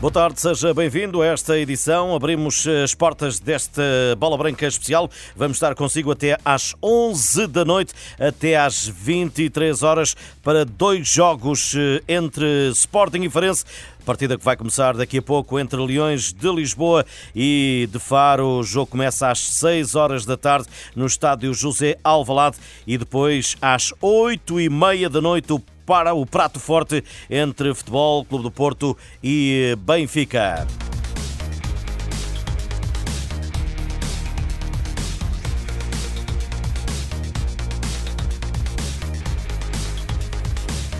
Boa 0.00 0.12
tarde, 0.12 0.40
seja 0.40 0.72
bem-vindo 0.72 1.20
a 1.20 1.26
esta 1.26 1.58
edição. 1.58 2.14
Abrimos 2.14 2.64
as 2.68 2.94
portas 2.94 3.40
desta 3.40 3.82
Bola 4.16 4.38
Branca 4.38 4.64
especial. 4.64 5.10
Vamos 5.34 5.56
estar 5.56 5.74
consigo 5.74 6.12
até 6.12 6.38
às 6.44 6.76
11 6.80 7.48
da 7.48 7.64
noite, 7.64 7.92
até 8.16 8.56
às 8.56 8.86
23 8.86 9.82
horas, 9.82 10.14
para 10.40 10.64
dois 10.64 11.08
jogos 11.08 11.74
eh, 11.76 12.00
entre 12.06 12.68
Sporting 12.68 13.22
e 13.22 13.28
Farense. 13.28 13.64
Partida 14.04 14.38
que 14.38 14.44
vai 14.44 14.56
começar 14.56 14.96
daqui 14.96 15.18
a 15.18 15.22
pouco 15.22 15.58
entre 15.58 15.84
Leões 15.84 16.32
de 16.32 16.48
Lisboa 16.48 17.04
e 17.34 17.88
de 17.90 17.98
Faro. 17.98 18.60
O 18.60 18.62
jogo 18.62 18.92
começa 18.92 19.28
às 19.28 19.40
6 19.40 19.96
horas 19.96 20.24
da 20.24 20.36
tarde 20.36 20.68
no 20.94 21.06
estádio 21.06 21.52
José 21.52 21.98
Alvalade 22.04 22.56
e 22.86 22.96
depois 22.96 23.56
às 23.60 23.92
8 24.00 24.60
e 24.60 24.68
meia 24.68 25.10
da 25.10 25.20
noite 25.20 25.52
o 25.52 25.58
para 25.86 26.12
o 26.12 26.26
prato 26.26 26.58
forte 26.58 27.02
entre 27.30 27.72
Futebol 27.72 28.24
Clube 28.24 28.42
do 28.42 28.50
Porto 28.50 28.96
e 29.22 29.76
Benfica. 29.78 30.66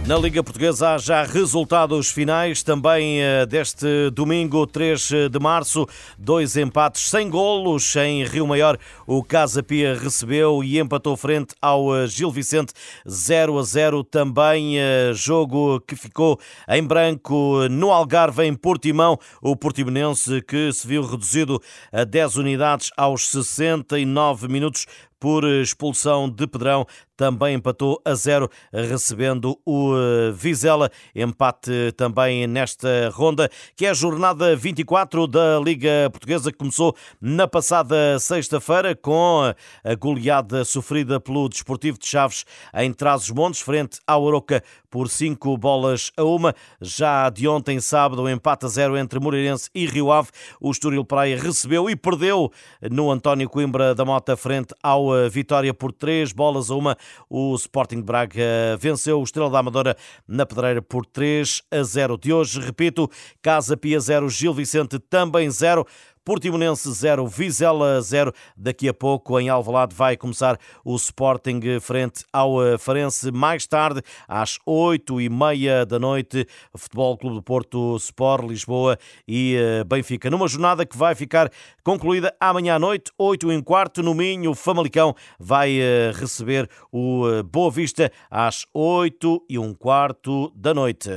Na 0.07 0.17
Liga 0.17 0.41
Portuguesa 0.41 0.91
há 0.91 0.99
já 0.99 1.25
resultados 1.25 2.13
finais 2.13 2.63
também 2.63 3.21
eh, 3.21 3.45
deste 3.45 4.09
domingo 4.11 4.65
3 4.65 5.11
de 5.29 5.39
março. 5.41 5.85
Dois 6.17 6.57
empates 6.57 7.11
sem 7.11 7.29
golos 7.29 7.97
em 7.97 8.23
Rio 8.23 8.47
Maior. 8.47 8.79
O 9.05 9.25
Casa 9.25 9.65
Pia 9.65 9.99
recebeu 9.99 10.63
e 10.63 10.79
empatou 10.79 11.17
frente 11.17 11.57
ao 11.61 11.93
eh, 11.93 12.07
Gil 12.07 12.31
Vicente 12.31 12.73
0 13.09 13.59
a 13.59 13.63
0. 13.65 14.05
Também 14.05 14.79
eh, 14.79 15.11
jogo 15.13 15.81
que 15.81 15.97
ficou 15.97 16.39
em 16.69 16.85
branco 16.85 17.67
no 17.69 17.91
Algarve 17.91 18.45
em 18.45 18.55
Portimão. 18.55 19.19
O 19.43 19.57
Portimonense 19.57 20.41
que 20.43 20.73
se 20.73 20.87
viu 20.87 21.05
reduzido 21.05 21.61
a 21.93 22.05
10 22.05 22.37
unidades 22.37 22.93
aos 22.97 23.27
69 23.27 24.47
minutos 24.47 24.87
por 25.19 25.45
expulsão 25.45 26.29
de 26.29 26.47
Pedrão, 26.47 26.87
também 27.17 27.55
empatou 27.55 28.01
a 28.05 28.15
zero, 28.15 28.51
recebendo 28.73 29.59
o 29.65 29.95
eh, 29.97 30.33
Vizela. 30.33 30.91
Empate 31.15 31.93
também 31.97 32.47
nesta 32.47 33.11
ronda, 33.13 33.51
que 33.75 33.87
é 33.87 33.91
a 33.91 33.95
jornada 33.95 34.55
24 34.55 35.27
da 35.27 35.59
Liga 35.59 36.11
Portuguesa, 36.11 36.53
que 36.53 36.59
começou 36.59 36.95
na 37.21 37.49
passada 37.49 38.19
sexta-feira 38.19 38.95
com 38.95 39.53
a 39.85 39.95
goleada 39.95 40.65
sofrida 40.65 41.19
pelo 41.19 41.49
Desportivo 41.49 41.99
de 41.99 42.07
Chaves 42.07 42.45
em 42.75 42.93
Trás-os-Montes, 42.93 43.61
frente 43.61 43.99
ao 44.07 44.27
Aroca 44.29 44.63
por 44.91 45.09
5 45.09 45.59
bolas 45.59 46.11
a 46.17 46.25
uma. 46.25 46.55
Já 46.81 47.29
de 47.29 47.47
ontem, 47.47 47.81
sábado, 47.81 48.23
o 48.23 48.31
empate 48.31 48.65
a 48.65 48.69
zero 48.69 48.97
entre 48.97 49.21
Moreirense 49.21 49.69
e 49.75 49.87
Rio 49.87 50.11
Ave. 50.11 50.31
O 50.61 50.71
Estoril 50.71 51.05
Praia 51.05 51.39
recebeu 51.39 51.91
e 51.91 51.95
perdeu 51.95 52.51
no 52.91 53.11
António 53.11 53.49
Coimbra 53.49 53.95
da 53.95 54.05
Mota 54.05 54.37
frente 54.37 54.75
ao 54.83 55.09
vitória 55.31 55.75
por 55.75 55.93
3 55.93 56.33
bolas 56.33 56.71
a 56.71 56.75
uma. 56.75 56.97
O 57.29 57.55
Sporting 57.55 58.01
Braga 58.01 58.77
venceu 58.79 59.21
o 59.21 59.25
Estrela 59.25 59.51
da 59.51 59.59
Amadora 59.59 59.97
na 60.27 60.47
Pedreira 60.47 60.81
por 60.81 61.05
3 61.07 61.63
a 61.71 61.83
0. 61.83 62.19
De 62.19 62.33
hoje, 62.33 62.61
repito, 62.61 63.11
Casa 63.43 63.77
Pia 63.77 63.99
0, 63.99 64.29
Gil 64.29 64.55
Vicente 64.55 64.99
também 64.99 65.51
0. 65.51 65.87
Portimonense 66.27 66.91
0, 66.91 67.25
Vizela 67.29 68.03
0. 68.03 68.33
Daqui 68.57 68.89
a 68.89 68.93
pouco 68.93 69.39
em 69.39 69.49
Alvalade 69.49 69.95
vai 69.95 70.17
começar 70.17 70.59
o 70.85 70.97
Sporting 70.97 71.61
frente 71.81 72.25
ao 72.33 72.61
eh, 72.67 72.77
Farense. 72.77 73.31
Mais 73.31 73.65
tarde, 73.65 74.03
às 74.27 74.59
8 74.67 75.21
e 75.21 75.29
meia 75.29 75.87
da 75.87 76.01
noite, 76.01 76.45
Futebol 76.77 77.17
Clube 77.17 77.37
do 77.37 77.43
Porto, 77.45 77.95
Sport 77.99 78.45
Lisboa 78.45 78.99
e 79.27 79.55
eh, 79.55 79.85
Benfica. 79.85 80.29
Numa 80.29 80.49
jornada 80.49 80.85
que 80.85 80.97
vai 80.97 81.15
ficar 81.15 81.49
concluída 81.85 82.35
amanhã 82.41 82.75
à 82.75 82.79
noite, 82.81 83.13
8 83.17 83.53
e 83.53 83.57
um 83.57 83.63
quarto, 83.63 84.03
no 84.03 84.13
Minho, 84.13 84.53
Famalicão 84.53 85.15
vai 85.39 85.79
eh, 85.79 86.11
receber 86.13 86.69
o 86.91 87.23
Boa 87.45 87.71
Vista 87.71 88.11
às 88.29 88.67
8 88.75 89.45
e 89.49 89.61
um 89.61 89.73
quarto 89.73 90.53
da 90.57 90.75
noite. 90.75 91.09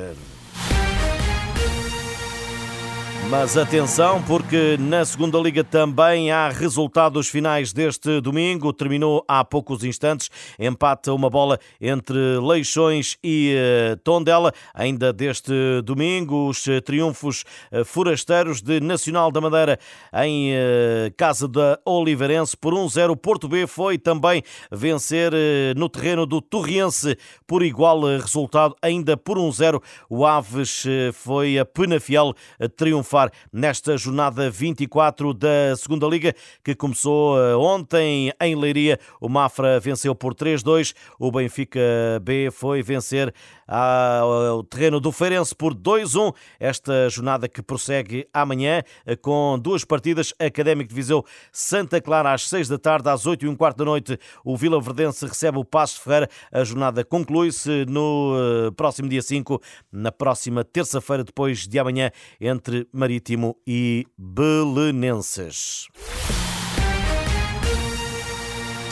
Mas 3.30 3.56
atenção, 3.56 4.24
porque 4.24 4.76
na 4.80 5.06
segunda 5.06 5.38
liga 5.38 5.64
também 5.64 6.32
há 6.32 6.50
resultados 6.50 7.28
finais 7.28 7.72
deste 7.72 8.20
domingo. 8.20 8.74
Terminou 8.74 9.24
há 9.28 9.46
poucos 9.46 9.84
instantes. 9.84 10.32
Empate 10.58 11.12
uma 11.12 11.30
bola 11.30 11.60
entre 11.80 12.18
Leixões 12.40 13.20
e 13.24 13.54
eh, 13.56 13.96
Tondela. 14.04 14.52
Ainda 14.74 15.14
deste 15.14 15.52
domingo, 15.84 16.50
os 16.50 16.66
triunfos 16.84 17.44
eh, 17.72 17.84
forasteiros 17.84 18.64
de 18.64 18.80
Nacional 18.80 19.32
da 19.32 19.40
Madeira 19.40 19.78
em 20.24 20.52
eh, 20.52 21.14
casa 21.16 21.48
da 21.48 21.80
Oliveirense 21.86 22.58
por 22.58 22.74
1-0. 22.74 23.16
Porto 23.16 23.48
B 23.48 23.68
foi 23.68 24.00
também 24.00 24.42
vencer 24.72 25.34
no 25.76 25.88
terreno 25.88 26.26
do 26.26 26.42
Torriense 26.42 27.16
por 27.46 27.62
igual 27.62 28.02
resultado, 28.18 28.76
ainda 28.82 29.16
por 29.16 29.38
1-0. 29.38 29.80
O 30.10 30.26
Aves 30.26 30.84
foi 31.14 31.60
a 31.60 31.66
Penafiel 31.66 32.34
triunfar 32.76 33.19
nesta 33.52 33.98
jornada 33.98 34.50
24 34.50 35.34
da 35.34 35.76
Segunda 35.76 36.08
Liga, 36.08 36.34
que 36.64 36.76
começou 36.76 37.38
eh, 37.38 37.56
ontem 37.56 38.32
em 38.40 38.56
Leiria. 38.56 39.00
O 39.20 39.28
Mafra 39.28 39.80
venceu 39.80 40.16
por 40.16 40.34
3-2. 40.34 40.94
O 41.20 41.32
Benfica 41.32 41.80
B 42.22 42.50
foi 42.52 42.82
vencer 42.82 43.34
ao 43.68 44.64
terreno 44.64 45.00
do 45.00 45.12
Feirense 45.12 45.56
por 45.56 45.76
2-1. 45.76 46.34
Esta 46.60 47.10
jornada 47.10 47.48
que 47.48 47.62
prossegue 47.62 48.28
amanhã 48.34 48.82
eh, 49.06 49.16
com 49.16 49.60
duas 49.60 49.84
partidas. 49.84 50.34
Académico 50.40 50.90
de 50.90 50.96
Viseu 50.96 51.26
Santa 51.52 52.02
Clara 52.02 52.34
às 52.34 52.48
6 52.50 52.68
da 52.68 52.78
tarde, 52.78 53.10
às 53.10 53.26
8 53.26 53.46
e 53.46 53.50
um 53.50 53.56
quarto 53.56 53.78
da 53.78 53.86
noite. 53.86 54.18
O 54.44 54.56
Vila 54.56 54.80
Verdense 54.82 55.26
recebe 55.26 55.58
o 55.58 55.66
Passo 55.66 56.02
Ferreira. 56.02 56.30
A 56.52 56.64
jornada 56.64 57.04
conclui-se 57.04 57.86
no 57.86 58.36
eh, 58.68 58.72
próximo 58.72 59.08
dia 59.10 59.22
5, 59.22 59.62
na 59.92 60.12
próxima 60.12 60.64
terça-feira, 60.64 61.24
depois 61.24 61.68
de 61.68 61.80
amanhã, 61.80 62.12
entre 62.40 62.88
Marítimo 63.10 63.58
e 63.66 64.06
Belenenses. 64.16 65.88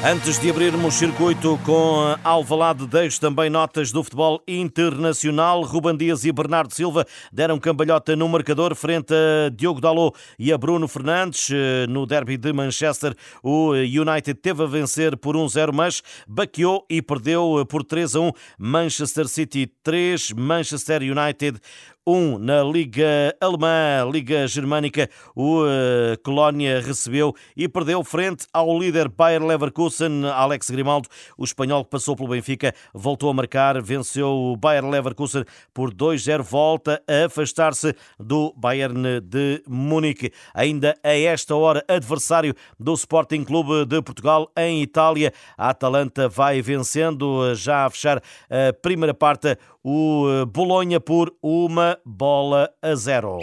Antes 0.03 0.39
de 0.39 0.49
abrirmos 0.49 0.93
circuito 0.93 1.59
com 1.65 2.15
Alvalade, 2.23 2.87
deixo 2.87 3.19
também 3.19 3.49
notas 3.49 3.91
do 3.91 4.03
futebol 4.03 4.41
internacional. 4.47 5.63
Ruban 5.63 5.97
Dias 5.97 6.23
e 6.23 6.31
Bernardo 6.31 6.73
Silva 6.73 7.05
deram 7.31 7.59
cambalhota 7.59 8.15
no 8.15 8.29
marcador 8.29 8.75
frente 8.75 9.13
a 9.13 9.49
Diogo 9.49 9.81
Dalot 9.81 10.15
e 10.37 10.53
a 10.53 10.57
Bruno 10.57 10.87
Fernandes. 10.87 11.49
No 11.89 12.05
derby 12.05 12.37
de 12.37 12.53
Manchester, 12.53 13.15
o 13.43 13.71
United 13.71 14.35
teve 14.35 14.63
a 14.63 14.67
vencer 14.67 15.17
por 15.17 15.35
1-0, 15.35 15.73
mas 15.73 16.01
baqueou 16.27 16.85
e 16.89 17.01
perdeu 17.01 17.65
por 17.67 17.83
3-1. 17.83 18.33
Manchester 18.57 19.27
City 19.27 19.67
3, 19.83 20.31
Manchester 20.33 21.01
United 21.01 21.59
1 22.07 22.37
na 22.37 22.63
Liga 22.63 23.35
Alemã, 23.41 24.09
Liga 24.09 24.47
Germânica, 24.47 25.09
o 25.35 25.63
uh, 25.63 26.17
Colónia 26.23 26.79
recebeu 26.79 27.35
e 27.53 27.67
perdeu 27.67 28.01
frente 28.01 28.47
ao 28.53 28.79
líder 28.79 29.09
Bayer 29.09 29.43
Leverkusen, 29.43 30.25
Alex 30.25 30.69
Grimaldo. 30.69 31.09
O 31.37 31.43
espanhol 31.43 31.83
que 31.83 31.89
passou 31.89 32.15
pelo 32.15 32.29
Benfica 32.29 32.73
voltou 32.93 33.29
a 33.29 33.33
marcar, 33.33 33.81
venceu 33.81 34.29
o 34.29 34.55
Bayer 34.55 34.85
Leverkusen 34.85 35.43
por 35.73 35.93
2-0, 35.93 36.41
volta 36.43 37.03
a 37.05 37.25
afastar-se 37.25 37.93
do 38.17 38.53
Bayern 38.55 39.19
de 39.19 39.61
Munique. 39.67 40.31
Ainda 40.53 40.95
a 41.03 41.13
esta 41.13 41.57
hora, 41.57 41.83
adversário 41.89 42.55
do 42.79 42.93
Sporting 42.93 43.43
Clube 43.43 43.85
de 43.85 44.01
Portugal 44.01 44.49
em 44.55 44.81
Itália, 44.81 45.33
a 45.57 45.71
Atalanta 45.71 46.29
vai 46.29 46.61
vencendo 46.61 47.53
já 47.53 47.85
a 47.85 47.89
fechar 47.89 48.23
a 48.49 48.71
primeira 48.81 49.13
parte 49.13 49.57
o 49.89 50.27
eh, 50.29 50.45
Bolonha 50.45 50.99
por 50.99 51.33
uma 51.41 51.97
bola 52.05 52.69
a 52.81 52.93
zero. 52.93 53.39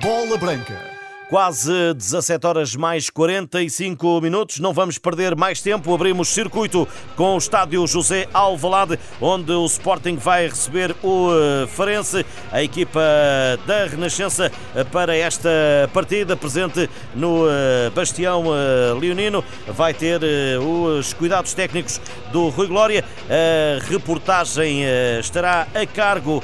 Bola 0.00 0.38
Branca. 0.38 0.93
Quase 1.30 1.94
17 1.94 2.46
horas 2.46 2.76
mais 2.76 3.08
45 3.08 4.20
minutos. 4.20 4.60
Não 4.60 4.74
vamos 4.74 4.98
perder 4.98 5.34
mais 5.34 5.62
tempo. 5.62 5.94
Abrimos 5.94 6.28
circuito 6.28 6.86
com 7.16 7.34
o 7.34 7.38
estádio 7.38 7.86
José 7.86 8.28
Alvalade, 8.32 8.98
onde 9.18 9.50
o 9.50 9.64
Sporting 9.64 10.16
vai 10.16 10.46
receber 10.48 10.94
o 11.02 11.30
eh, 11.32 11.66
Farense, 11.66 12.26
a 12.52 12.62
equipa 12.62 13.00
da 13.66 13.86
Renascença, 13.86 14.52
eh, 14.76 14.84
para 14.84 15.16
esta 15.16 15.48
partida 15.94 16.36
presente 16.36 16.90
no 17.14 17.44
Bastião 17.94 18.44
Leonino. 19.00 19.42
Vai 19.68 19.94
ter 19.94 20.20
os 20.60 21.14
cuidados 21.14 21.54
técnicos 21.54 22.00
do 22.32 22.50
Rui 22.50 22.66
Glória. 22.66 23.02
A 23.30 23.84
reportagem 23.86 24.82
estará 25.18 25.66
a 25.74 25.86
cargo 25.86 26.42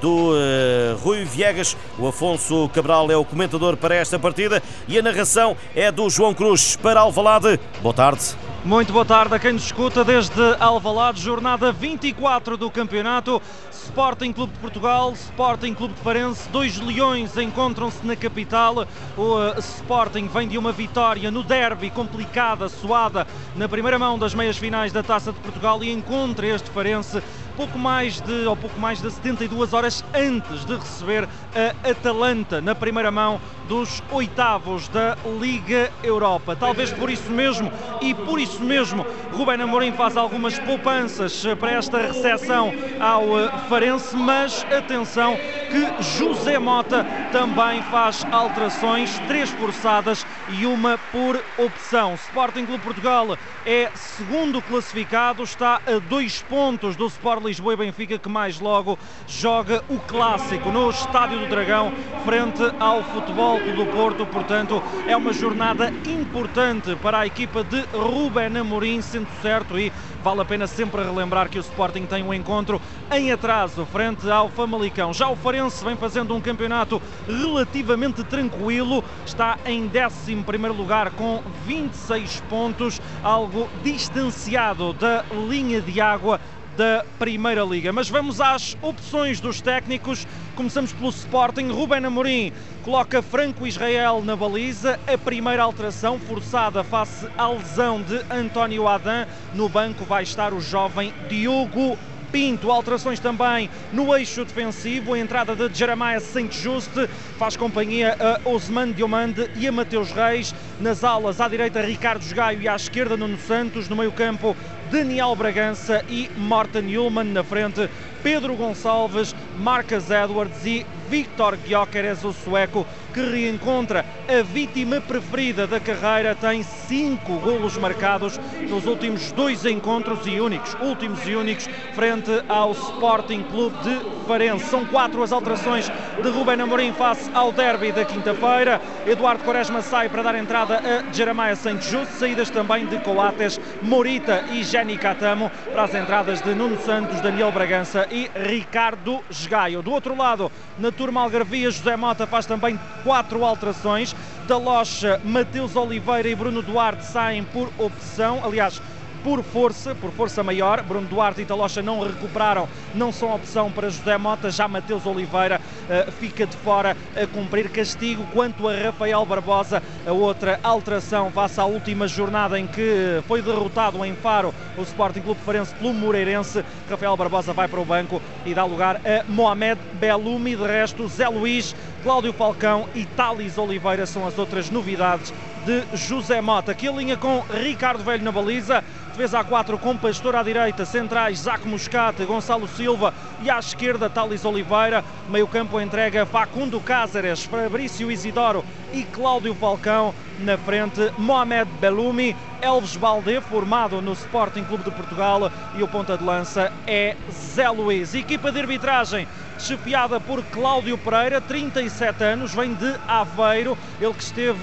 do 0.00 0.32
uh, 0.32 0.96
Rui 1.02 1.24
Viegas. 1.24 1.76
O 1.98 2.06
Afonso 2.06 2.68
Cabral 2.72 3.10
é 3.10 3.16
o 3.16 3.24
comentador 3.24 3.76
para 3.76 3.94
esta 3.94 4.18
partida 4.18 4.62
e 4.86 4.98
a 4.98 5.02
narração 5.02 5.56
é 5.74 5.90
do 5.90 6.08
João 6.08 6.34
Cruz 6.34 6.76
para 6.76 7.00
Alvalade. 7.00 7.58
Boa 7.80 7.94
tarde. 7.94 8.36
Muito 8.64 8.92
boa 8.92 9.04
tarde 9.04 9.34
a 9.34 9.40
quem 9.40 9.54
nos 9.54 9.64
escuta 9.64 10.04
desde 10.04 10.40
Alvalade, 10.60 11.20
jornada 11.20 11.72
24 11.72 12.56
do 12.56 12.70
campeonato. 12.70 13.42
Sporting 13.72 14.32
Clube 14.32 14.52
de 14.52 14.60
Portugal, 14.60 15.12
Sporting 15.12 15.74
Clube 15.74 15.94
de 15.94 16.00
Farense, 16.00 16.48
dois 16.50 16.78
leões 16.78 17.36
encontram-se 17.36 18.06
na 18.06 18.14
capital. 18.14 18.86
O 19.16 19.34
uh, 19.34 19.58
Sporting 19.58 20.28
vem 20.28 20.46
de 20.46 20.56
uma 20.56 20.70
vitória 20.70 21.28
no 21.32 21.42
derby, 21.42 21.90
complicada, 21.90 22.68
suada, 22.68 23.26
na 23.56 23.68
primeira 23.68 23.98
mão 23.98 24.16
das 24.16 24.32
meias 24.32 24.56
finais 24.56 24.92
da 24.92 25.02
Taça 25.02 25.32
de 25.32 25.40
Portugal 25.40 25.82
e 25.82 25.90
encontra 25.90 26.46
este 26.46 26.70
Farense 26.70 27.20
pouco 27.56 27.78
mais 27.78 28.20
de 28.20 28.46
ou 28.46 28.56
pouco 28.56 28.78
mais 28.80 29.00
de 29.00 29.10
72 29.10 29.72
horas 29.72 30.04
antes 30.14 30.64
de 30.64 30.74
receber 30.76 31.28
a 31.54 31.90
Atalanta 31.90 32.60
na 32.60 32.74
primeira 32.74 33.10
mão 33.10 33.40
dos 33.68 34.02
oitavos 34.10 34.88
da 34.88 35.16
Liga 35.40 35.90
Europa. 36.02 36.56
Talvez 36.56 36.92
por 36.92 37.10
isso 37.10 37.30
mesmo 37.30 37.70
e 38.00 38.14
por 38.14 38.40
isso 38.40 38.62
mesmo 38.62 39.06
Rubén 39.32 39.60
Amorim 39.62 39.92
faz 39.92 40.16
algumas 40.16 40.58
poupanças 40.58 41.44
para 41.58 41.72
esta 41.72 41.98
recepção 41.98 42.72
ao 43.00 43.38
eh, 43.38 43.50
Farense, 43.68 44.16
mas 44.16 44.64
atenção 44.64 45.36
que 45.70 46.02
José 46.18 46.58
Mota 46.58 47.06
também 47.30 47.82
faz 47.84 48.26
alterações, 48.30 49.18
três 49.26 49.50
forçadas 49.50 50.26
e 50.50 50.66
uma 50.66 50.98
por 51.10 51.42
opção. 51.56 52.14
Sporting 52.14 52.66
Clube 52.66 52.84
Portugal 52.84 53.38
é 53.64 53.90
segundo 53.94 54.60
classificado, 54.60 55.42
está 55.42 55.80
a 55.86 55.98
dois 55.98 56.42
pontos 56.42 56.94
do 56.94 57.06
Sport 57.06 57.41
Lisboa 57.42 57.74
e 57.74 57.76
Benfica, 57.76 58.18
que 58.18 58.28
mais 58.28 58.60
logo 58.60 58.98
joga 59.26 59.82
o 59.88 59.98
clássico 59.98 60.70
no 60.70 60.90
Estádio 60.90 61.40
do 61.40 61.48
Dragão, 61.48 61.92
frente 62.24 62.62
ao 62.78 63.02
Futebol 63.02 63.58
do 63.58 63.86
Porto. 63.86 64.24
Portanto, 64.26 64.82
é 65.06 65.16
uma 65.16 65.32
jornada 65.32 65.90
importante 66.06 66.96
para 66.96 67.18
a 67.20 67.26
equipa 67.26 67.62
de 67.64 67.80
Ruben 67.92 68.56
Amorim, 68.56 69.02
sendo 69.02 69.28
certo, 69.40 69.78
e 69.78 69.92
vale 70.22 70.40
a 70.40 70.44
pena 70.44 70.66
sempre 70.66 71.02
relembrar 71.02 71.48
que 71.48 71.58
o 71.58 71.60
Sporting 71.60 72.06
tem 72.06 72.22
um 72.22 72.32
encontro 72.32 72.80
em 73.10 73.32
atraso 73.32 73.84
frente 73.86 74.30
ao 74.30 74.48
Famalicão. 74.48 75.12
Já 75.12 75.28
o 75.28 75.36
Farense 75.36 75.84
vem 75.84 75.96
fazendo 75.96 76.34
um 76.34 76.40
campeonato 76.40 77.02
relativamente 77.26 78.22
tranquilo, 78.24 79.02
está 79.26 79.58
em 79.66 79.90
11 79.90 80.34
lugar 80.68 81.10
com 81.10 81.42
26 81.66 82.42
pontos, 82.48 83.00
algo 83.22 83.68
distanciado 83.82 84.92
da 84.92 85.24
linha 85.48 85.80
de 85.80 86.00
água 86.00 86.40
da 86.76 87.04
Primeira 87.18 87.62
Liga. 87.62 87.92
Mas 87.92 88.08
vamos 88.08 88.40
às 88.40 88.76
opções 88.80 89.40
dos 89.40 89.60
técnicos. 89.60 90.26
Começamos 90.54 90.92
pelo 90.92 91.10
Sporting. 91.10 91.68
Ruben 91.68 92.04
Amorim 92.04 92.52
coloca 92.82 93.22
Franco 93.22 93.66
Israel 93.66 94.22
na 94.24 94.36
baliza. 94.36 94.98
A 95.06 95.18
primeira 95.18 95.62
alteração 95.62 96.18
forçada 96.18 96.82
face 96.84 97.26
à 97.36 97.48
lesão 97.48 98.02
de 98.02 98.20
António 98.30 98.88
Adam. 98.88 99.26
No 99.54 99.68
banco 99.68 100.04
vai 100.04 100.22
estar 100.22 100.52
o 100.52 100.60
jovem 100.60 101.12
Diogo 101.28 101.98
Pinto, 102.32 102.70
alterações 102.70 103.20
também 103.20 103.68
no 103.92 104.16
eixo 104.16 104.42
defensivo, 104.42 105.12
a 105.12 105.18
entrada 105.18 105.54
de 105.54 105.78
Jeremiah 105.78 106.18
Saint 106.18 106.50
Just 106.50 106.90
faz 107.38 107.58
companhia 107.58 108.16
a 108.18 108.48
Osman 108.48 108.90
Diomande 108.90 109.50
e 109.54 109.68
a 109.68 109.72
Mateus 109.72 110.10
Reis, 110.10 110.54
nas 110.80 111.04
alas 111.04 111.42
à 111.42 111.48
direita 111.48 111.82
Ricardo 111.82 112.24
Gaio 112.34 112.62
e 112.62 112.66
à 112.66 112.74
esquerda 112.74 113.18
Nuno 113.18 113.36
Santos, 113.36 113.86
no 113.86 113.96
meio 113.96 114.10
campo 114.12 114.56
Daniel 114.92 115.34
Bragança 115.34 116.04
e 116.06 116.30
Morten 116.36 116.98
Ullman 116.98 117.24
na 117.24 117.42
frente, 117.42 117.88
Pedro 118.22 118.54
Gonçalves, 118.54 119.34
Marcas 119.58 120.10
Edwards 120.10 120.66
e 120.66 120.84
Victor 121.08 121.56
Gyökeres, 121.66 122.22
o 122.24 122.32
sueco, 122.34 122.86
que 123.12 123.20
reencontra 123.20 124.04
a 124.28 124.42
vítima 124.42 125.00
preferida 125.00 125.66
da 125.66 125.78
carreira, 125.78 126.34
tem 126.34 126.62
cinco 126.62 127.34
golos 127.36 127.76
marcados 127.76 128.40
nos 128.68 128.86
últimos 128.86 129.32
dois 129.32 129.64
encontros 129.64 130.26
e 130.26 130.40
únicos, 130.40 130.74
últimos 130.80 131.26
e 131.26 131.34
únicos, 131.34 131.68
frente 131.94 132.30
ao 132.48 132.72
Sporting 132.72 133.42
Clube 133.44 133.76
de 133.82 134.26
Farense. 134.26 134.66
São 134.66 134.84
quatro 134.86 135.22
as 135.22 135.32
alterações 135.32 135.90
de 136.22 136.28
Ruben 136.28 136.60
Amorim 136.60 136.92
face 136.92 137.30
ao 137.34 137.52
derby 137.52 137.92
da 137.92 138.04
quinta-feira. 138.04 138.80
Eduardo 139.06 139.44
Quaresma 139.44 139.82
sai 139.82 140.08
para 140.08 140.22
dar 140.22 140.34
entrada 140.34 140.80
a 140.80 141.12
Jeremiah 141.12 141.56
Santos 141.56 141.88
Just, 141.88 142.12
saídas 142.12 142.50
também 142.50 142.86
de 142.86 142.98
Coates, 142.98 143.60
Morita 143.82 144.44
e 144.52 144.62
Jenny 144.62 144.96
Catamo 144.96 145.50
para 145.72 145.84
as 145.84 145.94
entradas 145.94 146.40
de 146.40 146.54
Nuno 146.54 146.80
Santos, 146.80 147.20
Daniel 147.20 147.52
Bragança 147.52 148.06
e 148.10 148.30
Ricardo 148.34 149.20
Esgaio. 149.28 149.82
Do 149.82 149.92
outro 149.92 150.16
lado, 150.16 150.50
na 150.78 150.90
turma 150.90 151.20
Algarvia, 151.20 151.70
José 151.70 151.96
Mota 151.96 152.26
faz 152.26 152.46
também 152.46 152.78
quatro 153.02 153.44
alterações. 153.44 154.14
Da 154.46 154.56
Locha, 154.56 155.20
Mateus 155.24 155.76
Oliveira 155.76 156.28
e 156.28 156.34
Bruno 156.34 156.62
Duarte 156.62 157.04
saem 157.04 157.44
por 157.44 157.70
opção. 157.78 158.40
Aliás, 158.44 158.80
por 159.22 159.42
força, 159.42 159.94
por 159.94 160.10
força 160.12 160.42
maior. 160.42 160.82
Bruno 160.82 161.06
Duarte 161.06 161.42
e 161.42 161.44
Talocha 161.44 161.82
não 161.82 162.00
recuperaram, 162.00 162.68
não 162.94 163.12
são 163.12 163.34
opção 163.34 163.70
para 163.70 163.88
José 163.88 164.16
Mota. 164.18 164.50
Já 164.50 164.68
Mateus 164.68 165.06
Oliveira 165.06 165.60
uh, 165.60 166.12
fica 166.12 166.46
de 166.46 166.56
fora 166.56 166.96
a 167.16 167.26
cumprir 167.26 167.70
castigo. 167.70 168.26
Quanto 168.32 168.68
a 168.68 168.74
Rafael 168.74 169.24
Barbosa, 169.24 169.82
a 170.06 170.12
outra 170.12 170.58
alteração 170.62 171.30
face 171.30 171.60
à 171.60 171.64
última 171.64 172.06
jornada 172.08 172.58
em 172.58 172.66
que 172.66 173.22
foi 173.26 173.42
derrotado 173.42 174.04
em 174.04 174.14
Faro 174.14 174.54
o 174.76 174.82
Sporting 174.82 175.20
Clube 175.20 175.40
Farense 175.44 175.74
pelo 175.74 175.92
Moreirense. 175.92 176.64
Rafael 176.88 177.16
Barbosa 177.16 177.52
vai 177.52 177.68
para 177.68 177.80
o 177.80 177.84
banco 177.84 178.20
e 178.44 178.54
dá 178.54 178.64
lugar 178.64 178.96
a 178.96 179.24
Mohamed 179.28 179.80
Belumi. 179.94 180.56
De 180.56 180.66
resto, 180.66 181.08
Zé 181.08 181.28
Luís, 181.28 181.74
Cláudio 182.02 182.32
Falcão 182.32 182.88
e 182.94 183.04
Thales 183.04 183.58
Oliveira 183.58 184.06
são 184.06 184.26
as 184.26 184.38
outras 184.38 184.70
novidades 184.70 185.32
de 185.64 185.84
José 185.96 186.40
Mota. 186.40 186.72
Aqui 186.72 186.88
a 186.88 186.92
linha 186.92 187.16
com 187.16 187.40
Ricardo 187.62 188.02
Velho 188.02 188.24
na 188.24 188.32
baliza. 188.32 188.82
Defesa 189.12 189.40
a 189.40 189.44
4 189.44 189.78
com 189.78 189.94
Pastor 189.94 190.34
à 190.34 190.42
direita, 190.42 190.86
centrais 190.86 191.40
Zaco 191.40 191.68
Moscate, 191.68 192.24
Gonçalo 192.24 192.66
Silva 192.66 193.12
e 193.42 193.50
à 193.50 193.58
esquerda 193.58 194.08
Thales 194.08 194.42
Oliveira. 194.42 195.04
Meio 195.28 195.46
campo 195.46 195.78
entrega 195.78 196.24
Facundo 196.24 196.80
Cáceres, 196.80 197.44
Fabrício 197.44 198.10
Isidoro 198.10 198.64
e 198.90 199.04
Cláudio 199.04 199.54
Falcão. 199.54 200.14
Na 200.38 200.56
frente 200.56 201.12
Mohamed 201.18 201.70
Belumi, 201.78 202.34
Elves 202.62 202.96
Balde, 202.96 203.38
formado 203.42 204.00
no 204.00 204.14
Sporting 204.14 204.64
Clube 204.64 204.84
de 204.84 204.90
Portugal 204.90 205.52
e 205.76 205.82
o 205.82 205.88
ponta 205.88 206.16
de 206.16 206.24
lança 206.24 206.72
é 206.86 207.14
Zé 207.30 207.68
Luiz. 207.68 208.14
Equipa 208.14 208.50
de 208.50 208.60
arbitragem 208.60 209.28
chefiada 209.58 210.18
por 210.18 210.42
Cláudio 210.44 210.96
Pereira, 210.98 211.40
37 211.40 212.24
anos, 212.24 212.54
vem 212.54 212.74
de 212.74 212.96
Aveiro, 213.06 213.78
ele 214.00 214.14
que 214.14 214.22
esteve 214.22 214.58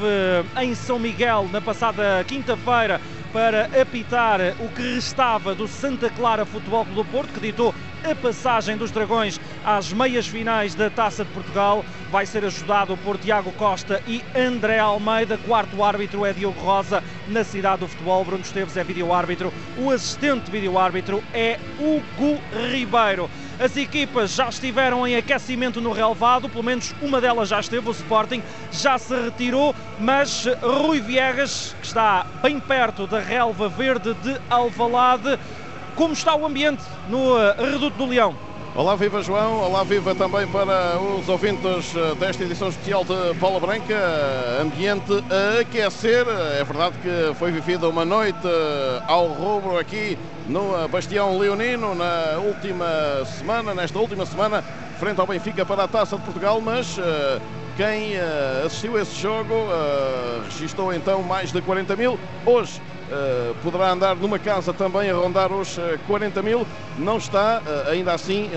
em 0.60 0.75
São 0.75 1.00
Miguel 1.00 1.48
na 1.54 1.62
passada 1.62 2.22
quinta-feira 2.28 3.00
para 3.31 3.65
apitar 3.79 4.39
o 4.59 4.69
que 4.69 4.95
restava 4.95 5.53
do 5.53 5.67
Santa 5.67 6.09
Clara 6.09 6.45
Futebol 6.45 6.85
Clube 6.85 7.03
do 7.03 7.05
Porto, 7.05 7.33
que 7.33 7.39
ditou 7.39 7.73
a 8.04 8.16
passagem 8.16 8.78
dos 8.78 8.92
Dragões 8.92 9.39
às 9.65 9.91
meias 9.91 10.27
finais 10.27 10.75
da 10.75 10.89
Taça 10.89 11.24
de 11.24 11.32
Portugal. 11.32 11.84
Vai 12.12 12.25
ser 12.25 12.44
ajudado 12.46 12.98
por 12.98 13.18
Tiago 13.18 13.51
Costa 13.53 14.01
e 14.08 14.24
André 14.36 14.79
Almeida. 14.79 15.38
Quarto 15.38 15.84
árbitro 15.84 16.25
é 16.25 16.34
Diogo 16.34 16.60
Rosa. 16.60 17.03
Na 17.27 17.44
cidade 17.44 17.82
do 17.82 17.88
futebol, 17.88 18.24
Bruno 18.25 18.44
Esteves 18.44 18.77
é 18.77 18.84
vídeo-árbitro. 18.84 19.53
O 19.77 19.91
assistente 19.91 20.50
vídeo-árbitro 20.50 21.24
é 21.34 21.60
Hugo 21.79 22.39
Ribeiro. 22.72 23.29
As 23.60 23.75
equipas 23.75 24.34
já 24.34 24.48
estiveram 24.48 25.06
em 25.06 25.18
aquecimento 25.18 25.82
no 25.82 25.91
relevado, 25.91 26.48
pelo 26.48 26.63
menos 26.63 26.96
uma 27.01 27.20
delas 27.20 27.50
já 27.50 27.60
esteve, 27.60 27.89
o 27.89 27.91
Sporting 27.91 28.41
já 28.72 28.98
se 28.98 29.13
retirou, 29.13 29.75
mas 30.00 30.46
Rui 30.62 31.01
Viegas, 31.01 31.75
que 31.82 31.88
está 31.88 32.25
bem 32.41 32.58
perto 32.58 33.06
da 33.06 33.20
relva 33.20 33.68
verde 33.68 34.13
de 34.13 34.39
Alvalade, 34.50 35.38
como 36.00 36.13
está 36.13 36.34
o 36.34 36.46
ambiente 36.46 36.82
no 37.10 37.38
eh, 37.38 37.56
Reduto 37.60 37.98
do 37.98 38.06
Leão? 38.06 38.34
Olá, 38.74 38.96
viva 38.96 39.22
João, 39.22 39.60
olá, 39.60 39.84
viva 39.84 40.15
também 40.15 40.48
para 40.48 40.98
os 40.98 41.27
ouvintes 41.27 41.94
eh, 41.94 42.15
desta 42.15 42.41
edição 42.41 42.70
especial 42.70 43.03
de 43.03 43.34
Bola 43.34 43.60
Branca. 43.60 43.98
Ambiente 44.62 45.12
a 45.29 45.60
aquecer, 45.60 46.25
é 46.58 46.63
verdade 46.63 46.96
que 47.00 47.36
foi 47.36 47.51
vivida 47.51 47.89
uma 47.89 48.06
noite 48.06 48.39
eh, 48.46 49.03
ao 49.08 49.27
rubro 49.27 49.77
aqui 49.77 50.18
no 50.48 50.88
Bastião 50.88 51.38
Leonino 51.38 51.94
na 51.94 52.38
última 52.46 53.25
semana, 53.38 53.74
nesta 53.74 54.00
última 54.00 54.25
semana, 54.25 54.63
frente 55.01 55.20
ao 55.20 55.27
Benfica 55.27 55.65
para 55.65 55.84
a 55.84 55.88
Taça 55.89 56.15
de 56.15 56.24
Portugal, 56.24 56.62
mas 56.62 56.98
quem 57.75 58.18
assistiu 58.65 58.98
esse 58.98 59.20
jogo 59.22 59.53
registrou 60.46 60.94
então 60.94 61.22
mais 61.22 61.51
de 61.51 61.62
40 61.62 61.96
mil. 61.96 62.18
Hoje 62.46 62.82
Uh, 63.10 63.56
poderá 63.63 63.92
andar 63.92 64.16
numa 64.16 64.38
casa 64.38 64.72
também 64.72 65.10
a 65.10 65.16
rondar 65.16 65.51
os 65.51 65.80
40 66.06 66.39
eh, 66.39 66.44
mil. 66.44 66.68
Não 66.98 67.18
está, 67.18 67.60
uh, 67.60 67.89
ainda 67.89 68.13
assim, 68.13 68.51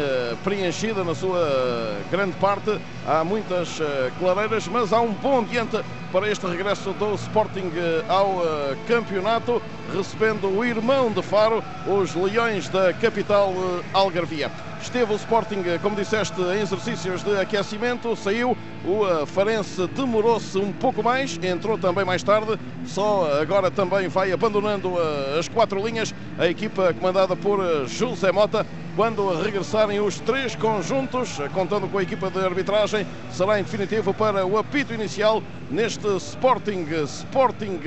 preenchida 0.45 1.03
na 1.03 1.15
sua 1.15 1.97
grande 2.11 2.33
parte. 2.37 2.79
Há 3.07 3.25
muitas 3.25 3.81
clareiras, 4.19 4.69
mas 4.69 4.93
há 4.93 5.01
um 5.01 5.13
bom 5.13 5.39
ambiente 5.39 5.81
para 6.11 6.29
este 6.29 6.47
regresso 6.47 6.93
do 6.93 7.15
Sporting 7.15 7.73
ao 8.09 8.43
campeonato, 8.87 9.63
recebendo 9.95 10.49
o 10.49 10.65
irmão 10.65 11.11
de 11.11 11.23
Faro, 11.23 11.65
os 11.87 12.15
Leões 12.15 12.69
da 12.69 12.93
capital 12.93 13.55
algarvia. 13.95 14.51
Esteve 14.83 15.13
o 15.13 15.17
Sporting, 15.17 15.63
como 15.81 15.95
disseste, 15.95 16.39
em 16.41 16.61
exercícios 16.61 17.23
de 17.23 17.39
aquecimento, 17.39 18.17
saiu. 18.17 18.57
O 18.85 19.25
Farense 19.27 19.87
demorou-se 19.87 20.59
um 20.59 20.73
pouco 20.73 21.05
mais, 21.05 21.39
entrou 21.41 21.79
também 21.79 22.05
mais 22.05 22.23
tarde. 22.23 22.59
Só 22.85 23.41
agora 23.41 23.71
também 23.71 24.09
vai 24.09 24.33
abandonando 24.33 24.95
as 25.39 25.49
quatro 25.49 25.87
linhas. 25.87 26.13
A 26.37 26.49
equipa 26.49 26.93
comandada 26.93 27.37
por 27.37 27.87
José 27.87 28.33
Mota 28.33 28.67
quando 28.97 29.41
regressarem 29.41 30.01
os 30.01 30.19
três 30.21 30.57
conjuntos, 30.57 31.39
contando 31.55 31.89
com 31.89 31.99
a 31.99 32.03
equipa 32.03 32.29
de 32.29 32.41
arbitragem, 32.41 33.07
será 33.31 33.59
em 33.59 33.63
definitivo 33.63 34.13
para 34.13 34.45
o 34.45 34.59
apito 34.59 34.93
inicial 34.93 35.43
neste 35.71 36.07
Sporting 36.17 36.87
Sporting 37.05 37.81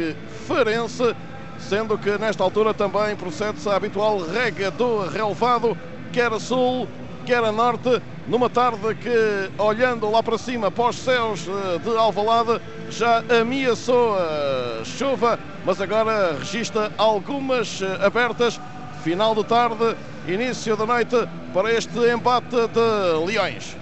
Farense, 0.47 1.15
sendo 1.59 1.97
que 1.97 2.17
nesta 2.17 2.43
altura 2.43 2.73
também 2.73 3.15
procede-se 3.15 3.69
a 3.69 3.75
habitual 3.75 4.19
rega 4.19 4.71
do 4.71 5.07
relevado, 5.07 5.77
quer 6.15 6.31
a 6.31 6.39
sul, 6.39 6.87
quer 7.25 7.43
a 7.43 7.51
norte, 7.51 8.01
numa 8.25 8.49
tarde 8.49 8.95
que, 8.95 9.51
olhando 9.61 10.09
lá 10.09 10.23
para 10.23 10.37
cima, 10.37 10.71
para 10.71 10.87
os 10.87 10.95
céus 10.95 11.45
eh, 11.45 11.77
de 11.79 11.89
Alvalade, 11.89 12.61
já 12.89 13.21
ameaçou 13.41 14.15
a 14.15 14.85
chuva, 14.85 15.37
mas 15.65 15.81
agora 15.81 16.37
registra 16.39 16.89
algumas 16.97 17.81
eh, 17.81 17.99
abertas. 18.05 18.61
Final 19.03 19.35
de 19.35 19.43
tarde, 19.43 19.93
início 20.25 20.77
da 20.77 20.85
noite 20.85 21.17
para 21.53 21.73
este 21.73 21.99
embate 22.09 22.65
de 22.69 23.25
Leões. 23.25 23.75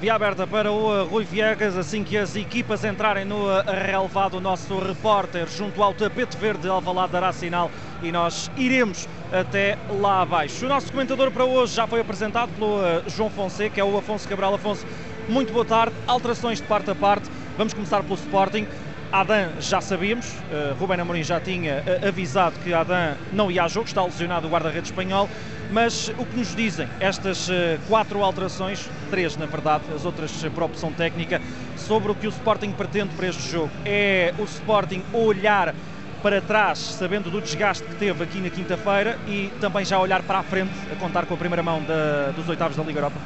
Via 0.00 0.14
aberta 0.14 0.46
para 0.46 0.70
o 0.70 1.04
Rui 1.06 1.24
Viegas, 1.24 1.76
assim 1.76 2.04
que 2.04 2.16
as 2.16 2.36
equipas 2.36 2.84
entrarem 2.84 3.24
no 3.24 3.46
relevado, 3.66 4.34
o 4.34 4.40
nosso 4.40 4.78
repórter 4.78 5.48
junto 5.48 5.82
ao 5.82 5.92
tapete 5.92 6.36
verde 6.36 6.68
Alvalade 6.68 7.10
dará 7.10 7.32
sinal 7.32 7.68
e 8.00 8.12
nós 8.12 8.48
iremos 8.56 9.08
até 9.32 9.76
lá 10.00 10.22
abaixo. 10.22 10.66
O 10.66 10.68
nosso 10.68 10.92
comentador 10.92 11.32
para 11.32 11.44
hoje 11.44 11.74
já 11.74 11.84
foi 11.88 12.00
apresentado 12.00 12.50
pelo 12.50 12.80
eh, 12.80 13.02
João 13.08 13.28
Fonseca, 13.28 13.80
é 13.80 13.82
o 13.82 13.98
Afonso 13.98 14.28
Cabral. 14.28 14.54
Afonso, 14.54 14.86
muito 15.28 15.52
boa 15.52 15.64
tarde. 15.64 15.96
Alterações 16.06 16.60
de 16.60 16.66
parte 16.68 16.88
a 16.92 16.94
parte. 16.94 17.28
Vamos 17.56 17.74
começar 17.74 18.00
pelo 18.04 18.14
Sporting. 18.14 18.68
Adam 19.10 19.52
já 19.58 19.80
sabíamos, 19.80 20.26
uh, 20.26 20.74
Rubén 20.78 21.00
Amorim 21.00 21.22
já 21.22 21.40
tinha 21.40 21.82
uh, 21.82 22.08
avisado 22.08 22.58
que 22.60 22.74
Adam 22.74 23.16
não 23.32 23.50
ia 23.50 23.64
a 23.64 23.68
jogo, 23.68 23.86
está 23.86 24.04
lesionado 24.04 24.46
o 24.46 24.50
guarda-redes 24.50 24.90
espanhol, 24.90 25.28
mas 25.72 26.08
o 26.18 26.26
que 26.26 26.36
nos 26.36 26.54
dizem 26.54 26.86
estas 27.00 27.48
uh, 27.48 27.52
quatro 27.88 28.22
alterações, 28.22 28.86
três 29.10 29.34
na 29.36 29.46
verdade, 29.46 29.84
as 29.94 30.04
outras 30.04 30.30
por 30.54 30.64
opção 30.64 30.92
técnica, 30.92 31.40
sobre 31.74 32.12
o 32.12 32.14
que 32.14 32.26
o 32.26 32.30
Sporting 32.30 32.72
pretende 32.72 33.14
para 33.14 33.28
este 33.28 33.50
jogo? 33.50 33.70
É 33.82 34.34
o 34.38 34.44
Sporting 34.44 35.02
olhar 35.14 35.74
para 36.22 36.42
trás, 36.42 36.78
sabendo 36.78 37.30
do 37.30 37.40
desgaste 37.40 37.84
que 37.84 37.94
teve 37.94 38.22
aqui 38.22 38.40
na 38.40 38.50
quinta-feira 38.50 39.18
e 39.26 39.50
também 39.58 39.86
já 39.86 39.98
olhar 39.98 40.22
para 40.22 40.40
a 40.40 40.42
frente, 40.42 40.72
a 40.92 40.96
contar 40.96 41.24
com 41.24 41.32
a 41.32 41.36
primeira 41.36 41.62
mão 41.62 41.82
da, 41.82 42.32
dos 42.32 42.46
oitavos 42.46 42.76
da 42.76 42.82
Liga 42.82 42.98
Europa? 42.98 43.16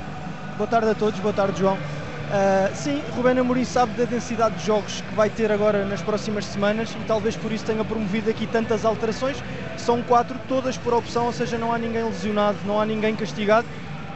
Boa 0.57 0.69
tarde 0.69 0.91
a 0.91 0.95
todos, 0.95 1.19
boa 1.19 1.35
tarde 1.35 1.59
João. 1.59 1.77
Uh, 2.33 2.75
sim, 2.75 3.03
Rubén 3.15 3.39
Amorim 3.39 3.63
sabe 3.63 3.93
da 3.93 4.07
densidade 4.07 4.57
de 4.57 4.65
jogos 4.65 5.03
que 5.03 5.15
vai 5.15 5.29
ter 5.29 5.53
agora 5.53 5.85
nas 5.85 6.01
próximas 6.01 6.47
semanas 6.47 6.91
e 6.99 7.05
talvez 7.05 7.37
por 7.37 7.53
isso 7.53 7.63
tenha 7.67 7.85
promovido 7.85 8.31
aqui 8.31 8.47
tantas 8.47 8.87
alterações. 8.87 9.37
São 9.77 10.03
quatro, 10.03 10.41
todas 10.49 10.79
por 10.79 10.95
opção, 10.95 11.27
ou 11.27 11.33
seja, 11.35 11.59
não 11.59 11.75
há 11.75 11.77
ninguém 11.77 12.03
lesionado, 12.03 12.57
não 12.65 12.81
há 12.81 12.87
ninguém 12.87 13.15
castigado 13.15 13.69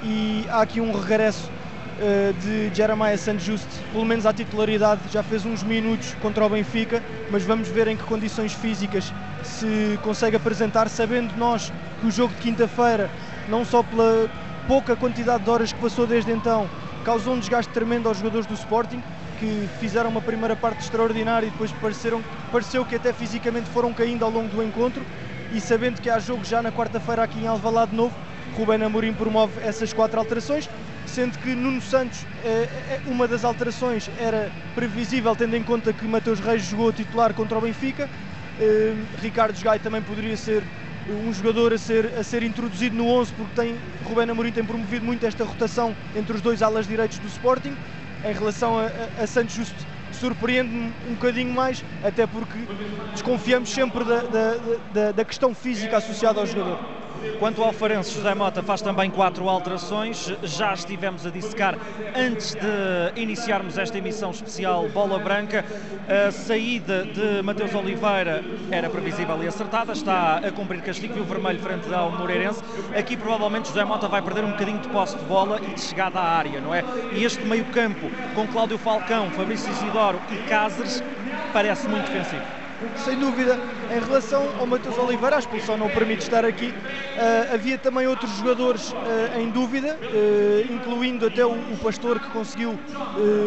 e 0.02 0.46
há 0.48 0.62
aqui 0.62 0.80
um 0.80 0.98
regresso 0.98 1.50
uh, 2.00 2.32
de 2.40 2.74
Jeremiah 2.74 3.18
Sanjuste, 3.18 3.68
pelo 3.92 4.06
menos 4.06 4.24
à 4.24 4.32
titularidade, 4.32 5.02
já 5.12 5.22
fez 5.22 5.44
uns 5.44 5.62
minutos 5.62 6.14
contra 6.22 6.46
o 6.46 6.48
Benfica, 6.48 7.02
mas 7.30 7.42
vamos 7.42 7.68
ver 7.68 7.86
em 7.86 7.98
que 7.98 8.04
condições 8.04 8.54
físicas 8.54 9.12
se 9.42 10.00
consegue 10.02 10.36
apresentar, 10.36 10.88
sabendo 10.88 11.34
nós 11.36 11.70
que 12.00 12.06
o 12.06 12.10
jogo 12.10 12.32
de 12.32 12.40
quinta-feira, 12.40 13.10
não 13.46 13.62
só 13.62 13.82
pela 13.82 14.30
pouca 14.66 14.96
quantidade 14.96 15.44
de 15.44 15.50
horas 15.50 15.70
que 15.70 15.78
passou 15.78 16.06
desde 16.06 16.32
então, 16.32 16.66
causou 17.06 17.34
um 17.34 17.38
desgaste 17.38 17.72
tremendo 17.72 18.08
aos 18.08 18.18
jogadores 18.18 18.46
do 18.46 18.54
Sporting, 18.54 19.00
que 19.38 19.68
fizeram 19.78 20.10
uma 20.10 20.20
primeira 20.20 20.56
parte 20.56 20.82
extraordinária 20.82 21.46
e 21.46 21.50
depois 21.50 21.70
pareceram, 21.70 22.20
pareceu 22.50 22.84
que 22.84 22.96
até 22.96 23.12
fisicamente 23.12 23.70
foram 23.70 23.94
caindo 23.94 24.24
ao 24.24 24.30
longo 24.30 24.48
do 24.48 24.60
encontro. 24.60 25.06
E 25.52 25.60
sabendo 25.60 26.00
que 26.00 26.10
há 26.10 26.18
jogo 26.18 26.44
já 26.44 26.60
na 26.60 26.72
quarta-feira 26.72 27.22
aqui 27.22 27.38
em 27.38 27.46
Alvalade 27.46 27.92
de 27.92 27.96
novo, 27.96 28.12
Ruben 28.56 28.82
Amorim 28.82 29.14
promove 29.14 29.60
essas 29.62 29.92
quatro 29.92 30.18
alterações, 30.18 30.68
sendo 31.06 31.38
que 31.38 31.54
Nuno 31.54 31.80
Santos, 31.80 32.26
eh, 32.44 32.68
eh, 32.90 33.00
uma 33.06 33.28
das 33.28 33.44
alterações 33.44 34.10
era 34.18 34.50
previsível, 34.74 35.36
tendo 35.36 35.54
em 35.54 35.62
conta 35.62 35.92
que 35.92 36.04
Mateus 36.08 36.40
Reis 36.40 36.64
jogou 36.64 36.92
titular 36.92 37.32
contra 37.34 37.56
o 37.56 37.60
Benfica. 37.60 38.10
Eh, 38.58 38.94
Ricardo 39.22 39.56
Gai 39.62 39.78
também 39.78 40.02
poderia 40.02 40.36
ser 40.36 40.64
um 41.08 41.32
jogador 41.32 41.72
a 41.72 41.78
ser, 41.78 42.12
a 42.18 42.24
ser 42.24 42.42
introduzido 42.42 42.96
no 42.96 43.06
11 43.06 43.32
porque 43.34 43.52
tem, 43.54 43.76
Rubén 44.04 44.28
Amorim 44.30 44.52
tem 44.52 44.64
promovido 44.64 45.04
muito 45.04 45.24
esta 45.24 45.44
rotação 45.44 45.96
entre 46.14 46.34
os 46.34 46.42
dois 46.42 46.62
alas 46.62 46.86
direitos 46.86 47.18
do 47.18 47.26
Sporting. 47.28 47.76
Em 48.24 48.32
relação 48.32 48.78
a, 48.78 48.86
a, 48.86 49.22
a 49.22 49.26
Santos 49.26 49.54
Justo 49.54 49.86
surpreende-me 50.12 50.92
um 51.06 51.14
bocadinho 51.14 51.52
mais 51.52 51.84
até 52.02 52.26
porque 52.26 52.58
desconfiamos 53.12 53.70
sempre 53.70 54.04
da, 54.04 54.20
da, 54.22 54.54
da, 54.92 55.12
da 55.12 55.24
questão 55.24 55.54
física 55.54 55.96
associada 55.98 56.40
ao 56.40 56.46
jogador 56.46 57.05
Quanto 57.38 57.62
ao 57.62 57.72
Farense, 57.72 58.14
José 58.14 58.34
Mota 58.34 58.62
faz 58.62 58.80
também 58.80 59.10
quatro 59.10 59.48
alterações. 59.48 60.32
Já 60.42 60.72
estivemos 60.72 61.26
a 61.26 61.30
dissecar 61.30 61.76
antes 62.14 62.54
de 62.54 63.20
iniciarmos 63.20 63.78
esta 63.78 63.98
emissão 63.98 64.30
especial 64.30 64.88
Bola 64.88 65.18
Branca. 65.18 65.64
A 66.08 66.30
saída 66.30 67.04
de 67.04 67.42
Mateus 67.42 67.74
Oliveira 67.74 68.44
era 68.70 68.88
previsível 68.88 69.42
e 69.42 69.48
acertada. 69.48 69.92
Está 69.92 70.38
a 70.38 70.50
cumprir 70.50 70.80
castigo 70.82 71.18
e 71.18 71.20
o 71.20 71.24
vermelho 71.24 71.60
frente 71.60 71.92
ao 71.92 72.10
Moreirense. 72.10 72.62
Aqui 72.96 73.16
provavelmente 73.16 73.68
José 73.68 73.84
Mota 73.84 74.08
vai 74.08 74.22
perder 74.22 74.44
um 74.44 74.50
bocadinho 74.50 74.78
de 74.78 74.88
posse 74.88 75.16
de 75.16 75.24
bola 75.24 75.60
e 75.62 75.74
de 75.74 75.80
chegada 75.80 76.18
à 76.18 76.24
área, 76.24 76.60
não 76.60 76.74
é? 76.74 76.82
E 77.12 77.24
este 77.24 77.44
meio-campo 77.44 78.10
com 78.34 78.46
Cláudio 78.46 78.78
Falcão, 78.78 79.30
Fabrício 79.30 79.70
Isidoro 79.70 80.20
e 80.30 80.48
Cáceres 80.48 81.02
parece 81.52 81.88
muito 81.88 82.10
defensivo 82.10 82.65
sem 83.04 83.18
dúvida. 83.18 83.58
Em 83.90 84.00
relação 84.00 84.42
ao 84.58 84.66
Matheus 84.66 84.98
Oliveira, 84.98 85.36
a 85.36 85.38
expulsão 85.38 85.76
não 85.76 85.88
permite 85.88 86.22
estar 86.22 86.44
aqui. 86.44 86.68
Uh, 86.68 87.54
havia 87.54 87.78
também 87.78 88.06
outros 88.06 88.30
jogadores 88.36 88.92
uh, 88.92 89.40
em 89.40 89.50
dúvida, 89.50 89.96
uh, 89.96 90.72
incluindo 90.72 91.26
até 91.26 91.44
o, 91.44 91.52
o, 91.52 91.78
Pastor, 91.82 92.20
que 92.20 92.30
conseguiu 92.30 92.78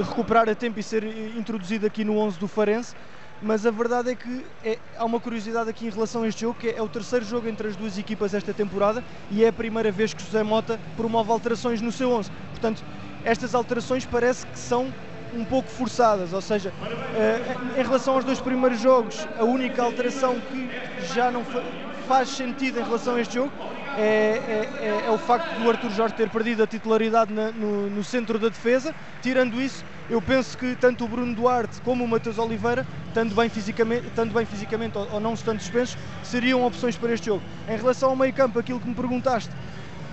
recuperar 0.08 0.50
a 0.50 0.56
tempo 0.56 0.80
e 0.80 0.84
ser 0.84 1.04
introduzido 1.38 1.86
aqui 1.86 2.04
no 2.04 2.18
11 2.18 2.40
do 2.40 2.48
Farense. 2.48 2.96
Mas 3.42 3.66
a 3.66 3.72
verdade 3.72 4.12
é 4.12 4.16
que 4.16 4.46
é, 4.66 4.78
há 4.98 5.06
uma 5.06 5.20
curiosidade 5.20 5.70
aqui 5.70 5.88
em 5.88 5.90
relação 5.90 6.24
a 6.24 6.28
este 6.28 6.42
jogo, 6.42 6.60
que 6.60 6.70
é, 6.70 6.78
é, 6.78 6.82
o 6.82 6.90
terceiro 6.90 7.24
jogo 7.24 7.48
entre 7.48 7.70
as 7.70 7.76
duas 7.76 7.98
equipas 7.98 8.34
esta 8.34 8.54
temporada 8.54 9.02
e 9.32 9.46
é 9.46 9.48
a 9.48 9.54
primeira 9.54 9.92
vez 9.92 10.14
que 10.14 10.22
José 10.22 10.44
Mota 10.44 10.78
promove 10.98 11.32
alterações 11.32 11.80
no 11.80 11.92
seu 11.92 12.12
11. 12.12 12.30
Portanto, 12.52 12.84
estas 13.24 13.56
alterações 13.56 14.06
parece 14.06 14.46
que 14.46 14.60
são 14.60 14.94
um 15.34 15.46
pouco 15.46 15.70
forçadas, 15.70 16.34
ou 16.34 16.42
seja, 16.42 16.70
uh, 16.70 17.80
em 17.80 17.84
relação 17.84 18.16
aos 18.16 18.26
dois 18.26 18.40
primeiros 18.40 18.80
jogos, 18.80 19.28
a 19.38 19.44
única 19.44 19.82
alteração 19.82 20.40
que 20.40 20.70
já 21.14 21.32
não 21.32 21.44
faz 22.08 22.30
sentido 22.30 22.80
em 22.80 22.84
relação 22.84 23.16
a 23.16 23.22
este 23.22 23.36
jogo 23.36 23.52
é, 23.96 24.02
é, 24.02 25.04
é, 25.04 25.06
é 25.08 25.12
o 25.12 25.18
facto 25.18 25.60
do 25.60 25.70
Arthur 25.70 25.92
Jorge 25.92 26.16
ter 26.16 26.30
perdido 26.30 26.64
a 26.64 26.68
titularidade 26.68 27.34
na, 27.34 27.52
no, 27.52 27.90
no, 27.90 28.04
centro 28.04 28.40
da 28.40 28.50
defesa. 28.50 28.96
Tirando 29.22 29.62
isso, 29.62 29.84
eu 30.10 30.22
penso 30.22 30.58
que 30.58 30.76
tanto 30.76 31.06
o 31.06 31.08
Bruno 31.08 31.36
Duarte 31.36 31.82
como 31.82 32.04
o 32.04 32.08
Matheus 32.08 32.40
Oliveira, 32.40 32.88
tanto 33.14 33.36
bem 33.36 33.50
fisicamente, 33.50 34.10
tanto 34.16 34.34
bem 34.34 34.46
fisicamente 34.46 34.98
ou, 34.98 35.08
ou 35.12 35.20
não 35.20 35.34
estando 35.34 35.60
suspensos, 35.60 35.98
seriam 36.24 36.66
opções 36.66 36.96
para 36.96 37.14
este 37.14 37.28
jogo. 37.28 37.44
Em 37.68 37.78
relação 37.78 38.10
ao 38.10 38.16
meio 38.16 38.34
campo, 38.34 38.58
aquilo 38.58 38.80
que 38.80 38.88
me 38.88 38.96
perguntaste, 38.96 39.52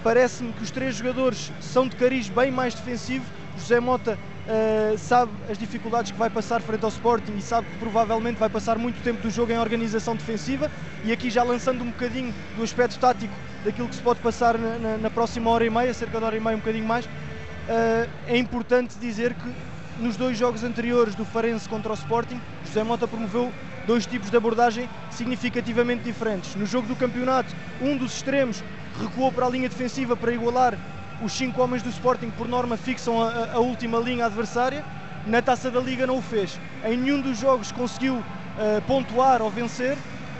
parece-me 0.03 0.53
que 0.53 0.63
os 0.63 0.71
três 0.71 0.97
jogadores 0.97 1.53
são 1.61 1.89
de 1.89 1.97
cariz 1.97 2.29
bem 2.29 2.51
mais 2.51 2.75
defensivo. 2.75 3.25
José 3.57 3.81
Mota 3.81 4.19
uh, 4.47 4.97
sabe 4.99 5.33
as 5.49 5.59
dificuldades 5.59 6.13
que 6.13 6.19
vai 6.19 6.31
passar 6.31 6.63
frente 6.63 6.85
ao 6.85 6.89
Sporting 6.89 7.37
e 7.37 7.43
sabe 7.43 7.69
que 7.69 7.77
provavelmente 7.77 8.39
vai 8.39 8.49
passar 8.49 8.79
muito 8.79 9.03
tempo 9.03 9.21
do 9.21 9.31
jogo 9.31 9.53
em 9.53 9.59
organização 9.59 10.17
defensiva 10.17 10.71
e 11.05 11.13
aqui 11.13 11.31
já 11.31 11.43
lançando 11.43 11.83
um 11.83 11.91
bocadinho 11.91 12.35
do 12.55 12.63
aspecto 12.63 12.99
tático 12.99 13.35
daquilo 13.65 13.89
que 13.89 13.97
se 13.97 14.03
pode 14.03 14.21
passar 14.21 14.57
na, 14.57 14.79
na, 14.79 14.99
na 14.99 15.11
próxima 15.11 15.51
hora 15.51 15.65
e 15.65 15.71
meia, 15.71 15.93
cerca 15.93 16.19
de 16.19 16.25
hora 16.25 16.37
e 16.37 16.41
meia, 16.41 16.57
um 16.57 16.61
bocadinho 16.61 16.87
mais, 16.87 17.05
uh, 17.07 18.09
é 18.27 18.37
importante 18.37 18.99
dizer 18.99 19.35
que 19.35 19.55
nos 19.99 20.17
dois 20.17 20.37
jogos 20.37 20.63
anteriores 20.63 21.15
do 21.15 21.25
Farense 21.25 21.69
contra 21.69 21.91
o 21.91 21.95
Sporting, 21.95 22.41
José 22.67 22.85
Mota 22.85 23.09
promoveu 23.09 23.53
dois 23.87 24.05
tipos 24.05 24.31
de 24.31 24.37
abordagem 24.37 24.89
significativamente 25.11 26.03
diferentes. 26.03 26.55
No 26.55 26.67
jogo 26.67 26.87
do 26.87 26.97
campeonato, 26.97 27.55
um 27.81 27.97
dos 27.97 28.15
extremos 28.15 28.63
recuou 29.01 29.33
para 29.33 29.47
a 29.47 29.49
linha 29.49 29.69
defensiva 29.69 30.17
para 30.17 30.33
igualar 30.33 30.79
os 31.23 31.33
cinco 31.33 31.63
homens 31.63 31.83
do 31.83 31.89
Sporting, 31.89 32.31
por 32.31 32.49
norma, 32.49 32.77
fixam 32.77 33.23
a, 33.23 33.53
a 33.53 33.59
última 33.59 33.99
linha 33.99 34.27
adversária. 34.27 34.85
Na 35.27 35.43
taça 35.43 35.71
da 35.71 35.81
Liga 35.81 36.07
não 36.07 36.19
o 36.19 36.23
fez. 36.23 36.59
Em 36.85 36.97
nenhum 36.97 37.21
dos 37.21 37.39
jogos 37.39 37.73
conseguiu 37.73 38.17
uh, 38.17 38.83
pontuar 38.87 39.43
ou 39.43 39.51
vencer, 39.51 39.97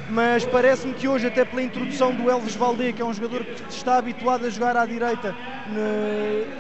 mas 0.09 0.45
parece-me 0.45 0.95
que 0.95 1.09
hoje, 1.09 1.27
até 1.27 1.45
pela 1.45 1.63
introdução 1.63 2.15
do 2.15 2.31
Elvis 2.31 2.55
Valdê, 2.55 2.93
que 2.93 3.03
é 3.03 3.05
um 3.05 3.13
jogador 3.13 3.45
que 3.45 3.73
está 3.73 3.99
habituado 3.99 4.47
a 4.47 4.51
jogar 4.51 4.77
à 4.77 4.87
direita 4.87 5.35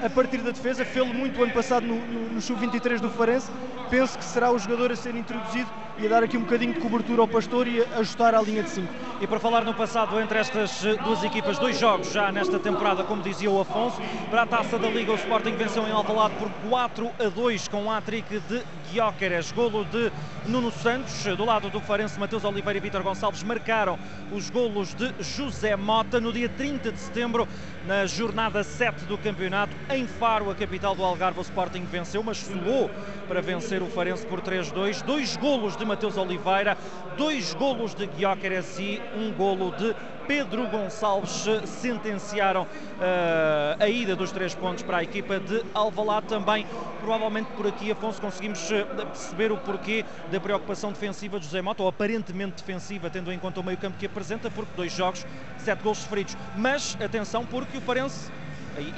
a 0.05 0.11
partir 0.11 0.39
da 0.39 0.51
defesa, 0.51 0.85
fez-lo 0.85 1.15
muito 1.15 1.41
ano 1.41 1.53
passado 1.53 1.87
no, 1.87 1.95
no, 2.07 2.29
no 2.31 2.41
Sub-23 2.41 2.99
do 2.99 3.09
Farense, 3.11 3.49
penso 3.89 4.19
que 4.19 4.25
será 4.25 4.51
o 4.51 4.59
jogador 4.59 4.91
a 4.91 4.97
ser 4.97 5.15
introduzido 5.15 5.71
e 5.99 6.09
dar 6.09 6.23
aqui 6.23 6.37
um 6.37 6.43
bocadinho 6.43 6.75
de 6.75 6.81
cobertura 6.81 7.23
ao 7.23 7.29
Pastor 7.29 7.67
e 7.67 7.83
ajustar 7.97 8.35
a 8.35 8.43
linha 8.43 8.63
de 8.63 8.71
5. 8.71 8.93
E 9.21 9.27
para 9.27 9.41
falar 9.41 9.65
no 9.65 9.73
passado 9.73 10.21
entre 10.21 10.39
estas 10.39 10.83
duas 11.03 11.25
equipas, 11.25 11.59
dois 11.59 11.79
jogos 11.79 12.13
já 12.13 12.31
nesta 12.31 12.59
temporada, 12.59 13.03
como 13.03 13.23
dizia 13.23 13.51
o 13.51 13.59
Afonso, 13.59 13.97
para 14.29 14.43
a 14.43 14.47
Taça 14.47 14.79
da 14.79 14.91
Liga 14.91 15.13
o 15.13 15.15
Sporting 15.15 15.53
venceu 15.53 15.87
em 15.89 15.91
Alvalade 15.91 16.35
por 16.35 16.51
4 16.69 17.11
a 17.19 17.29
2 17.31 17.69
com 17.69 17.85
um 17.85 17.91
hat-trick 17.91 18.41
de 18.41 18.63
Guióqueres, 18.93 19.53
golo 19.53 19.87
de 19.87 20.13
Nuno 20.47 20.71
Santos, 20.71 21.25
do 21.35 21.45
lado 21.47 21.71
do 21.71 21.81
Farense, 21.81 22.21
Mateus 22.21 22.45
Oliveira 22.45 22.79
e 22.79 22.81
Vítor 22.81 23.03
Gonçalves 23.03 23.43
marcaram 23.43 23.99
os 24.31 24.51
golos 24.51 24.95
de 24.95 25.15
José 25.19 25.77
Mota 25.77 26.21
no 26.21 26.31
dia 26.31 26.49
30 26.49 26.93
de 26.93 26.99
setembro, 26.99 27.49
na 27.87 28.05
jornada 28.05 28.63
7 28.63 29.07
do 29.07 29.17
campeonato, 29.17 29.75
em 29.89 30.07
Faro, 30.07 30.51
a 30.51 30.55
capital 30.55 30.95
do 30.95 31.03
Algarve, 31.03 31.39
o 31.39 31.43
Sporting 31.43 31.85
venceu, 31.85 32.23
mas 32.23 32.37
suou 32.37 32.91
para 33.27 33.41
vencer 33.41 33.83
o 33.83 33.87
Farense 33.87 34.27
por 34.27 34.43
3-2, 34.43 35.03
dois 35.03 35.37
golos 35.37 35.77
de 35.77 35.86
Mateus 35.87 36.17
Oliveira, 36.17 36.77
dois 37.17 37.55
golos 37.55 37.95
de 37.95 38.07
Guióqueres 38.07 38.79
e 38.79 39.01
um 39.17 39.33
golo 39.33 39.71
de 39.73 39.95
Pedro 40.27 40.67
Gonçalves 40.67 41.47
sentenciaram 41.67 42.63
uh, 42.63 43.83
a 43.83 43.89
ida 43.89 44.17
dos 44.17 44.33
três 44.33 44.55
pontos 44.55 44.83
para 44.83 44.99
a 44.99 45.03
equipa 45.03 45.39
de 45.39 45.65
Alvalade 45.73 46.27
também. 46.27 46.67
Provavelmente 47.01 47.49
por 47.57 47.67
aqui, 47.67 47.91
Afonso, 47.91 48.21
conseguimos 48.21 48.71
eh, 48.73 48.85
perceber 48.85 49.53
o 49.53 49.57
porquê 49.57 50.05
da 50.33 50.41
preocupação 50.41 50.91
defensiva 50.91 51.39
de 51.39 51.45
José 51.45 51.63
Mota, 51.63 51.83
ou 51.83 51.89
aparentemente 51.89 52.57
defensiva, 52.57 53.09
tendo 53.09 53.33
em 53.33 53.39
conta 53.39 53.61
o 53.61 53.65
meio 53.65 53.79
campo 53.79 53.97
que 53.97 54.07
apresenta, 54.07 54.51
porque 54.51 54.73
dois 54.75 54.93
jogos, 54.93 55.25
sete 55.59 55.83
gols 55.85 55.99
sofridos. 55.99 56.37
Mas, 56.57 56.97
atenção, 57.01 57.47
porque 57.47 57.79
o 57.79 57.81
Farense, 57.81 58.33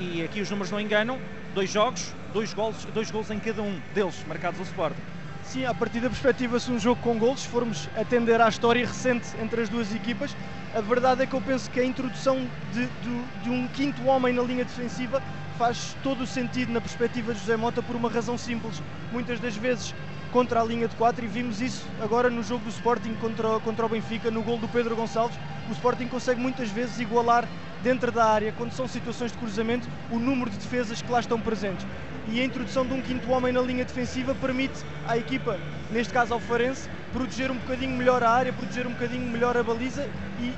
e, 0.00 0.22
aqui 0.22 0.40
os 0.40 0.50
números 0.50 0.70
não 0.70 0.80
enganam, 0.80 1.18
dois 1.54 1.70
jogos, 1.70 2.14
dois 2.32 2.54
gols, 2.54 2.86
dois 2.94 3.10
gols 3.10 3.30
em 3.30 3.38
cada 3.38 3.60
um 3.60 3.78
deles, 3.94 4.24
marcados 4.26 4.58
ao 4.58 4.64
Sporting. 4.64 5.17
Sim, 5.48 5.64
a 5.64 5.72
partir 5.72 6.00
da 6.00 6.10
perspectiva-se 6.10 6.70
um 6.70 6.78
jogo 6.78 7.00
com 7.00 7.18
gols, 7.18 7.40
se 7.40 7.48
formos 7.48 7.88
atender 7.96 8.38
à 8.38 8.50
história 8.50 8.86
recente 8.86 9.28
entre 9.40 9.62
as 9.62 9.70
duas 9.70 9.94
equipas, 9.94 10.36
a 10.74 10.82
verdade 10.82 11.22
é 11.22 11.26
que 11.26 11.34
eu 11.34 11.40
penso 11.40 11.70
que 11.70 11.80
a 11.80 11.84
introdução 11.86 12.50
de, 12.70 12.84
de, 13.00 13.42
de, 13.44 13.48
um 13.48 13.66
quinto 13.66 14.04
homem 14.04 14.34
na 14.34 14.42
linha 14.42 14.62
defensiva 14.62 15.22
faz 15.56 15.96
todo 16.02 16.24
o 16.24 16.26
sentido 16.26 16.70
na 16.70 16.82
perspectiva 16.82 17.32
de 17.32 17.40
José 17.40 17.56
Mota 17.56 17.82
por 17.82 17.96
uma 17.96 18.10
razão 18.10 18.36
simples. 18.36 18.82
Muitas 19.10 19.40
das 19.40 19.56
vezes 19.56 19.94
contra 20.32 20.60
a 20.60 20.64
linha 20.64 20.88
de 20.88 20.94
4 20.96 21.24
e 21.24 21.28
vimos 21.28 21.60
isso 21.60 21.86
agora 22.00 22.28
no 22.28 22.42
jogo 22.42 22.64
do 22.64 22.70
Sporting 22.70 23.14
contra, 23.14 23.58
contra 23.60 23.86
o 23.86 23.88
Benfica, 23.88 24.30
no 24.30 24.42
gol 24.42 24.58
do 24.58 24.68
Pedro 24.68 24.94
Gonçalves. 24.94 25.38
O 25.68 25.72
Sporting 25.72 26.06
consegue 26.08 26.40
muitas 26.40 26.70
vezes 26.70 26.98
igualar 26.98 27.48
dentro 27.82 28.10
da 28.10 28.24
área, 28.24 28.52
quando 28.56 28.72
são 28.72 28.88
situações 28.88 29.32
de 29.32 29.38
cruzamento, 29.38 29.88
o 30.10 30.18
número 30.18 30.50
de 30.50 30.56
defesas 30.56 31.00
que 31.00 31.10
lá 31.10 31.20
estão 31.20 31.40
presentes 31.40 31.86
e 32.30 32.40
a 32.40 32.44
introdução 32.44 32.84
de 32.84 32.92
um 32.92 33.00
quinto 33.00 33.30
homem 33.30 33.52
na 33.52 33.60
linha 33.60 33.84
defensiva 33.84 34.34
permite 34.34 34.84
à 35.06 35.16
equipa, 35.16 35.58
neste 35.90 36.12
caso 36.12 36.34
ao 36.34 36.40
Farense, 36.40 36.88
proteger 37.12 37.50
um 37.50 37.56
bocadinho 37.56 37.96
melhor 37.96 38.22
a 38.22 38.30
área, 38.30 38.52
proteger 38.52 38.86
um 38.86 38.92
bocadinho 38.92 39.30
melhor 39.30 39.56
a 39.56 39.62
baliza 39.62 40.06
e, 40.38 40.52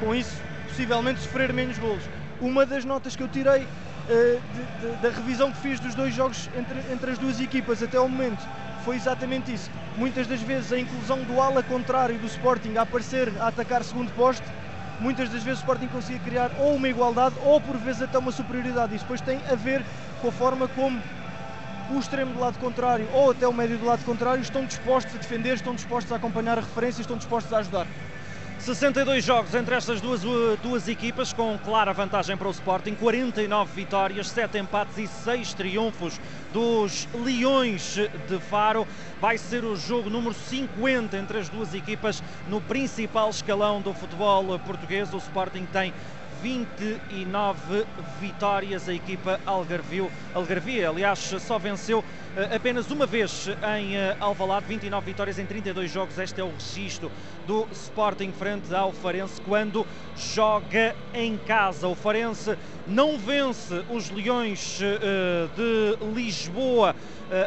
com 0.00 0.14
isso, 0.14 0.40
possivelmente 0.66 1.20
sofrer 1.20 1.52
menos 1.52 1.78
golos. 1.78 2.02
Uma 2.40 2.66
das 2.66 2.84
notas 2.84 3.14
que 3.14 3.22
eu 3.22 3.28
tirei 3.28 3.62
uh, 3.62 3.66
de, 4.08 4.90
de, 4.90 4.96
da 5.02 5.10
revisão 5.10 5.52
que 5.52 5.58
fiz 5.58 5.78
dos 5.78 5.94
dois 5.94 6.12
jogos 6.12 6.50
entre, 6.56 6.80
entre 6.92 7.12
as 7.12 7.18
duas 7.18 7.40
equipas 7.40 7.82
até 7.82 8.00
o 8.00 8.08
momento 8.08 8.42
foi 8.84 8.96
exatamente 8.96 9.52
isso. 9.52 9.70
Muitas 9.96 10.26
das 10.26 10.40
vezes 10.42 10.72
a 10.72 10.78
inclusão 10.78 11.22
do 11.22 11.40
ala 11.40 11.62
contrário 11.62 12.18
do 12.18 12.26
Sporting 12.26 12.76
a 12.76 12.82
aparecer 12.82 13.32
a 13.40 13.48
atacar 13.48 13.84
segundo 13.84 14.12
poste, 14.12 14.46
muitas 15.00 15.28
das 15.30 15.42
vezes 15.42 15.60
o 15.60 15.62
Sporting 15.62 15.88
conseguia 15.88 16.18
criar 16.20 16.50
ou 16.58 16.74
uma 16.74 16.88
igualdade 16.88 17.36
ou 17.42 17.60
por 17.60 17.76
vezes 17.76 18.02
até 18.02 18.18
uma 18.18 18.32
superioridade. 18.32 18.94
Isso 18.94 19.04
depois 19.04 19.20
tem 19.20 19.40
a 19.50 19.54
ver 19.54 19.84
com 20.20 20.28
a 20.28 20.32
forma 20.32 20.68
como 20.68 21.00
o 21.90 21.98
extremo 21.98 22.32
do 22.32 22.40
lado 22.40 22.58
contrário 22.58 23.08
ou 23.12 23.30
até 23.30 23.46
o 23.46 23.52
médio 23.52 23.78
do 23.78 23.84
lado 23.84 24.04
contrário 24.04 24.42
estão 24.42 24.64
dispostos 24.64 25.14
a 25.14 25.18
defender, 25.18 25.54
estão 25.54 25.74
dispostos 25.74 26.12
a 26.12 26.16
acompanhar 26.16 26.58
a 26.58 26.62
referência, 26.62 27.02
estão 27.02 27.16
dispostos 27.16 27.52
a 27.52 27.58
ajudar. 27.58 27.86
62 28.62 29.24
jogos 29.24 29.52
entre 29.56 29.74
estas 29.74 30.00
duas, 30.00 30.22
uh, 30.22 30.56
duas 30.62 30.86
equipas, 30.86 31.32
com 31.32 31.58
clara 31.58 31.92
vantagem 31.92 32.36
para 32.36 32.46
o 32.46 32.50
Sporting, 32.52 32.94
49 32.94 33.72
vitórias, 33.74 34.30
7 34.30 34.56
empates 34.56 34.98
e 34.98 35.08
6 35.08 35.52
triunfos 35.54 36.20
dos 36.52 37.08
Leões 37.12 37.96
de 38.28 38.38
Faro. 38.38 38.86
Vai 39.20 39.36
ser 39.36 39.64
o 39.64 39.74
jogo 39.74 40.08
número 40.08 40.32
50 40.32 41.16
entre 41.16 41.38
as 41.38 41.48
duas 41.48 41.74
equipas 41.74 42.22
no 42.48 42.60
principal 42.60 43.30
escalão 43.30 43.80
do 43.80 43.92
futebol 43.92 44.56
português. 44.60 45.12
O 45.12 45.16
Sporting 45.16 45.66
tem 45.66 45.92
29 46.42 47.86
vitórias 48.20 48.88
a 48.88 48.92
equipa 48.92 49.40
Algarvio. 49.46 50.10
Algarvia, 50.34 50.88
aliás, 50.88 51.20
só 51.20 51.56
venceu 51.56 52.04
eh, 52.36 52.56
apenas 52.56 52.90
uma 52.90 53.06
vez 53.06 53.46
em 53.78 53.96
eh, 53.96 54.16
Alvalade, 54.18 54.66
29 54.66 55.06
vitórias 55.06 55.38
em 55.38 55.46
32 55.46 55.88
jogos. 55.88 56.18
Este 56.18 56.40
é 56.40 56.44
o 56.44 56.50
registro 56.50 57.12
do 57.46 57.68
Sporting 57.70 58.32
frente 58.32 58.74
ao 58.74 58.92
Farense 58.92 59.40
quando 59.42 59.86
joga 60.16 60.96
em 61.14 61.36
casa. 61.38 61.86
O 61.86 61.94
Farense 61.94 62.58
não 62.88 63.16
vence 63.16 63.84
os 63.88 64.10
Leões 64.10 64.80
eh, 64.82 65.48
de 65.54 66.12
Lisboa 66.12 66.96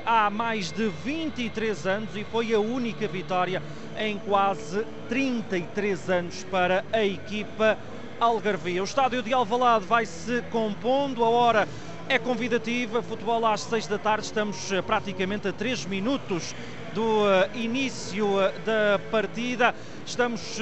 há 0.03 0.31
mais 0.31 0.71
de 0.71 0.87
23 0.87 1.85
anos 1.85 2.15
e 2.15 2.23
foi 2.23 2.51
a 2.55 2.59
única 2.59 3.07
vitória 3.07 3.61
em 3.99 4.17
quase 4.17 4.83
33 5.09 6.09
anos 6.09 6.43
para 6.45 6.83
a 6.91 7.05
equipa 7.05 7.77
Algarvia. 8.19 8.81
O 8.81 8.85
estádio 8.85 9.21
de 9.21 9.33
Alvalade 9.33 9.85
vai 9.85 10.05
se 10.05 10.41
compondo, 10.51 11.23
a 11.23 11.29
hora 11.29 11.67
é 12.07 12.19
convidativa, 12.19 13.01
futebol 13.01 13.45
às 13.45 13.61
6 13.61 13.87
da 13.87 13.97
tarde, 13.97 14.25
estamos 14.25 14.71
eh, 14.71 14.81
praticamente 14.81 15.47
a 15.47 15.53
3 15.53 15.85
minutos 15.87 16.53
do 16.93 17.27
eh, 17.27 17.49
início 17.55 18.39
eh, 18.39 18.53
da 18.63 18.99
partida. 19.09 19.73
Estamos 20.05 20.59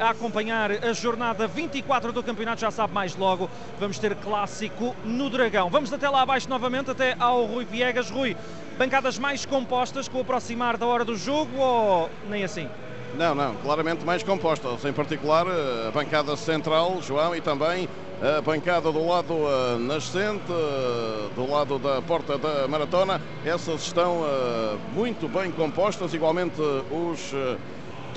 a 0.00 0.10
acompanhar 0.10 0.84
a 0.84 0.92
jornada 0.92 1.46
24 1.46 2.12
do 2.12 2.24
campeonato, 2.24 2.60
já 2.60 2.72
sabe 2.72 2.92
mais 2.92 3.14
logo, 3.14 3.48
vamos 3.78 4.00
ter 4.00 4.16
clássico 4.16 4.96
no 5.04 5.30
Dragão. 5.30 5.70
Vamos 5.70 5.92
até 5.92 6.08
lá 6.08 6.22
abaixo 6.22 6.48
novamente, 6.48 6.90
até 6.90 7.14
ao 7.20 7.44
Rui 7.44 7.64
Viegas. 7.64 8.10
Rui, 8.10 8.36
bancadas 8.76 9.16
mais 9.16 9.46
compostas 9.46 10.08
com 10.08 10.18
o 10.18 10.22
aproximar 10.22 10.76
da 10.76 10.86
hora 10.86 11.04
do 11.04 11.16
jogo 11.16 11.56
ou 11.56 12.10
nem 12.28 12.42
assim? 12.42 12.68
Não, 13.16 13.34
não, 13.34 13.54
claramente 13.56 14.04
mais 14.04 14.22
compostas, 14.22 14.84
em 14.84 14.92
particular 14.92 15.46
a 15.48 15.90
bancada 15.90 16.36
central, 16.36 17.00
João, 17.02 17.34
e 17.34 17.40
também 17.40 17.88
a 18.20 18.40
bancada 18.40 18.90
do 18.92 19.06
lado 19.06 19.32
uh, 19.32 19.78
nascente, 19.78 20.50
uh, 20.50 21.30
do 21.34 21.50
lado 21.50 21.78
da 21.78 22.02
porta 22.02 22.36
da 22.36 22.66
maratona. 22.68 23.20
Essas 23.44 23.82
estão 23.82 24.22
uh, 24.22 24.78
muito 24.92 25.28
bem 25.28 25.50
compostas, 25.50 26.12
igualmente 26.14 26.60
os 26.60 27.32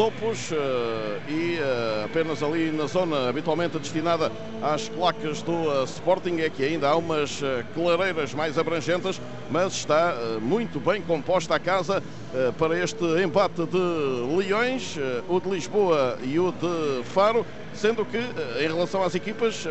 topos 0.01 0.49
e 1.29 1.59
apenas 2.03 2.41
ali 2.41 2.71
na 2.71 2.87
zona 2.87 3.29
habitualmente 3.29 3.77
destinada 3.77 4.31
às 4.59 4.89
placas 4.89 5.43
do 5.43 5.83
Sporting 5.83 6.39
é 6.39 6.49
que 6.49 6.63
ainda 6.63 6.89
há 6.89 6.95
umas 6.95 7.39
clareiras 7.75 8.33
mais 8.33 8.57
abrangentes, 8.57 9.21
mas 9.51 9.73
está 9.73 10.15
muito 10.41 10.79
bem 10.79 11.03
composta 11.03 11.53
a 11.53 11.59
casa 11.59 12.01
para 12.57 12.79
este 12.79 13.05
empate 13.23 13.63
de 13.67 14.35
Leões, 14.35 14.97
o 15.29 15.39
de 15.39 15.49
Lisboa 15.51 16.17
e 16.23 16.39
o 16.39 16.51
de 16.51 17.03
Faro 17.03 17.45
sendo 17.73 18.05
que, 18.05 18.17
em 18.17 18.67
relação 18.67 19.03
às 19.03 19.15
equipas, 19.15 19.65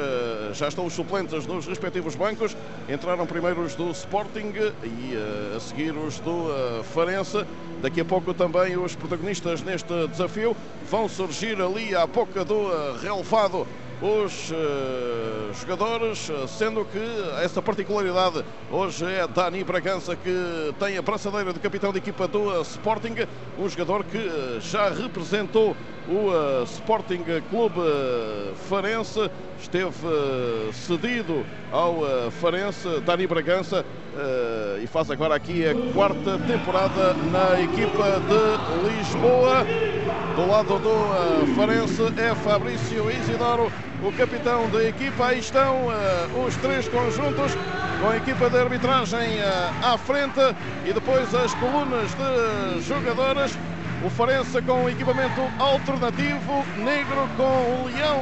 já 0.52 0.68
estão 0.68 0.86
os 0.86 0.92
suplentes 0.92 1.46
nos 1.46 1.66
respectivos 1.66 2.14
bancos. 2.14 2.56
Entraram 2.88 3.26
primeiro 3.26 3.62
os 3.62 3.74
do 3.74 3.90
Sporting 3.90 4.52
e 4.82 5.14
a 5.56 5.60
seguir 5.60 5.96
os 5.96 6.20
do 6.20 6.82
Farense. 6.84 7.44
Daqui 7.80 8.00
a 8.00 8.04
pouco 8.04 8.34
também 8.34 8.76
os 8.76 8.94
protagonistas 8.94 9.62
neste 9.62 10.08
desafio 10.08 10.56
vão 10.82 11.08
surgir 11.08 11.60
ali 11.60 11.94
à 11.94 12.06
pouca 12.06 12.44
do 12.44 12.68
relevado 12.98 13.66
os 14.02 14.50
uh, 14.50 15.52
jogadores, 15.60 16.30
sendo 16.48 16.84
que 16.86 16.98
essa 17.42 17.60
particularidade 17.60 18.42
hoje 18.70 19.04
é 19.04 19.26
Dani 19.26 19.62
Bragança 19.62 20.16
que 20.16 20.74
tem 20.78 20.96
a 20.96 21.02
braçadeira 21.02 21.52
de 21.52 21.60
capitão 21.60 21.92
de 21.92 21.98
equipa 21.98 22.26
do 22.26 22.60
Sporting, 22.62 23.14
um 23.58 23.68
jogador 23.68 24.04
que 24.04 24.58
já 24.60 24.88
representou 24.88 25.76
o 26.08 26.62
Sporting 26.64 27.24
Clube 27.50 27.80
Farense, 28.68 29.30
esteve 29.60 29.92
cedido 30.72 31.44
ao 31.70 32.00
Farense, 32.40 33.00
Dani 33.04 33.26
Bragança, 33.26 33.84
e 34.82 34.86
faz 34.86 35.10
agora 35.10 35.34
aqui 35.34 35.64
a 35.66 35.74
quarta 35.92 36.38
temporada 36.38 37.14
na 37.30 37.60
equipa 37.60 38.20
de 38.20 38.96
Lisboa. 38.96 39.66
Do 40.36 40.46
lado 40.46 40.78
do 40.78 41.54
Farense 41.54 42.02
é 42.16 42.34
Fabrício 42.34 43.10
Isidoro, 43.10 43.70
o 44.02 44.12
capitão 44.12 44.68
da 44.70 44.82
equipa. 44.84 45.26
Aí 45.26 45.40
estão 45.40 45.88
os 46.46 46.56
três 46.56 46.88
conjuntos, 46.88 47.52
com 48.00 48.08
a 48.08 48.16
equipa 48.16 48.48
de 48.48 48.58
arbitragem 48.58 49.40
à 49.82 49.98
frente 49.98 50.40
e 50.86 50.92
depois 50.92 51.34
as 51.34 51.52
colunas 51.54 52.10
de 52.14 52.80
jogadoras. 52.82 53.52
O 54.04 54.08
Farense 54.08 54.62
com 54.62 54.88
equipamento 54.88 55.42
alternativo, 55.58 56.64
negro 56.76 57.28
com 57.36 57.82
o 57.82 57.86
leão 57.86 58.18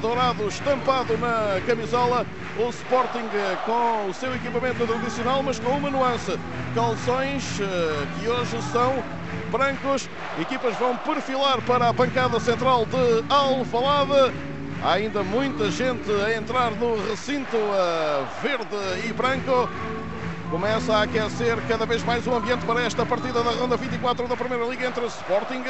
dourado 0.00 0.48
estampado 0.48 1.16
na 1.18 1.60
camisola. 1.66 2.26
O 2.58 2.68
Sporting 2.68 3.28
com 3.64 4.10
o 4.10 4.14
seu 4.14 4.34
equipamento 4.34 4.86
tradicional, 4.86 5.42
mas 5.42 5.58
com 5.58 5.70
uma 5.70 5.90
nuance. 5.90 6.38
Calções 6.74 7.58
que 8.20 8.28
hoje 8.28 8.60
são 8.70 9.02
brancos. 9.50 10.08
Equipas 10.38 10.76
vão 10.76 10.96
perfilar 10.98 11.62
para 11.62 11.88
a 11.88 11.92
bancada 11.92 12.38
central 12.38 12.84
de 12.84 13.24
Alvalade. 13.32 14.34
Há 14.84 14.92
ainda 14.94 15.22
muita 15.22 15.70
gente 15.70 16.10
a 16.10 16.36
entrar 16.36 16.72
no 16.72 16.96
recinto 17.08 17.56
verde 18.42 19.08
e 19.08 19.12
branco. 19.12 19.68
Começa 20.52 20.94
a 20.94 21.02
aquecer 21.04 21.56
cada 21.66 21.86
vez 21.86 22.04
mais 22.04 22.26
o 22.26 22.34
ambiente 22.34 22.66
para 22.66 22.82
esta 22.82 23.06
partida 23.06 23.42
da 23.42 23.52
ronda 23.52 23.74
24 23.74 24.28
da 24.28 24.36
Primeira 24.36 24.66
Liga 24.66 24.86
entre 24.86 25.06
Sporting 25.06 25.64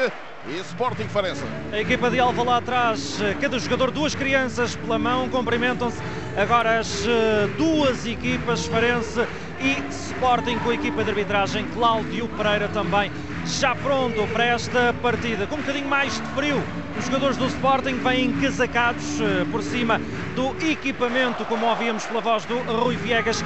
e 0.45 0.59
Sporting 0.59 1.07
Farense. 1.07 1.41
A 1.71 1.79
equipa 1.79 2.09
de 2.09 2.19
Alva 2.19 2.43
lá 2.43 2.57
atrás, 2.57 3.17
cada 3.39 3.57
jogador 3.59 3.91
duas 3.91 4.13
crianças 4.13 4.75
pela 4.75 4.99
mão, 4.99 5.29
cumprimentam-se 5.29 5.99
agora 6.35 6.79
as 6.79 7.07
eh, 7.07 7.47
duas 7.57 8.05
equipas, 8.05 8.65
Farense 8.65 9.25
e 9.61 9.81
Sporting 9.89 10.59
com 10.59 10.71
a 10.71 10.73
equipa 10.73 11.01
de 11.01 11.11
arbitragem, 11.11 11.65
Cláudio 11.73 12.27
Pereira 12.27 12.67
também 12.67 13.09
já 13.45 13.73
pronto 13.75 14.27
para 14.33 14.45
esta 14.45 14.93
partida, 15.01 15.47
com 15.47 15.55
um 15.55 15.59
bocadinho 15.59 15.87
mais 15.87 16.19
de 16.19 16.27
frio. 16.29 16.61
Os 16.97 17.05
jogadores 17.05 17.37
do 17.37 17.47
Sporting 17.47 17.95
vêm 17.99 18.25
encasacados 18.25 19.21
eh, 19.21 19.45
por 19.49 19.63
cima 19.63 19.99
do 20.35 20.55
equipamento, 20.69 21.45
como 21.45 21.65
ouvíamos 21.67 22.05
pela 22.05 22.19
voz 22.19 22.43
do 22.45 22.57
Rui 22.57 22.97
Viegas, 22.97 23.43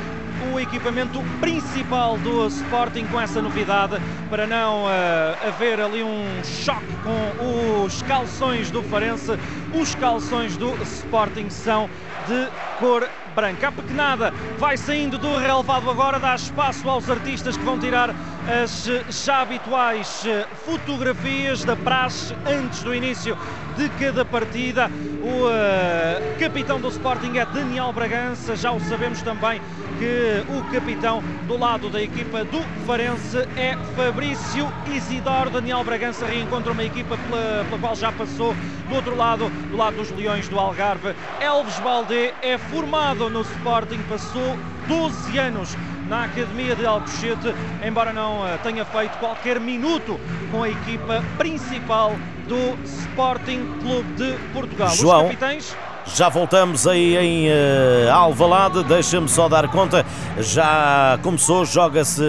o 0.54 0.60
equipamento 0.60 1.22
principal 1.40 2.18
do 2.18 2.48
Sporting 2.48 3.06
com 3.08 3.20
essa 3.20 3.42
novidade 3.42 3.96
para 4.30 4.46
não 4.46 4.86
uh, 4.86 5.48
haver 5.48 5.80
ali 5.80 6.04
um 6.04 6.26
choque 6.44 6.86
com 7.04 7.84
os 7.84 8.02
calções 8.04 8.72
do 8.72 8.84
Farense. 8.84 9.38
Os 9.74 9.96
calções 9.96 10.58
do 10.58 10.74
Sporting 10.84 11.50
são 11.50 11.90
de 12.28 12.48
cor 12.80 13.08
branca. 13.36 13.68
A 13.68 13.72
pequenada 13.72 14.34
vai 14.58 14.78
saindo 14.78 15.18
do 15.18 15.38
relevado 15.38 15.90
agora, 15.90 16.20
dá 16.20 16.36
espaço 16.36 16.90
aos 16.90 17.10
artistas 17.10 17.56
que 17.56 17.64
vão 17.64 17.80
tirar 17.80 18.14
as 18.48 18.88
já 19.10 19.42
habituais 19.42 20.26
eh, 20.26 20.48
fotografias 20.66 21.66
da 21.66 21.76
praxe 21.76 22.34
antes 22.46 22.82
do 22.82 22.96
início 22.96 23.38
de 23.76 23.90
cada 23.90 24.24
partida. 24.24 24.90
O 25.22 25.48
uh, 25.48 26.40
capitão 26.40 26.80
do 26.80 26.88
Sporting 26.88 27.38
é 27.38 27.46
Daniel 27.46 27.92
Bragança, 27.92 28.56
já 28.56 28.72
o 28.72 28.80
sabemos 28.80 29.22
também 29.22 29.62
que 30.00 30.44
o 30.50 30.64
capitão 30.72 31.22
do 31.48 31.58
lado 31.58 31.90
da 31.90 32.02
equipa 32.02 32.46
do 32.46 32.62
Farense 32.86 33.38
é 33.58 33.76
Fabrício 33.96 34.72
Isidoro. 34.88 35.50
Daniel 35.50 35.84
Bragança 35.84 36.26
reencontra 36.26 36.72
uma 36.72 36.84
equipa 36.84 37.18
pela, 37.18 37.66
pela 37.66 37.80
qual 37.80 37.96
já 37.96 38.12
passou 38.12 38.56
do 38.88 38.96
outro 38.96 39.16
lado, 39.16 39.50
do 39.70 39.76
lado 39.76 39.98
dos 39.98 40.10
Leões 40.12 40.48
do 40.48 40.58
Algarve. 40.58 41.14
Elves 41.42 41.78
Baldé 41.80 42.34
é 42.42 42.58
formado 42.58 43.30
no 43.30 43.42
Sporting, 43.42 44.00
passou 44.10 44.58
12 44.88 45.38
anos 45.38 45.76
na 46.08 46.26
Academia 46.26 46.76
de 46.76 46.86
Alcochete, 46.86 47.54
embora 47.86 48.14
não 48.14 48.42
uh, 48.42 48.58
tenha 48.64 48.86
feito 48.86 49.18
qualquer 49.18 49.60
minuto 49.60 50.20
com 50.52 50.64
a 50.64 50.70
equipa 50.70 51.24
principal 51.38 52.14
do 52.48 52.82
Sporting 52.84 53.80
Clube 53.82 54.14
de 54.14 54.34
Portugal. 54.54 54.90
João. 54.96 55.26
Os 55.26 55.32
capitães 55.32 55.76
já 56.16 56.30
voltamos 56.30 56.88
aí 56.88 57.18
em 57.18 57.48
uh, 57.50 58.12
Alvalade, 58.12 58.84
deixa-me 58.84 59.28
só 59.28 59.50
dar 59.50 59.68
conta, 59.70 60.06
já 60.40 61.20
começou, 61.22 61.66
joga-se 61.66 62.24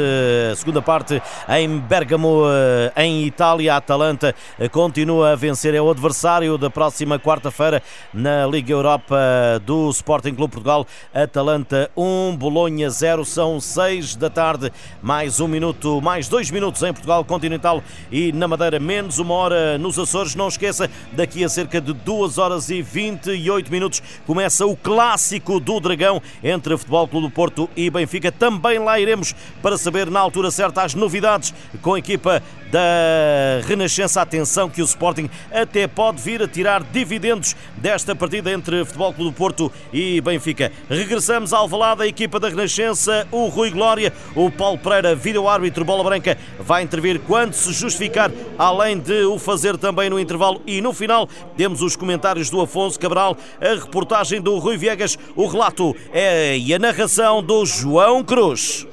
a 0.52 0.56
segunda 0.56 0.82
parte 0.82 1.22
em 1.48 1.78
Bergamo, 1.78 2.44
uh, 2.44 2.92
em 2.96 3.24
Itália, 3.24 3.74
a 3.74 3.76
Atalanta 3.76 4.34
continua 4.72 5.32
a 5.32 5.36
vencer, 5.36 5.74
é 5.74 5.80
o 5.80 5.90
adversário 5.90 6.58
da 6.58 6.68
próxima 6.68 7.18
quarta-feira 7.18 7.82
na 8.12 8.46
Liga 8.46 8.72
Europa 8.72 9.16
do 9.64 9.88
Sporting 9.90 10.34
Clube 10.34 10.52
Portugal, 10.52 10.86
Atalanta 11.14 11.90
1, 11.96 12.36
Bolonha 12.36 12.90
0, 12.90 13.24
são 13.24 13.60
6 13.60 14.16
da 14.16 14.28
tarde, 14.28 14.72
mais 15.00 15.40
um 15.40 15.48
minuto, 15.48 16.00
mais 16.00 16.28
dois 16.28 16.50
minutos 16.50 16.82
em 16.82 16.92
Portugal 16.92 17.24
Continental 17.24 17.82
e 18.10 18.32
na 18.32 18.48
Madeira, 18.48 18.80
menos 18.80 19.18
uma 19.18 19.34
hora 19.34 19.78
nos 19.78 19.98
Açores, 19.98 20.34
não 20.34 20.48
esqueça, 20.48 20.90
daqui 21.12 21.44
a 21.44 21.48
cerca 21.48 21.80
de 21.80 21.92
2 21.92 22.38
horas 22.38 22.70
e 22.70 22.82
28 22.82 23.67
minutos 23.68 24.02
começa 24.26 24.66
o 24.66 24.76
clássico 24.76 25.60
do 25.60 25.80
Dragão 25.80 26.20
entre 26.42 26.76
Futebol 26.76 27.06
Clube 27.06 27.26
do 27.28 27.30
Porto 27.30 27.70
e 27.76 27.90
Benfica. 27.90 28.32
Também 28.32 28.78
lá 28.78 28.98
iremos 28.98 29.34
para 29.62 29.78
saber 29.78 30.10
na 30.10 30.20
altura 30.20 30.50
certa 30.50 30.82
as 30.82 30.94
novidades 30.94 31.54
com 31.82 31.94
a 31.94 31.98
equipa 31.98 32.42
da 32.70 33.66
Renascença. 33.66 34.20
Atenção 34.20 34.68
que 34.68 34.82
o 34.82 34.84
Sporting 34.84 35.30
até 35.52 35.86
pode 35.86 36.20
vir 36.20 36.42
a 36.42 36.48
tirar 36.48 36.82
dividendos 36.82 37.56
desta 37.76 38.14
partida 38.14 38.50
entre 38.50 38.84
Futebol 38.84 39.12
Clube 39.12 39.30
do 39.30 39.36
Porto 39.36 39.72
e 39.92 40.20
Benfica. 40.20 40.72
Regressamos 40.88 41.52
ao 41.52 41.62
Alvalade, 41.62 42.02
a 42.02 42.06
equipa 42.06 42.40
da 42.40 42.48
Renascença, 42.48 43.28
o 43.30 43.46
Rui 43.48 43.70
Glória, 43.70 44.12
o 44.34 44.50
Paulo 44.50 44.78
Pereira, 44.78 45.14
vídeo-árbitro 45.14 45.84
Bola 45.84 46.02
Branca, 46.02 46.38
vai 46.58 46.82
intervir 46.82 47.20
quando 47.20 47.52
se 47.52 47.72
justificar, 47.72 48.30
além 48.58 48.98
de 48.98 49.24
o 49.24 49.38
fazer 49.38 49.76
também 49.76 50.08
no 50.08 50.18
intervalo 50.18 50.62
e 50.66 50.80
no 50.80 50.92
final 50.92 51.28
temos 51.56 51.82
os 51.82 51.94
comentários 51.94 52.48
do 52.48 52.60
Afonso 52.60 52.98
Cabral, 52.98 53.36
a 53.60 53.74
reportagem 53.74 54.40
do 54.40 54.58
Rui 54.58 54.76
Viegas, 54.76 55.18
o 55.34 55.46
relato 55.46 55.94
é 56.12 56.56
e 56.56 56.72
a 56.72 56.78
narração 56.78 57.42
do 57.42 57.64
João 57.66 58.22
Cruz. 58.22 58.86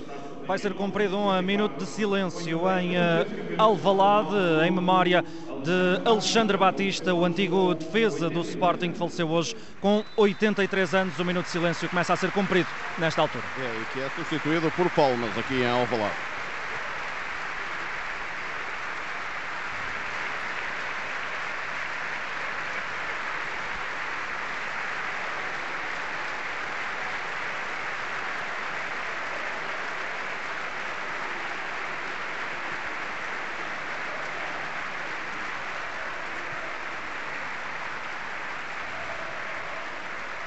Vai 0.47 0.60
ser 0.60 0.73
cumprido 0.73 1.17
um 1.17 1.41
minuto 1.41 1.80
de 1.80 1.89
silêncio 1.89 2.62
em 2.80 2.95
uh, 2.95 3.01
Alvalade, 3.58 4.36
em 4.67 4.69
memória 4.69 5.23
de 5.63 6.08
Alexandre 6.08 6.56
Batista, 6.56 7.15
o 7.15 7.25
antigo 7.25 7.73
defesa 7.73 8.30
do 8.30 8.41
Sporting 8.41 8.91
que 8.91 8.97
faleceu 8.99 9.28
hoje 9.28 9.56
com 9.82 10.04
83 10.15 10.93
anos. 10.93 11.17
O 11.17 11.25
minuto 11.25 11.45
de 11.45 11.51
silêncio 11.51 11.89
começa 11.89 12.13
a 12.13 12.15
ser 12.15 12.30
cumprido 12.30 12.69
nesta 12.99 13.21
altura. 13.21 13.43
É, 13.58 13.82
e 13.82 13.86
que 13.93 13.99
é 13.99 14.10
substituído 14.15 14.71
por 14.71 14.88
Palmas 14.91 15.36
aqui 15.36 15.56
em 15.56 15.67
Alvalade. 15.67 16.34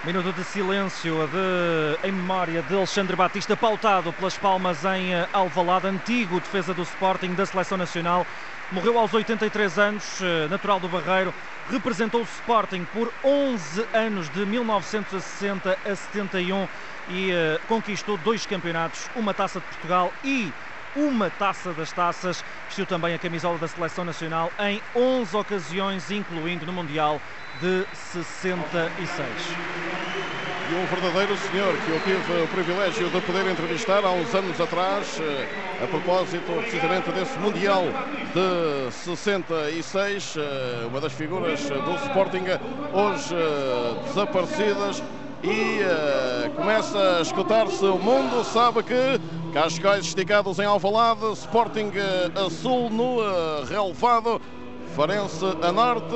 Minuto 0.09 0.33
de 0.33 0.43
silêncio 0.43 1.29
de, 1.29 2.09
em 2.09 2.11
memória 2.11 2.63
de 2.63 2.75
Alexandre 2.75 3.15
Batista, 3.15 3.55
pautado 3.55 4.11
pelas 4.11 4.39
palmas 4.39 4.83
em 4.83 5.13
eh, 5.13 5.29
Alvalade, 5.35 5.87
antigo 5.87 6.41
defesa 6.41 6.73
do 6.73 6.81
Sporting 6.81 7.35
da 7.35 7.45
Seleção 7.45 7.77
Nacional. 7.77 8.27
Morreu 8.73 8.99
aos 8.99 9.13
83 9.13 9.79
anos, 9.79 10.23
eh, 10.23 10.49
natural 10.49 10.81
do 10.81 10.89
Barreiro, 10.89 11.35
representou 11.71 12.23
o 12.23 12.25
Sporting 12.25 12.87
por 12.91 13.13
11 13.23 13.87
anos, 13.93 14.31
de 14.31 14.47
1960 14.47 15.77
a 15.85 15.95
71, 15.95 16.67
e 17.11 17.31
uh, 17.31 17.61
conquistou 17.69 18.17
dois 18.17 18.47
campeonatos, 18.47 19.11
uma 19.15 19.35
taça 19.35 19.61
de 19.61 19.67
Portugal 19.67 20.11
e 20.25 20.51
uma 20.97 21.31
taça 21.31 21.73
das 21.73 21.93
taças. 21.93 22.45
Vestiu 22.67 22.87
também 22.87 23.15
a 23.15 23.19
camisola 23.19 23.59
da 23.59 23.69
Seleção 23.69 24.05
Nacional 24.05 24.53
em 24.59 24.81
11 24.95 25.37
ocasiões, 25.37 26.11
incluindo 26.11 26.67
no 26.67 26.73
Mundial 26.73 27.21
de 27.61 27.85
66. 27.95 29.29
E 30.71 30.75
um 30.75 30.85
verdadeiro 30.85 31.35
senhor 31.37 31.75
que 31.79 31.91
eu 31.91 32.01
tive 32.01 32.43
o 32.43 32.49
privilégio 32.49 33.09
de 33.09 33.21
poder 33.23 33.51
entrevistar 33.51 34.05
há 34.05 34.11
uns 34.11 34.35
anos 34.35 34.61
atrás, 34.61 35.19
eh, 35.19 35.49
a 35.83 35.87
propósito 35.87 36.53
precisamente 36.61 37.11
desse 37.11 37.39
Mundial 37.39 37.85
de 38.35 38.93
66, 38.93 40.35
eh, 40.37 40.87
uma 40.87 41.01
das 41.01 41.15
figuras 41.15 41.61
do 41.63 41.95
Sporting, 42.07 42.45
hoje 42.93 43.35
eh, 43.35 44.03
desaparecidas 44.09 45.03
e 45.43 45.81
uh, 45.83 46.51
começa 46.51 47.19
a 47.19 47.23
escutar-se 47.23 47.85
o 47.85 47.97
mundo, 47.97 48.43
sabe 48.45 48.83
que 48.83 49.21
Cascais 49.53 50.05
esticados 50.07 50.59
em 50.59 50.65
Alvalade, 50.65 51.33
Sporting 51.33 51.89
uh, 51.89 52.47
a 52.47 52.51
sul 52.51 52.91
no 52.91 53.19
relevado, 53.65 54.41
Farense 54.95 55.45
a 55.63 55.71
norte, 55.71 56.15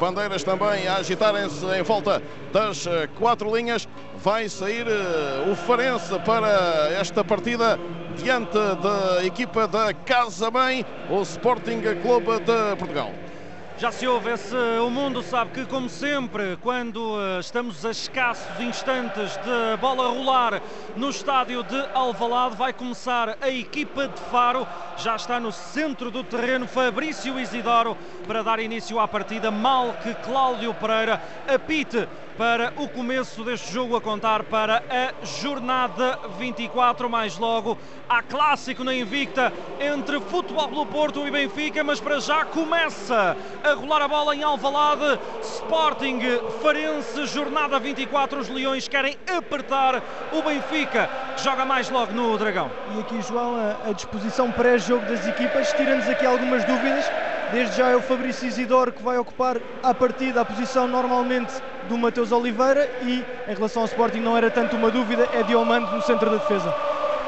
bandeiras 0.00 0.42
também 0.42 0.88
a 0.88 0.96
agitarem-se 0.96 1.64
em 1.66 1.82
volta 1.82 2.22
das 2.52 2.84
quatro 3.18 3.54
linhas. 3.54 3.86
Vai 4.16 4.48
sair 4.48 4.86
o 5.50 5.54
Farense 5.54 6.18
para 6.20 6.48
esta 6.98 7.22
partida 7.22 7.78
diante 8.16 8.58
da 8.82 9.24
equipa 9.24 9.68
da 9.68 9.92
Casa 9.92 10.50
Mãe, 10.50 10.84
o 11.08 11.22
Sporting 11.22 11.80
Clube 12.02 12.40
de 12.40 12.76
Portugal. 12.76 13.12
Já 13.78 13.92
se 13.92 14.08
ouve 14.08 14.30
esse 14.30 14.56
o 14.80 14.88
mundo 14.88 15.22
sabe 15.22 15.50
que 15.50 15.66
como 15.66 15.86
sempre 15.90 16.56
quando 16.62 17.20
eh, 17.20 17.40
estamos 17.40 17.84
a 17.84 17.90
escassos 17.90 18.58
instantes 18.58 19.36
de 19.36 19.76
bola 19.78 20.08
rolar 20.08 20.62
no 20.96 21.10
estádio 21.10 21.62
de 21.62 21.78
Alvalade 21.92 22.56
vai 22.56 22.72
começar 22.72 23.36
a 23.38 23.50
equipa 23.50 24.08
de 24.08 24.18
Faro. 24.30 24.66
Já 24.96 25.16
está 25.16 25.38
no 25.38 25.52
centro 25.52 26.10
do 26.10 26.24
terreno 26.24 26.66
Fabrício 26.66 27.38
Isidoro 27.38 27.98
para 28.26 28.42
dar 28.42 28.60
início 28.60 28.98
à 28.98 29.06
partida. 29.06 29.50
Mal 29.50 29.92
que 30.02 30.14
Cláudio 30.14 30.72
Pereira 30.72 31.22
apite 31.46 32.08
para 32.36 32.72
o 32.76 32.86
começo 32.86 33.42
deste 33.42 33.72
jogo 33.72 33.96
a 33.96 34.00
contar 34.00 34.42
para 34.44 34.82
a 34.90 35.24
jornada 35.24 36.18
24 36.38 37.08
mais 37.08 37.38
logo 37.38 37.78
há 38.06 38.22
clássico 38.22 38.84
na 38.84 38.94
Invicta 38.94 39.50
entre 39.80 40.20
Futebol 40.20 40.68
Clube 40.68 40.92
Porto 40.92 41.26
e 41.26 41.30
Benfica 41.30 41.82
mas 41.82 41.98
para 41.98 42.20
já 42.20 42.44
começa 42.44 43.34
a 43.66 43.74
rolar 43.74 44.02
a 44.02 44.08
bola 44.08 44.34
em 44.34 44.42
Alvalade. 44.42 45.18
Sporting 45.42 46.20
Farense, 46.62 47.26
jornada 47.26 47.78
24. 47.78 48.38
Os 48.38 48.48
Leões 48.48 48.86
querem 48.86 49.16
apertar 49.36 50.02
o 50.32 50.42
Benfica, 50.42 51.10
que 51.36 51.42
joga 51.42 51.64
mais 51.64 51.90
logo 51.90 52.12
no 52.12 52.38
Dragão. 52.38 52.70
E 52.94 53.00
aqui, 53.00 53.20
João, 53.22 53.56
a, 53.56 53.90
a 53.90 53.92
disposição 53.92 54.52
pré-jogo 54.52 55.04
das 55.06 55.26
equipas, 55.26 55.72
tira-nos 55.72 56.08
aqui 56.08 56.24
algumas 56.24 56.64
dúvidas. 56.64 57.04
Desde 57.52 57.76
já 57.76 57.88
é 57.88 57.96
o 57.96 58.02
Fabrício 58.02 58.46
Isidoro 58.46 58.92
que 58.92 59.02
vai 59.02 59.18
ocupar 59.18 59.58
a 59.82 59.94
partida 59.94 60.40
a 60.40 60.44
posição 60.44 60.88
normalmente 60.88 61.52
do 61.88 61.96
Mateus 61.96 62.32
Oliveira 62.32 62.90
e 63.02 63.24
em 63.48 63.54
relação 63.54 63.82
ao 63.82 63.86
Sporting 63.86 64.18
não 64.18 64.36
era 64.36 64.50
tanto 64.50 64.76
uma 64.76 64.90
dúvida, 64.90 65.28
é 65.32 65.44
Diomando 65.44 65.90
no 65.92 66.02
centro 66.02 66.28
da 66.28 66.38
defesa. 66.38 66.74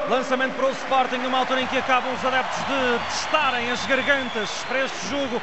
Lançamento 0.08 0.54
para 0.54 0.66
o 0.66 0.70
Sporting 0.70 1.18
numa 1.18 1.38
altura 1.38 1.60
em 1.60 1.66
que 1.66 1.78
acabam 1.78 2.12
os 2.12 2.24
adeptos 2.24 2.58
de 2.58 2.98
testarem 3.10 3.70
as 3.70 3.84
gargantas 3.86 4.50
para 4.66 4.84
este 4.84 5.08
jogo 5.08 5.40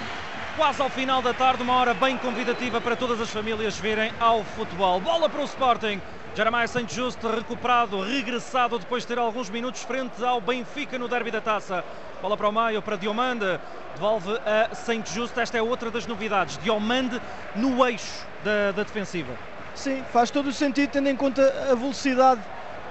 quase 0.55 0.81
ao 0.81 0.89
final 0.89 1.21
da 1.21 1.33
tarde, 1.33 1.61
uma 1.61 1.73
hora 1.73 1.93
bem 1.93 2.17
convidativa 2.17 2.79
para 2.79 2.95
todas 2.95 3.19
as 3.19 3.29
famílias 3.29 3.77
virem 3.77 4.11
ao 4.19 4.43
futebol. 4.43 5.01
Bola 5.01 5.29
para 5.29 5.41
o 5.41 5.43
Sporting. 5.43 6.01
Jeremiah 6.33 6.67
Saint 6.67 6.91
Just 6.91 7.21
recuperado, 7.23 8.01
regressado 8.01 8.79
depois 8.79 9.03
de 9.03 9.07
ter 9.07 9.19
alguns 9.19 9.49
minutos 9.49 9.83
frente 9.83 10.23
ao 10.23 10.39
Benfica 10.39 10.97
no 10.97 11.07
derby 11.07 11.29
da 11.29 11.41
taça. 11.41 11.83
Bola 12.21 12.37
para 12.37 12.47
o 12.47 12.51
meio, 12.51 12.81
para 12.81 12.95
Diomande, 12.95 13.59
devolve 13.93 14.31
a 14.45 14.73
Saint 14.73 15.05
Just. 15.09 15.37
Esta 15.37 15.57
é 15.57 15.61
outra 15.61 15.91
das 15.91 16.07
novidades. 16.07 16.57
Diomande 16.57 17.21
no 17.55 17.85
eixo 17.85 18.25
da, 18.43 18.71
da 18.71 18.83
defensiva. 18.83 19.33
Sim, 19.73 20.03
faz 20.11 20.31
todo 20.31 20.47
o 20.47 20.53
sentido, 20.53 20.89
tendo 20.89 21.09
em 21.09 21.15
conta 21.15 21.41
a 21.69 21.75
velocidade 21.75 22.41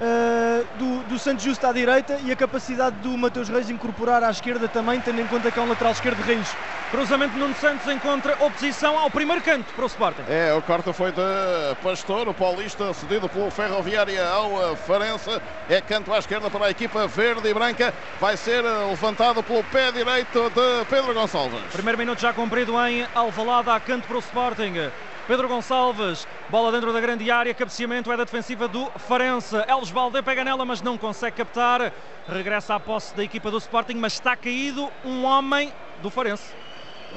uh, 0.00 0.66
do, 0.78 1.02
do 1.04 1.18
Santos 1.18 1.44
Justo 1.44 1.66
à 1.66 1.72
direita 1.72 2.18
e 2.24 2.32
a 2.32 2.36
capacidade 2.36 2.96
do 2.96 3.16
Mateus 3.16 3.48
Reis 3.48 3.70
incorporar 3.70 4.22
à 4.22 4.30
esquerda 4.30 4.68
também, 4.68 5.00
tendo 5.00 5.20
em 5.20 5.26
conta 5.26 5.50
que 5.50 5.58
é 5.58 5.62
um 5.62 5.68
lateral 5.68 5.92
esquerdo 5.92 6.22
de 6.22 6.34
raiz. 6.34 6.48
Cruzamento 6.90 7.36
Nuno 7.36 7.54
Santos 7.56 7.86
encontra 7.88 8.34
oposição 8.34 8.96
ao 8.96 9.10
primeiro 9.10 9.42
canto 9.42 9.72
para 9.74 9.84
o 9.84 9.86
Sporting. 9.86 10.22
É, 10.28 10.54
o 10.54 10.62
corte 10.62 10.92
foi 10.92 11.10
de 11.10 11.74
Pastor, 11.82 12.28
o 12.28 12.34
paulista 12.34 12.92
cedido 12.94 13.28
pelo 13.28 13.50
Ferroviária 13.50 14.24
ao 14.28 14.76
Farense. 14.76 15.40
É 15.68 15.80
canto 15.80 16.12
à 16.12 16.18
esquerda 16.18 16.48
para 16.48 16.66
a 16.66 16.70
equipa 16.70 17.06
verde 17.08 17.48
e 17.48 17.54
branca. 17.54 17.92
Vai 18.20 18.36
ser 18.36 18.62
levantado 18.62 19.42
pelo 19.42 19.64
pé 19.64 19.90
direito 19.90 20.50
de 20.50 20.84
Pedro 20.88 21.14
Gonçalves. 21.14 21.60
Primeiro 21.72 21.98
minuto 21.98 22.20
já 22.20 22.32
cumprido 22.32 22.74
em 22.86 23.06
Alvalada, 23.12 23.74
a 23.74 23.80
canto 23.80 24.06
para 24.06 24.16
o 24.16 24.20
Sporting. 24.20 24.90
Pedro 25.26 25.48
Gonçalves, 25.48 26.28
bola 26.50 26.70
dentro 26.70 26.92
da 26.92 27.00
grande 27.00 27.30
área, 27.30 27.54
cabeceamento 27.54 28.12
é 28.12 28.16
da 28.16 28.24
defensiva 28.24 28.68
do 28.68 28.90
Farense. 28.90 29.56
Elves 29.66 29.90
Balde 29.90 30.22
pega 30.22 30.44
nela, 30.44 30.66
mas 30.66 30.82
não 30.82 30.98
consegue 30.98 31.36
captar. 31.36 31.94
Regressa 32.28 32.74
à 32.74 32.80
posse 32.80 33.16
da 33.16 33.24
equipa 33.24 33.50
do 33.50 33.56
Sporting, 33.56 33.94
mas 33.94 34.12
está 34.12 34.36
caído 34.36 34.90
um 35.02 35.24
homem 35.24 35.72
do 36.02 36.10
Farense. 36.10 36.52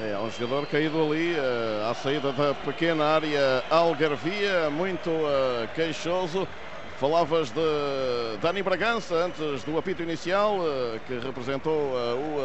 É, 0.00 0.16
um 0.16 0.30
jogador 0.30 0.66
caído 0.68 1.02
ali 1.02 1.34
uh, 1.34 1.90
à 1.90 1.94
saída 1.94 2.32
da 2.32 2.54
pequena 2.54 3.04
área 3.04 3.62
Algarvia, 3.68 4.70
muito 4.70 5.10
uh, 5.10 5.68
queixoso. 5.74 6.48
Falavas 6.98 7.50
de 7.50 7.60
Dani 8.40 8.62
Bragança 8.62 9.14
antes 9.16 9.62
do 9.64 9.76
apito 9.76 10.02
inicial, 10.02 10.56
uh, 10.56 10.98
que 11.06 11.18
representou 11.18 11.92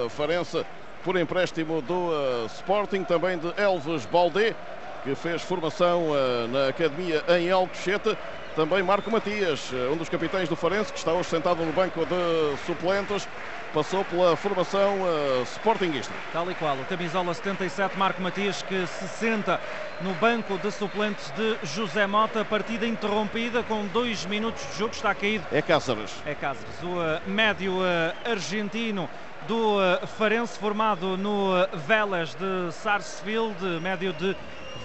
o 0.05 0.09
Farense 0.09 0.65
por 1.05 1.15
empréstimo 1.17 1.81
do 1.81 2.11
Sporting, 2.47 3.03
também 3.03 3.37
de 3.37 3.47
Elves 3.57 4.05
Balde 4.05 4.53
que 5.03 5.13
fez 5.15 5.41
formação 5.41 6.07
uh, 6.11 6.47
na 6.47 6.69
academia 6.69 7.23
em 7.37 7.51
Alcochete. 7.51 8.17
Também 8.55 8.83
Marco 8.83 9.11
Matias, 9.11 9.71
uh, 9.71 9.91
um 9.91 9.97
dos 9.97 10.07
capitães 10.07 10.47
do 10.47 10.55
Farense, 10.55 10.93
que 10.93 10.99
está 10.99 11.11
hoje 11.11 11.29
sentado 11.29 11.65
no 11.65 11.73
banco 11.73 12.05
de 12.05 12.57
suplentes, 12.65 13.27
passou 13.73 14.05
pela 14.05 14.35
formação 14.37 15.01
uh, 15.01 15.43
sportinguista. 15.43 16.13
Tal 16.31 16.49
e 16.49 16.55
qual, 16.55 16.77
o 16.77 16.85
camisola 16.85 17.33
77, 17.33 17.97
Marco 17.97 18.21
Matias, 18.21 18.63
que 18.63 18.87
se 18.87 19.07
senta 19.09 19.59
no 20.01 20.13
banco 20.13 20.57
de 20.57 20.71
suplentes 20.71 21.31
de 21.31 21.57
José 21.63 22.07
Mota, 22.07 22.45
partida 22.45 22.87
interrompida 22.87 23.61
com 23.63 23.85
dois 23.87 24.25
minutos 24.25 24.65
de 24.71 24.77
jogo, 24.79 24.93
está 24.93 25.13
caído. 25.13 25.45
É 25.51 25.61
Cáceres. 25.61 26.13
É 26.25 26.33
Cáceres, 26.33 26.75
o 26.81 27.29
médio 27.29 27.79
argentino 28.23 29.09
do 29.47 29.77
Farense, 30.17 30.57
formado 30.57 31.17
no 31.17 31.51
Vélez 31.85 32.33
de 32.35 32.71
Sarsfield, 32.71 33.61
médio 33.81 34.13
de 34.13 34.35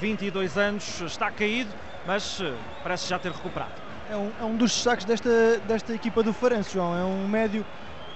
22 0.01 0.57
anos, 0.57 1.01
está 1.01 1.31
caído, 1.31 1.71
mas 2.07 2.41
eh, 2.41 2.55
parece 2.83 3.09
já 3.09 3.19
ter 3.19 3.33
recuperado. 3.33 3.73
É 4.11 4.17
um, 4.17 4.33
é 4.41 4.45
um 4.45 4.57
dos 4.57 4.73
destaques 4.73 5.05
desta, 5.05 5.59
desta 5.67 5.95
equipa 5.95 6.23
do 6.23 6.33
Farense, 6.33 6.73
João. 6.73 6.97
É 6.97 7.05
um 7.05 7.29
médio 7.29 7.65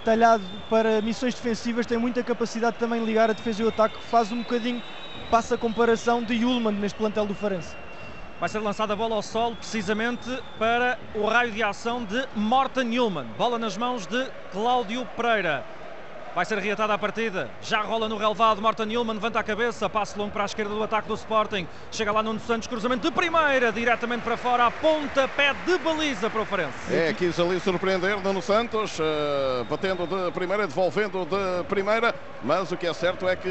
talhado 0.05 0.45
para 0.69 1.01
missões 1.03 1.35
defensivas, 1.35 1.87
tem 1.87 1.99
muita 1.99 2.23
capacidade 2.23 2.77
também 2.77 3.01
de 3.01 3.07
ligar 3.07 3.31
a 3.31 3.33
defesa 3.33 3.63
e 3.63 3.65
o 3.65 3.69
ataque, 3.69 4.03
faz 4.05 4.33
um 4.33 4.39
bocadinho, 4.39 4.83
passa 5.31 5.55
a 5.55 5.59
comparação 5.59 6.23
de 6.23 6.35
Yulman 6.35 6.73
neste 6.73 6.97
plantel 6.97 7.27
do 7.27 7.35
Farense. 7.35 7.77
Vai 8.41 8.49
ser 8.49 8.59
lançada 8.59 8.95
a 8.95 8.97
bola 8.97 9.15
ao 9.15 9.23
solo 9.23 9.55
precisamente 9.55 10.29
para 10.59 10.99
o 11.15 11.27
raio 11.27 11.53
de 11.53 11.63
ação 11.63 12.05
de 12.05 12.27
Morten 12.35 12.93
Yulman. 12.93 13.27
Bola 13.39 13.59
nas 13.59 13.77
mãos 13.77 14.07
de 14.07 14.29
Cláudio 14.51 15.07
Pereira. 15.17 15.65
Vai 16.35 16.47
ser 16.47 16.59
reatada 16.59 16.95
a 16.95 16.99
partida. 16.99 17.51
Já 17.61 17.83
rola 17.83 18.09
no 18.09 18.17
relevado. 18.17 18.63
Morten 18.63 18.87
Newman 18.87 19.13
levanta 19.13 19.39
a 19.39 19.43
cabeça. 19.43 19.89
Passo 19.91 20.19
longo 20.19 20.31
para 20.31 20.45
a 20.45 20.47
esquerda 20.47 20.75
do 20.75 20.83
ataque 20.83 21.07
do 21.07 21.15
Sporting. 21.15 21.69
Chega 21.91 22.11
lá 22.11 22.23
Nuno 22.23 22.41
Santos. 22.41 22.67
Cruzamento 22.67 23.07
de 23.07 23.15
primeira. 23.15 23.71
Diretamente 23.71 24.23
para 24.23 24.39
fora. 24.39 24.67
A 24.67 24.71
ponta 24.71 25.29
pé 25.29 25.53
de 25.67 25.77
baliza 25.79 26.31
para 26.31 26.41
o 26.41 26.47
Farense. 26.47 26.73
É, 26.91 27.13
quis 27.13 27.39
ali 27.39 27.61
surpreender 27.61 28.19
Nuno 28.23 28.41
Santos. 28.41 28.99
Uh, 28.99 29.65
batendo 29.69 30.07
de 30.07 30.33
primeira, 30.33 30.67
devolvendo 30.67 31.27
de 31.27 31.65
primeira. 31.65 32.15
Mas 32.43 32.73
o 32.73 32.79
que 32.79 32.87
é 32.87 32.95
certo 32.95 33.29
é 33.29 33.37
que 33.37 33.51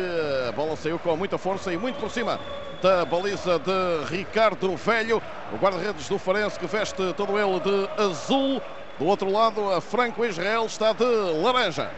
a 0.49 0.51
bola 0.51 0.75
saiu 0.75 0.97
com 0.97 1.15
muita 1.15 1.37
força 1.37 1.71
e 1.71 1.77
muito 1.77 1.99
por 1.99 2.09
cima 2.09 2.39
da 2.81 3.05
baliza 3.05 3.59
de 3.59 4.05
Ricardo 4.09 4.75
Velho. 4.75 5.21
O 5.53 5.57
guarda-redes 5.57 6.09
do 6.09 6.17
Farense 6.17 6.57
que 6.57 6.65
veste 6.65 7.13
todo 7.13 7.37
ele 7.37 7.59
de 7.59 8.01
azul. 8.01 8.59
Do 8.97 9.05
outro 9.05 9.31
lado, 9.31 9.71
a 9.71 9.79
Franco 9.79 10.25
Israel 10.25 10.65
está 10.65 10.93
de 10.93 11.05
laranja. 11.05 11.91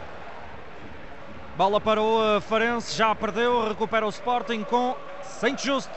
Bola 1.55 1.79
para 1.79 2.01
o 2.01 2.37
eh, 2.37 2.41
Farense, 2.41 2.97
já 2.97 3.13
perdeu, 3.13 3.67
recupera 3.67 4.07
o 4.07 4.09
Sporting 4.09 4.63
com 4.63 4.95
Saint 5.21 5.63
Just. 5.63 5.91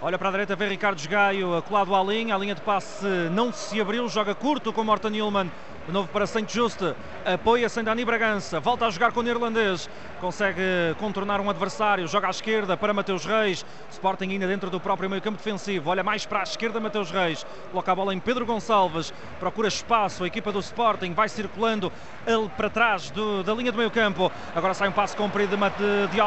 Olha 0.00 0.16
para 0.16 0.28
a 0.28 0.30
direita, 0.30 0.54
vê 0.54 0.68
Ricardo 0.68 1.08
Gaio 1.08 1.58
eh, 1.58 1.62
colado 1.62 1.92
à 1.92 2.04
linha, 2.04 2.36
a 2.36 2.38
linha 2.38 2.54
de 2.54 2.60
passe 2.60 3.04
não 3.32 3.52
se 3.52 3.80
abriu, 3.80 4.08
joga 4.08 4.32
curto 4.32 4.72
com 4.72 4.84
Morten 4.84 5.10
Nilman. 5.10 5.50
De 5.86 5.92
novo 5.92 6.08
para 6.08 6.28
Saint 6.28 6.48
Just, 6.48 6.78
apoia-se 7.24 7.80
em 7.80 7.82
Dani 7.82 8.04
Bragança, 8.04 8.60
volta 8.60 8.86
a 8.86 8.90
jogar 8.90 9.10
com 9.10 9.18
o 9.18 9.22
neerlandês, 9.22 9.90
consegue 10.20 10.62
contornar 11.00 11.40
um 11.40 11.50
adversário, 11.50 12.06
joga 12.06 12.28
à 12.28 12.30
esquerda 12.30 12.76
para 12.76 12.94
Mateus 12.94 13.24
Reis, 13.24 13.66
Sporting 13.90 14.30
ainda 14.30 14.46
dentro 14.46 14.70
do 14.70 14.78
próprio 14.78 15.10
meio 15.10 15.20
campo 15.20 15.38
defensivo, 15.38 15.90
olha 15.90 16.04
mais 16.04 16.24
para 16.24 16.38
a 16.38 16.42
esquerda 16.44 16.78
Mateus 16.78 17.10
Reis, 17.10 17.44
coloca 17.72 17.90
a 17.90 17.94
bola 17.96 18.14
em 18.14 18.20
Pedro 18.20 18.46
Gonçalves, 18.46 19.12
procura 19.40 19.66
espaço, 19.66 20.22
a 20.22 20.26
equipa 20.28 20.52
do 20.52 20.60
Sporting 20.60 21.14
vai 21.14 21.28
circulando 21.28 21.90
ele 22.24 22.48
para 22.56 22.70
trás 22.70 23.10
do, 23.10 23.42
da 23.42 23.52
linha 23.52 23.72
do 23.72 23.78
meio 23.78 23.90
campo, 23.90 24.30
agora 24.54 24.74
sai 24.74 24.88
um 24.88 24.92
passo 24.92 25.16
comprido 25.16 25.56
de, 25.56 26.06
de 26.12 26.20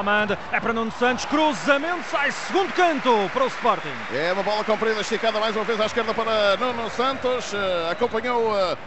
é 0.52 0.60
para 0.60 0.74
Nuno 0.74 0.92
Santos, 0.92 1.24
cruzamento, 1.24 2.04
sai 2.12 2.30
segundo 2.34 2.74
canto 2.74 3.30
para 3.32 3.46
o 3.46 3.48
Sporting. 3.48 3.94
É 4.14 4.34
uma 4.34 4.44
bola 4.44 4.66
comprida, 4.66 5.00
esticada 5.00 5.40
mais 5.40 5.56
uma 5.56 5.64
vez 5.64 5.80
à 5.80 5.86
esquerda 5.86 6.14
para 6.14 6.58
Nuno 6.58 6.90
Santos, 6.90 7.54
uh, 7.54 7.90
acompanhou 7.90 8.52
uh, 8.52 8.78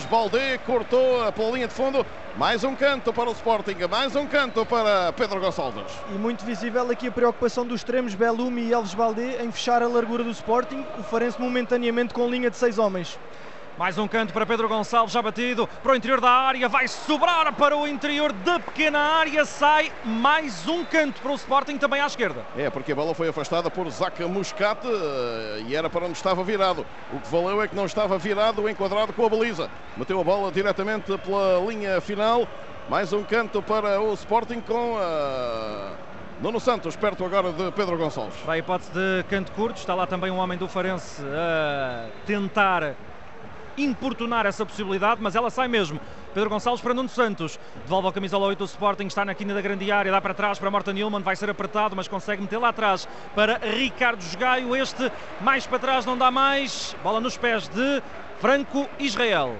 Elves 0.00 0.06
Balde, 0.06 0.58
cortou 0.64 1.30
pela 1.32 1.50
linha 1.50 1.68
de 1.68 1.74
fundo, 1.74 2.06
mais 2.36 2.64
um 2.64 2.74
canto 2.74 3.12
para 3.12 3.28
o 3.28 3.32
Sporting, 3.32 3.76
mais 3.90 4.16
um 4.16 4.26
canto 4.26 4.64
para 4.64 5.12
Pedro 5.12 5.40
Gonçalves. 5.40 5.92
E 6.14 6.18
muito 6.18 6.44
visível 6.44 6.90
aqui 6.90 7.08
a 7.08 7.12
preocupação 7.12 7.66
dos 7.66 7.80
extremos 7.80 8.14
Belumi 8.14 8.62
e 8.62 8.72
Elves 8.72 8.94
Balde 8.94 9.36
em 9.42 9.50
fechar 9.50 9.82
a 9.82 9.88
largura 9.88 10.24
do 10.24 10.30
Sporting, 10.30 10.86
o 10.98 11.02
Farense 11.02 11.40
momentaneamente 11.40 12.14
com 12.14 12.30
linha 12.30 12.48
de 12.48 12.56
seis 12.56 12.78
homens. 12.78 13.18
Mais 13.80 13.96
um 13.96 14.06
canto 14.06 14.34
para 14.34 14.44
Pedro 14.44 14.68
Gonçalves, 14.68 15.10
já 15.10 15.22
batido 15.22 15.66
para 15.82 15.92
o 15.92 15.96
interior 15.96 16.20
da 16.20 16.30
área, 16.30 16.68
vai 16.68 16.86
sobrar 16.86 17.50
para 17.54 17.74
o 17.74 17.88
interior 17.88 18.30
da 18.30 18.60
pequena 18.60 18.98
área, 18.98 19.42
sai 19.46 19.90
mais 20.04 20.68
um 20.68 20.84
canto 20.84 21.22
para 21.22 21.32
o 21.32 21.34
Sporting 21.34 21.78
também 21.78 21.98
à 21.98 22.06
esquerda. 22.06 22.44
É, 22.58 22.68
porque 22.68 22.92
a 22.92 22.94
bola 22.94 23.14
foi 23.14 23.28
afastada 23.28 23.70
por 23.70 23.88
Zaca 23.88 24.28
Muscate 24.28 24.86
eh, 24.86 25.62
e 25.66 25.74
era 25.74 25.88
para 25.88 26.04
onde 26.04 26.12
estava 26.12 26.44
virado. 26.44 26.84
O 27.10 27.20
que 27.20 27.28
valeu 27.32 27.62
é 27.62 27.68
que 27.68 27.74
não 27.74 27.86
estava 27.86 28.18
virado, 28.18 28.68
enquadrado 28.68 29.14
com 29.14 29.24
a 29.24 29.30
baliza. 29.30 29.70
Meteu 29.96 30.20
a 30.20 30.24
bola 30.24 30.52
diretamente 30.52 31.16
pela 31.16 31.58
linha 31.66 32.02
final. 32.02 32.46
Mais 32.86 33.14
um 33.14 33.24
canto 33.24 33.62
para 33.62 33.98
o 33.98 34.12
Sporting 34.12 34.60
com 34.60 34.98
a 34.98 35.92
Nuno 36.42 36.60
Santos, 36.60 36.96
perto 36.96 37.24
agora 37.24 37.50
de 37.50 37.72
Pedro 37.72 37.96
Gonçalves. 37.96 38.36
Vai 38.44 38.58
a 38.58 38.60
hipótese 38.60 38.90
de 38.92 39.24
canto 39.30 39.50
curto, 39.52 39.78
está 39.78 39.94
lá 39.94 40.06
também 40.06 40.30
um 40.30 40.36
homem 40.36 40.58
do 40.58 40.68
Farense 40.68 41.22
a 41.24 42.08
tentar 42.26 42.94
importunar 43.76 44.46
essa 44.46 44.64
possibilidade, 44.64 45.20
mas 45.22 45.34
ela 45.34 45.50
sai 45.50 45.68
mesmo. 45.68 46.00
Pedro 46.32 46.48
Gonçalves 46.50 46.80
para 46.80 46.94
Nuno 46.94 47.08
Santos, 47.08 47.58
devolve 47.82 48.08
a 48.08 48.12
camisola 48.12 48.46
8 48.46 48.58
do 48.58 48.64
Sporting, 48.64 49.06
está 49.06 49.24
na 49.24 49.34
quina 49.34 49.52
da 49.52 49.60
grande 49.60 49.90
área, 49.90 50.12
dá 50.12 50.20
para 50.20 50.34
trás 50.34 50.58
para 50.58 50.70
Morten 50.70 50.94
Newman, 50.94 51.22
vai 51.22 51.34
ser 51.34 51.50
apertado, 51.50 51.96
mas 51.96 52.06
consegue 52.06 52.42
meter 52.42 52.58
lá 52.58 52.68
atrás 52.68 53.08
para 53.34 53.58
Ricardo 53.58 54.22
Jogaio, 54.22 54.76
este 54.76 55.10
mais 55.40 55.66
para 55.66 55.78
trás 55.78 56.06
não 56.06 56.16
dá 56.16 56.30
mais, 56.30 56.94
bola 57.02 57.20
nos 57.20 57.36
pés 57.36 57.68
de 57.68 58.02
Franco 58.40 58.88
Israel. 58.98 59.56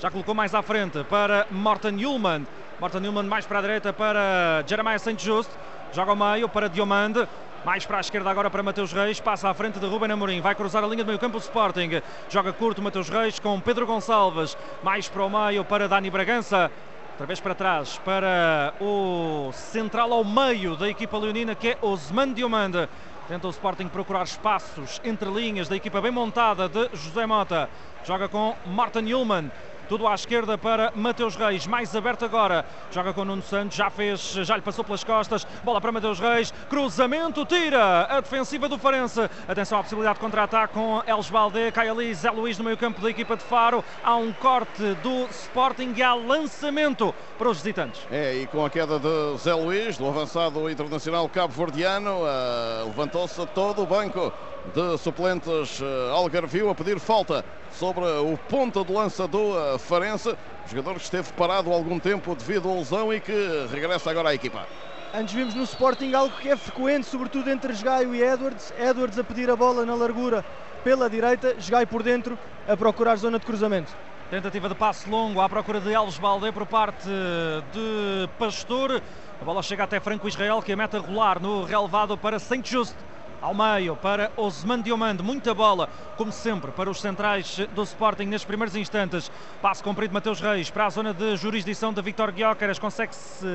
Já 0.00 0.10
colocou 0.10 0.34
mais 0.34 0.54
à 0.54 0.62
frente 0.62 1.04
para 1.04 1.46
Morten 1.50 1.92
Newman, 1.92 2.46
Morten 2.80 3.02
Newman 3.02 3.24
mais 3.24 3.44
para 3.44 3.58
a 3.58 3.62
direita 3.62 3.92
para 3.92 4.64
Jeremiah. 4.66 4.96
Just, 5.18 5.50
joga 5.92 6.12
ao 6.12 6.16
meio 6.16 6.48
para 6.48 6.68
Diomande, 6.68 7.28
mais 7.64 7.84
para 7.84 7.98
a 7.98 8.00
esquerda 8.00 8.30
agora 8.30 8.50
para 8.50 8.62
Mateus 8.62 8.92
Reis, 8.92 9.20
passa 9.20 9.50
à 9.50 9.54
frente 9.54 9.78
de 9.78 9.86
Ruben 9.86 10.10
Amorim, 10.10 10.40
vai 10.40 10.54
cruzar 10.54 10.82
a 10.82 10.86
linha 10.86 11.04
do 11.04 11.06
meio 11.06 11.18
campo 11.18 11.36
o 11.36 11.40
Sporting, 11.40 12.00
joga 12.28 12.52
curto 12.52 12.80
Mateus 12.80 13.08
Reis 13.08 13.38
com 13.38 13.60
Pedro 13.60 13.86
Gonçalves, 13.86 14.56
mais 14.82 15.08
para 15.08 15.24
o 15.24 15.30
meio 15.30 15.64
para 15.64 15.88
Dani 15.88 16.10
Bragança, 16.10 16.70
outra 17.12 17.26
vez 17.26 17.38
para 17.38 17.54
trás 17.54 17.98
para 17.98 18.74
o 18.80 19.50
central 19.52 20.12
ao 20.12 20.24
meio 20.24 20.74
da 20.76 20.88
equipa 20.88 21.18
leonina 21.18 21.54
que 21.54 21.70
é 21.70 21.78
Osman 21.82 22.32
Diomande. 22.32 22.88
Tenta 23.28 23.46
o 23.46 23.50
Sporting 23.50 23.88
procurar 23.88 24.24
espaços 24.24 25.00
entre 25.04 25.30
linhas 25.30 25.68
da 25.68 25.76
equipa 25.76 26.00
bem 26.00 26.10
montada 26.10 26.68
de 26.68 26.88
José 26.94 27.26
Mota. 27.26 27.70
Joga 28.04 28.28
com 28.28 28.56
Martin 28.66 29.12
Ullmann. 29.12 29.52
Tudo 29.90 30.06
à 30.06 30.14
esquerda 30.14 30.56
para 30.56 30.92
Mateus 30.94 31.34
Reis, 31.34 31.66
mais 31.66 31.96
aberto 31.96 32.24
agora. 32.24 32.64
Joga 32.92 33.12
com 33.12 33.24
Nuno 33.24 33.42
Santos, 33.42 33.76
já 33.76 33.90
fez, 33.90 34.20
já 34.20 34.54
lhe 34.54 34.62
passou 34.62 34.84
pelas 34.84 35.02
costas. 35.02 35.44
Bola 35.64 35.80
para 35.80 35.90
Mateus 35.90 36.20
Reis, 36.20 36.54
cruzamento, 36.68 37.44
tira 37.44 38.04
a 38.04 38.20
defensiva 38.20 38.68
do 38.68 38.78
Farense. 38.78 39.28
Atenção 39.48 39.80
à 39.80 39.82
possibilidade 39.82 40.14
de 40.14 40.20
contra-ataque 40.20 40.74
com 40.74 41.02
Els 41.04 41.28
Balde, 41.28 41.72
cai 41.72 41.88
ali 41.88 42.14
Zé 42.14 42.30
Luís 42.30 42.56
no 42.56 42.62
meio-campo 42.62 43.00
da 43.00 43.10
equipa 43.10 43.36
de 43.36 43.42
Faro. 43.42 43.82
Há 44.04 44.14
um 44.14 44.32
corte 44.32 44.94
do 45.02 45.26
Sporting 45.30 45.92
e 45.96 46.04
há 46.04 46.14
lançamento 46.14 47.12
para 47.36 47.48
os 47.48 47.56
visitantes. 47.56 48.06
É, 48.12 48.36
e 48.36 48.46
com 48.46 48.64
a 48.64 48.70
queda 48.70 48.96
de 48.96 49.38
Zé 49.38 49.54
Luís, 49.54 49.98
do 49.98 50.06
avançado 50.06 50.70
internacional 50.70 51.28
cabo-verdiano, 51.28 52.10
uh, 52.10 52.86
levantou-se 52.86 53.44
todo 53.46 53.82
o 53.82 53.86
banco 53.86 54.32
de 54.74 54.98
suplentes 54.98 55.80
uh, 55.80 56.12
Algarvio 56.12 56.70
a 56.70 56.74
pedir 56.74 56.98
falta 56.98 57.44
sobre 57.72 58.04
o 58.04 58.36
ponta 58.48 58.84
de 58.84 58.92
lança 58.92 59.26
do 59.26 59.38
uh, 59.38 59.78
Farense, 59.78 60.36
jogador 60.68 60.94
que 60.94 61.02
esteve 61.02 61.32
parado 61.32 61.72
algum 61.72 61.98
tempo 61.98 62.34
devido 62.34 62.70
à 62.70 62.74
lesão 62.74 63.12
e 63.12 63.20
que 63.20 63.66
regressa 63.72 64.10
agora 64.10 64.30
à 64.30 64.34
equipa. 64.34 64.66
Antes 65.12 65.34
vimos 65.34 65.54
no 65.54 65.64
Sporting 65.64 66.12
algo 66.14 66.36
que 66.36 66.48
é 66.48 66.56
frequente, 66.56 67.06
sobretudo 67.06 67.50
entre 67.50 67.72
Gaio 67.74 68.14
e 68.14 68.22
Edwards. 68.22 68.72
Edwards 68.78 69.18
a 69.18 69.24
pedir 69.24 69.50
a 69.50 69.56
bola 69.56 69.84
na 69.84 69.94
largura 69.94 70.44
pela 70.84 71.10
direita, 71.10 71.56
Gaio 71.68 71.86
por 71.86 72.02
dentro 72.02 72.38
a 72.68 72.76
procurar 72.76 73.16
zona 73.16 73.38
de 73.38 73.44
cruzamento. 73.44 73.92
Tentativa 74.30 74.68
de 74.68 74.76
passe 74.76 75.10
longo 75.10 75.40
à 75.40 75.48
procura 75.48 75.80
de 75.80 75.92
Alves 75.92 76.16
Balde 76.16 76.52
por 76.52 76.64
parte 76.64 77.08
de 77.08 78.28
Pastor. 78.38 79.02
A 79.40 79.44
bola 79.44 79.60
chega 79.60 79.82
até 79.82 79.98
Franco 79.98 80.28
Israel 80.28 80.62
que 80.62 80.72
a 80.72 80.76
mete 80.76 80.96
a 80.96 81.00
rolar 81.00 81.40
no 81.40 81.64
relevado 81.64 82.16
para 82.16 82.38
Saint 82.38 82.64
Just 82.64 82.94
ao 83.40 83.54
meio 83.54 83.96
para 83.96 84.30
Osman 84.36 84.80
Diomande, 84.80 85.22
muita 85.22 85.54
bola, 85.54 85.88
como 86.16 86.30
sempre, 86.30 86.70
para 86.70 86.90
os 86.90 87.00
centrais 87.00 87.58
do 87.74 87.82
Sporting 87.82 88.24
nestes 88.24 88.46
primeiros 88.46 88.76
instantes. 88.76 89.30
Passo 89.62 89.82
comprido 89.82 90.12
Mateus 90.12 90.40
Reis 90.40 90.70
para 90.70 90.86
a 90.86 90.90
zona 90.90 91.14
de 91.14 91.36
jurisdição 91.36 91.92
de 91.92 92.02
Victor 92.02 92.32
Guiócaras, 92.32 92.78
consegue-se 92.78 93.46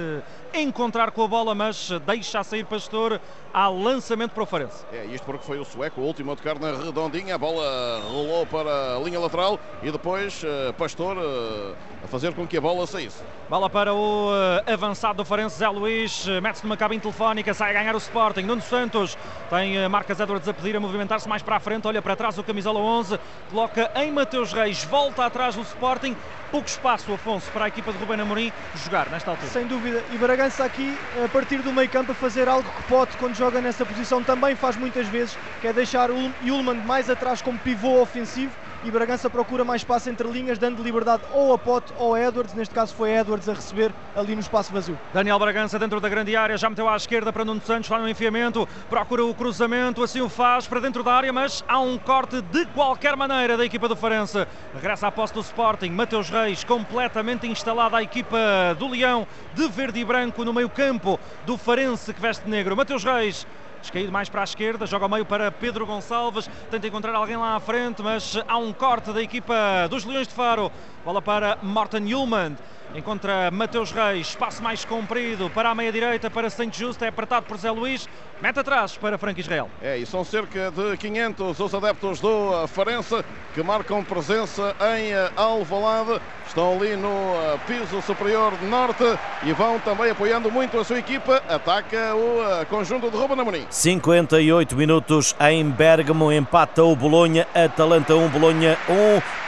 encontrar 0.54 1.12
com 1.12 1.24
a 1.24 1.28
bola, 1.28 1.54
mas 1.54 1.90
deixa 2.06 2.40
a 2.40 2.44
sair 2.44 2.66
Pastor. 2.66 3.20
Há 3.54 3.70
lançamento 3.70 4.32
para 4.32 4.44
o 4.44 4.46
Farense. 4.46 4.86
É, 4.92 5.06
isto 5.06 5.24
porque 5.24 5.46
foi 5.46 5.58
o 5.58 5.64
sueco, 5.64 6.02
o 6.02 6.04
último 6.04 6.34
a 6.34 6.36
tocar 6.36 6.60
na 6.60 6.74
redondinha, 6.74 7.36
a 7.36 7.38
bola 7.38 8.02
rolou 8.02 8.46
para 8.46 8.98
a 8.98 9.00
linha 9.00 9.18
lateral 9.18 9.58
e 9.82 9.90
depois 9.90 10.44
uh, 10.44 10.74
Pastor 10.74 11.16
uh, 11.16 11.74
a 12.04 12.08
fazer 12.08 12.34
com 12.34 12.46
que 12.46 12.58
a 12.58 12.62
bola 12.62 12.86
saísse. 12.86 13.24
Bola 13.50 13.70
para 13.70 13.94
o 13.94 14.30
uh, 14.30 14.74
avançado 14.74 15.18
do 15.18 15.26
Farense, 15.26 15.58
Zé 15.58 15.70
Luís, 15.70 16.26
mete-se 16.42 16.66
numa 16.66 16.76
cabine 16.76 17.00
telefónica, 17.00 17.54
sai 17.54 17.70
a 17.72 17.74
ganhar 17.74 17.96
o 17.96 17.98
Sporting. 17.98 18.42
Nuno 18.42 18.62
Santos 18.62 19.18
tem 19.50 19.75
Marcas 19.90 20.20
Edwards 20.20 20.48
a 20.48 20.54
pedir 20.54 20.76
a 20.76 20.80
movimentar-se 20.80 21.28
mais 21.28 21.42
para 21.42 21.58
a 21.58 21.60
frente, 21.60 21.88
olha 21.88 22.02
para 22.02 22.16
trás 22.16 22.38
o 22.38 22.44
camisola 22.44 22.80
11, 22.80 23.20
coloca 23.50 23.92
em 23.96 24.12
Mateus 24.12 24.54
Reis, 24.54 24.84
volta 24.86 25.26
atrás 25.26 25.56
do 25.56 25.62
Sporting, 25.62 26.16
pouco 26.50 26.68
espaço, 26.68 27.14
Afonso, 27.14 27.52
para 27.52 27.66
a 27.66 27.68
equipa 27.68 27.92
de 27.92 27.98
Rubén 27.98 28.22
Amorim 28.22 28.52
jogar 28.84 29.10
nesta 29.10 29.32
altura. 29.32 29.52
Sem 29.52 29.68
dúvida, 29.68 30.04
e 30.12 30.18
Bragança 30.18 30.64
aqui, 30.64 30.98
a 31.24 31.28
partir 31.28 31.58
do 31.58 31.74
meio 31.74 31.90
campo, 31.90 32.14
a 32.14 32.16
fazer 32.16 32.48
algo 32.48 32.70
que 32.70 32.84
pode, 32.84 33.18
quando 33.18 33.36
joga 33.36 33.60
nessa 33.60 33.86
posição, 33.86 34.24
também 34.24 34.56
faz 34.56 34.76
muitas 34.78 35.08
vezes, 35.08 35.38
que 35.60 35.68
é 35.68 35.74
deixar 35.74 36.10
o 36.10 36.32
Ullman 36.44 36.76
mais 36.86 37.10
atrás 37.10 37.42
como 37.42 37.60
pivô 37.60 38.02
ofensivo, 38.02 38.52
e 38.86 38.92
Bragança 38.92 39.30
procura 39.32 39.66
mais 39.66 39.82
espaço 39.82 40.10
entre 40.10 40.28
linhas, 40.28 40.60
dando 40.60 40.84
liberdade 40.84 41.24
ou 41.32 41.52
a 41.52 41.58
Pote 41.58 41.92
ou 41.98 42.14
a 42.14 42.22
Edwards. 42.22 42.54
Neste 42.54 42.74
caso 42.74 42.94
foi 42.94 43.12
Edwards 43.12 43.50
a 43.50 43.54
receber 43.54 43.92
ali 44.16 44.36
no 44.36 44.42
espaço 44.42 44.72
vazio. 44.72 45.00
Daniel 45.12 45.40
Bragança 45.40 45.80
dentro 45.80 46.00
da 46.00 46.08
grande 46.08 46.36
área, 46.36 46.56
já 46.56 46.70
meteu 46.70 46.88
à 46.88 46.96
esquerda 46.96 47.34
para 47.34 47.44
Nuno 47.44 47.62
Santos, 47.62 47.90
lá 47.90 47.98
no 47.98 48.08
enfiamento, 48.08 48.68
procura 48.88 49.26
o 49.26 49.34
cruzamento, 49.34 50.04
assim 50.04 50.22
o 50.22 50.30
faz 50.30 50.68
para 50.68 50.80
dentro 50.80 51.04
da 51.04 51.14
área, 51.14 51.34
mas 51.34 51.64
há 51.68 51.80
um 51.80 51.98
corte 51.98 52.42
de 52.42 52.66
qualquer 52.68 53.16
maneira 53.16 53.58
da 53.58 53.66
equipa 53.66 53.88
do 53.88 53.96
Farense. 53.96 54.46
Regressa 54.74 55.08
à 55.08 55.12
posse 55.12 55.34
do 55.34 55.42
Sporting, 55.42 55.90
Mateus 55.90 56.30
Reis 56.30 56.64
completamente 56.64 57.48
instalada 57.48 57.98
a 57.98 58.04
equipa 58.04 58.38
do 58.78 58.88
Leão 58.88 59.28
de 59.56 59.68
verde 59.68 60.00
e 60.00 60.06
branco 60.06 60.46
no 60.46 60.54
meio 60.54 60.70
campo 60.70 61.20
do 61.46 61.58
Farense 61.58 62.14
que 62.14 62.22
veste 62.22 62.48
negro. 62.48 62.76
Mateus 62.76 63.04
Reis 63.04 63.48
Descaído 63.86 64.12
mais 64.12 64.28
para 64.30 64.42
a 64.42 64.44
esquerda, 64.44 64.88
joga 64.88 65.06
ao 65.06 65.10
meio 65.10 65.28
para 65.28 65.52
Pedro 65.52 65.86
Gonçalves, 65.86 66.50
tenta 66.72 66.88
encontrar 66.88 67.14
alguém 67.14 67.38
lá 67.38 67.56
à 67.56 67.60
frente, 67.60 68.02
mas 68.02 68.36
há 68.48 68.58
um 68.58 68.74
corte 68.74 69.14
da 69.14 69.22
equipa 69.22 69.54
dos 69.92 70.04
Leões 70.04 70.28
de 70.28 70.34
Faro. 70.34 70.72
Bola 71.06 71.22
para 71.22 71.60
Morten 71.62 72.12
Ullmann. 72.12 72.58
Encontra 72.96 73.52
Mateus 73.52 73.92
Reis, 73.92 74.30
espaço 74.30 74.64
mais 74.64 74.86
comprido 74.86 75.50
para 75.50 75.70
a 75.70 75.76
meia-direita, 75.76 76.32
para 76.32 76.50
Saint 76.50 76.74
Justo, 76.74 77.04
é 77.04 77.10
apertado 77.10 77.46
por 77.46 77.58
Zé 77.58 77.70
Luís, 77.70 78.08
mete 78.42 78.58
atrás 78.58 78.96
para 78.96 79.18
Franco 79.18 79.38
Israel. 79.38 79.70
É, 79.82 79.98
e 79.98 80.06
são 80.06 80.24
cerca 80.24 80.72
de 80.72 80.96
500 80.96 81.60
os 81.60 81.76
adeptos 81.76 82.22
do 82.22 82.66
Farense 82.68 83.22
que 83.54 83.62
marcam 83.62 84.02
presença 84.02 84.74
em 84.98 85.12
Alvalade, 85.36 86.22
estão 86.48 86.74
ali 86.74 86.96
no 86.96 87.10
eh, 87.10 87.60
piso 87.68 88.02
superior 88.02 88.54
norte 88.64 89.04
e 89.44 89.52
vão 89.52 89.80
também 89.80 90.12
apoiando 90.12 90.50
muito 90.50 90.80
a 90.80 90.84
sua 90.84 91.00
equipa, 91.00 91.42
ataca 91.50 92.16
o 92.16 92.44
eh, 92.44 92.66
conjunto 92.66 93.10
de 93.10 93.18
Ruben 93.18 93.40
Amorim. 93.40 93.66
58 93.70 94.76
minutos 94.76 95.36
em 95.40 95.70
Bergamo, 95.70 96.32
empata 96.32 96.84
o 96.84 96.96
Bolonha, 96.96 97.48
Atalanta 97.54 98.16
1, 98.16 98.30
Bolonha 98.30 98.78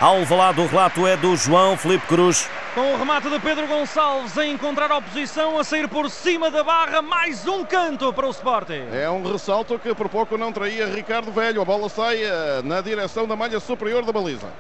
1, 0.02 0.06
Alvalade, 0.06 0.60
o 0.60 0.68
relato 0.68 1.08
é 1.08 1.16
do 1.16 1.36
João 1.36 1.78
Felipe 1.78 2.08
Cruz. 2.08 2.50
Com 2.78 2.94
o 2.94 2.96
remate 2.96 3.28
de 3.28 3.40
Pedro 3.40 3.66
Gonçalves 3.66 4.38
a 4.38 4.46
encontrar 4.46 4.92
a 4.92 4.98
oposição, 4.98 5.58
a 5.58 5.64
sair 5.64 5.88
por 5.88 6.12
cima 6.12 6.52
da 6.52 6.64
barra, 6.64 7.02
mais 7.02 7.48
um 7.48 7.66
canto 7.66 8.14
para 8.14 8.28
o 8.28 8.30
Sporting. 8.30 8.86
É 8.94 9.10
um 9.10 9.24
ressalto 9.24 9.80
que 9.80 9.96
por 9.96 10.08
pouco 10.08 10.38
não 10.38 10.54
traía 10.54 10.86
Ricardo 10.86 11.32
Velho. 11.32 11.60
A 11.60 11.66
bola 11.66 11.90
sai 11.90 12.22
eh, 12.22 12.62
na 12.64 12.80
direção 12.80 13.26
da 13.26 13.36
malha 13.36 13.60
superior 13.60 14.06
da 14.06 14.12
baliza. 14.12 14.54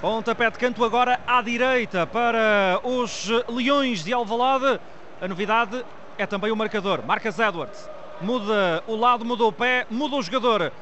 Pontapé 0.00 0.50
de 0.50 0.58
canto 0.58 0.84
agora 0.84 1.20
à 1.24 1.40
direita 1.40 2.04
para 2.04 2.80
os 2.82 3.28
Leões 3.48 4.02
de 4.02 4.12
Alvalade. 4.12 4.80
A 5.20 5.28
novidade 5.28 5.84
é 6.18 6.26
também 6.26 6.50
o 6.50 6.56
marcador. 6.56 7.06
Marcas 7.06 7.38
Edwards. 7.38 7.88
Muda 8.20 8.82
o 8.88 8.96
lado, 8.96 9.24
muda 9.24 9.44
o 9.44 9.52
pé, 9.52 9.86
muda 9.88 10.16
o 10.16 10.22
jogador. 10.22 10.72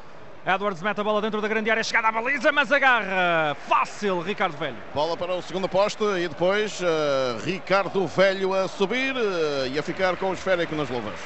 Edwards 0.45 0.83
mete 0.83 1.01
a 1.01 1.03
bola 1.03 1.19
dentro 1.21 1.41
da 1.41 1.47
grande 1.47 1.71
área, 1.71 1.83
chegada 1.83 2.09
à 2.09 2.11
baliza, 2.11 2.51
mas 2.51 2.71
agarra 2.71 3.55
fácil 3.67 4.21
Ricardo 4.21 4.55
Velho. 4.55 4.77
Bola 4.93 5.17
para 5.17 5.33
o 5.33 5.41
segundo 5.41 5.67
poste 5.67 6.03
e 6.03 6.27
depois 6.27 6.79
uh, 6.81 7.39
Ricardo 7.43 8.05
Velho 8.05 8.53
a 8.53 8.67
subir 8.67 9.15
uh, 9.15 9.65
e 9.65 9.79
a 9.79 9.81
ficar 9.81 10.15
com 10.17 10.29
o 10.29 10.33
esférico 10.33 10.75
nas 10.75 10.87
luvas. 10.87 11.19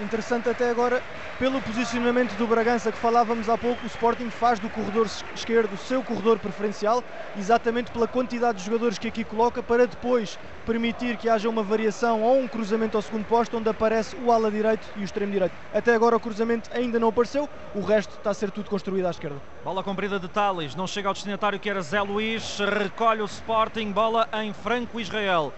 Interessante 0.00 0.48
até 0.48 0.70
agora, 0.70 1.02
pelo 1.38 1.60
posicionamento 1.60 2.34
do 2.36 2.46
Bragança 2.46 2.90
que 2.90 2.98
falávamos 2.98 3.48
há 3.48 3.58
pouco, 3.58 3.84
o 3.84 3.86
Sporting 3.86 4.30
faz 4.30 4.58
do 4.58 4.70
corredor 4.70 5.06
esquerdo 5.34 5.74
o 5.74 5.76
seu 5.76 6.02
corredor 6.02 6.38
preferencial, 6.38 7.04
exatamente 7.38 7.90
pela 7.90 8.08
quantidade 8.08 8.58
de 8.58 8.64
jogadores 8.64 8.98
que 8.98 9.08
aqui 9.08 9.22
coloca, 9.22 9.62
para 9.62 9.86
depois 9.86 10.38
permitir 10.64 11.16
que 11.18 11.28
haja 11.28 11.48
uma 11.48 11.62
variação 11.62 12.22
ou 12.22 12.38
um 12.40 12.48
cruzamento 12.48 12.96
ao 12.96 13.02
segundo 13.02 13.26
posto, 13.26 13.58
onde 13.58 13.68
aparece 13.68 14.16
o 14.16 14.32
ala 14.32 14.50
direito 14.50 14.86
e 14.96 15.00
o 15.00 15.04
extremo 15.04 15.30
direito. 15.30 15.52
Até 15.74 15.94
agora 15.94 16.16
o 16.16 16.20
cruzamento 16.20 16.70
ainda 16.72 16.98
não 16.98 17.08
apareceu, 17.08 17.48
o 17.74 17.80
resto 17.80 18.16
está 18.16 18.30
a 18.30 18.34
ser 18.34 18.50
tudo 18.50 18.70
construído 18.70 19.06
à 19.06 19.10
esquerda. 19.10 19.36
Bola 19.62 19.82
comprida 19.82 20.18
de 20.18 20.28
Tales, 20.28 20.74
não 20.74 20.86
chega 20.86 21.08
ao 21.08 21.14
destinatário 21.14 21.60
que 21.60 21.68
era 21.68 21.82
Zé 21.82 22.00
Luís, 22.00 22.58
recolhe 22.58 23.20
o 23.20 23.26
Sporting, 23.26 23.92
bola 23.92 24.26
em 24.42 24.52
Franco 24.54 24.98
Israel. 24.98 25.52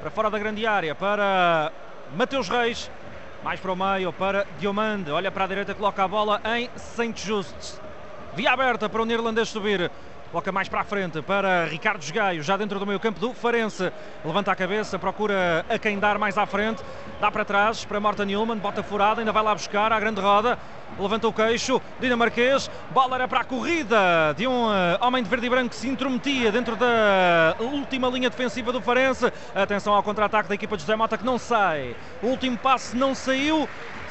Para 0.00 0.10
fora 0.10 0.30
da 0.30 0.38
grande 0.38 0.66
área, 0.66 0.94
para 0.94 1.72
Mateus 2.14 2.48
Reis, 2.48 2.90
mais 3.42 3.60
para 3.60 3.72
o 3.72 3.76
meio 3.76 4.12
para 4.12 4.46
Diomande. 4.58 5.10
Olha 5.10 5.30
para 5.30 5.44
a 5.44 5.46
direita, 5.46 5.74
coloca 5.74 6.02
a 6.02 6.08
bola 6.08 6.40
em 6.56 6.70
Saint 6.76 7.16
Just. 7.18 7.78
Via 8.34 8.52
aberta 8.52 8.88
para 8.88 9.02
o 9.02 9.04
neerlandês 9.04 9.48
subir. 9.48 9.90
Coloca 10.30 10.52
mais 10.52 10.68
para 10.68 10.82
a 10.82 10.84
frente 10.84 11.22
para 11.22 11.64
Ricardo 11.64 12.04
Gaio, 12.12 12.42
já 12.42 12.54
dentro 12.54 12.78
do 12.78 12.86
meio 12.86 13.00
campo 13.00 13.18
do 13.18 13.32
Farense. 13.32 13.90
Levanta 14.22 14.52
a 14.52 14.56
cabeça, 14.56 14.98
procura 14.98 15.64
a 15.70 15.78
quem 15.78 15.98
dar 15.98 16.18
mais 16.18 16.36
à 16.36 16.44
frente. 16.44 16.82
Dá 17.18 17.30
para 17.30 17.46
trás 17.46 17.86
para 17.86 17.98
Morten 17.98 18.26
Newman, 18.26 18.58
bota 18.58 18.82
furada, 18.82 19.22
ainda 19.22 19.32
vai 19.32 19.42
lá 19.42 19.54
buscar 19.54 19.90
a 19.90 19.98
grande 19.98 20.20
roda. 20.20 20.58
Levanta 20.98 21.26
o 21.28 21.32
queixo, 21.32 21.80
dinamarquês. 21.98 22.70
Bola 22.90 23.14
era 23.14 23.26
para 23.26 23.40
a 23.40 23.44
corrida 23.44 24.34
de 24.36 24.46
um 24.46 24.66
uh, 24.66 24.98
homem 25.00 25.22
de 25.22 25.30
verde 25.30 25.46
e 25.46 25.50
branco 25.50 25.70
que 25.70 25.76
se 25.76 25.88
intrometia 25.88 26.52
dentro 26.52 26.76
da 26.76 27.56
última 27.60 28.08
linha 28.08 28.28
defensiva 28.28 28.70
do 28.70 28.82
Farense. 28.82 29.32
Atenção 29.54 29.94
ao 29.94 30.02
contra-ataque 30.02 30.48
da 30.48 30.54
equipa 30.54 30.76
de 30.76 30.82
José 30.82 30.94
Mota 30.94 31.16
que 31.16 31.24
não 31.24 31.38
sai. 31.38 31.96
O 32.22 32.26
último 32.26 32.58
passe 32.58 32.94
não 32.94 33.14
saiu. 33.14 33.66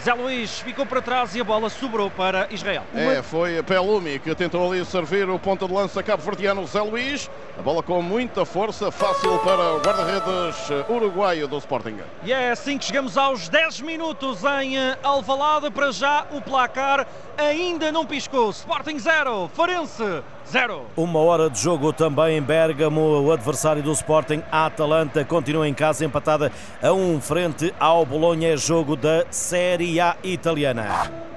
Zé 0.08 0.14
Luís 0.14 0.62
ficou 0.62 0.86
para 0.86 1.01
trás 1.01 1.36
e 1.36 1.41
a 1.41 1.43
bola 1.43 1.70
sobrou 1.70 2.10
para 2.10 2.47
Israel. 2.49 2.84
É, 2.95 3.22
foi 3.22 3.62
Pelumi 3.62 4.20
que 4.20 4.34
tentou 4.34 4.72
ali 4.72 4.86
servir 4.86 5.30
o 5.30 5.38
ponta 5.38 5.68
de 5.68 5.74
lança 5.74 6.01
cabo-verdiano 6.01 6.66
Zé 6.66 6.80
Luís. 6.80 7.30
A 7.60 7.62
bola 7.62 7.84
com 7.84 8.01
muita 8.01 8.45
força, 8.45 8.89
fácil 8.89 9.38
para 9.39 9.74
o 9.74 9.82
guarda-redes 9.82 10.88
uruguaio 10.88 11.45
do 11.45 11.58
Sporting. 11.58 11.97
E 12.24 12.32
é 12.32 12.51
assim 12.51 12.78
que 12.78 12.86
chegamos 12.86 13.18
aos 13.18 13.49
10 13.49 13.82
minutos 13.82 14.45
em 14.62 14.78
eh, 14.78 14.97
Alvalade. 15.03 15.70
Para 15.72 15.91
já 15.91 16.26
o 16.32 16.39
placar 16.39 17.05
ainda 17.38 17.91
não 17.91 18.05
piscou. 18.05 18.49
Sporting 18.51 18.99
0, 18.99 19.51
Farense 19.53 20.24
0. 20.52 20.86
Uma 20.95 21.20
hora 21.20 21.50
de 21.50 21.60
jogo 21.60 21.91
também 21.91 22.38
em 22.38 22.41
Bérgamo. 22.41 23.22
O 23.22 23.32
adversário 23.32 23.84
do 23.84 23.91
Sporting, 23.91 24.41
a 24.52 24.66
Atalanta, 24.66 25.24
continua 25.26 25.68
em 25.68 25.74
casa 25.74 26.06
empatada 26.06 26.52
a 26.82 26.91
um 26.91 27.20
frente 27.20 27.74
ao 27.80 28.06
Bolonha. 28.06 28.54
É 28.54 28.58
jogo 28.58 28.95
da 28.95 29.26
Série 29.30 30.00
A 30.00 30.16
italiana. 30.24 31.37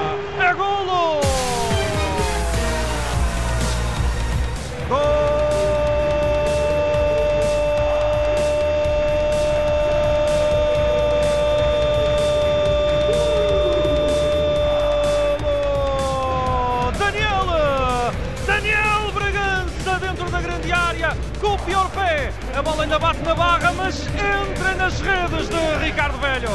A 22.53 22.61
bola 22.61 22.83
ainda 22.83 22.99
bate 22.99 23.21
na 23.21 23.33
barra, 23.33 23.71
mas 23.73 24.07
entra 24.07 24.75
nas 24.75 24.99
redes 24.99 25.49
de 25.49 25.85
Ricardo 25.85 26.17
Velho. 26.17 26.49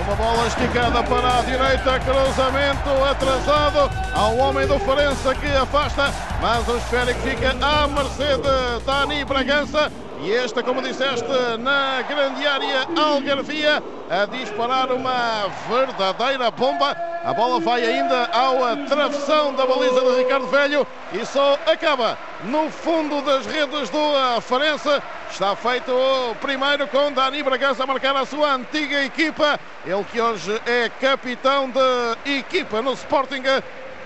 Uma 0.00 0.16
bola 0.16 0.46
esticada 0.46 1.02
para 1.02 1.38
a 1.38 1.42
direita, 1.42 2.00
cruzamento 2.00 3.04
atrasado 3.08 3.90
ao 4.14 4.36
homem 4.38 4.66
do 4.66 4.78
Farense 4.80 5.34
que 5.40 5.46
afasta, 5.56 6.12
mas 6.40 6.66
o 6.66 6.76
esférico 6.76 7.20
fica 7.20 7.50
à 7.62 7.86
mercê 7.86 8.36
de 8.36 8.84
Dani 8.84 9.24
Bragança. 9.24 9.92
E 10.20 10.32
esta, 10.32 10.62
como 10.62 10.80
disseste, 10.80 11.28
na 11.58 12.00
grande 12.08 12.46
área 12.46 12.86
Algarvia, 12.96 13.82
a 14.08 14.24
disparar 14.26 14.90
uma 14.92 15.48
verdadeira 15.68 16.50
bomba. 16.50 16.96
A 17.24 17.34
bola 17.34 17.60
vai 17.60 17.84
ainda 17.84 18.26
ao 18.32 18.86
travessão 18.86 19.54
da 19.54 19.66
baliza 19.66 20.00
de 20.00 20.22
Ricardo 20.22 20.46
Velho 20.46 20.86
e 21.12 21.26
só 21.26 21.58
acaba 21.66 22.16
no 22.44 22.70
fundo 22.70 23.20
das 23.22 23.44
redes 23.46 23.90
do 23.90 24.40
Farense. 24.40 25.02
Está 25.34 25.56
feito 25.56 25.90
o 25.90 26.36
primeiro 26.36 26.86
com 26.86 27.10
Dani 27.10 27.42
Bragança 27.42 27.82
a 27.82 27.86
marcar 27.88 28.14
a 28.14 28.24
sua 28.24 28.54
antiga 28.54 29.02
equipa. 29.02 29.58
Ele 29.84 30.04
que 30.04 30.20
hoje 30.20 30.62
é 30.64 30.88
capitão 30.88 31.68
de 31.68 32.36
equipa 32.38 32.80
no 32.80 32.92
Sporting. 32.92 33.42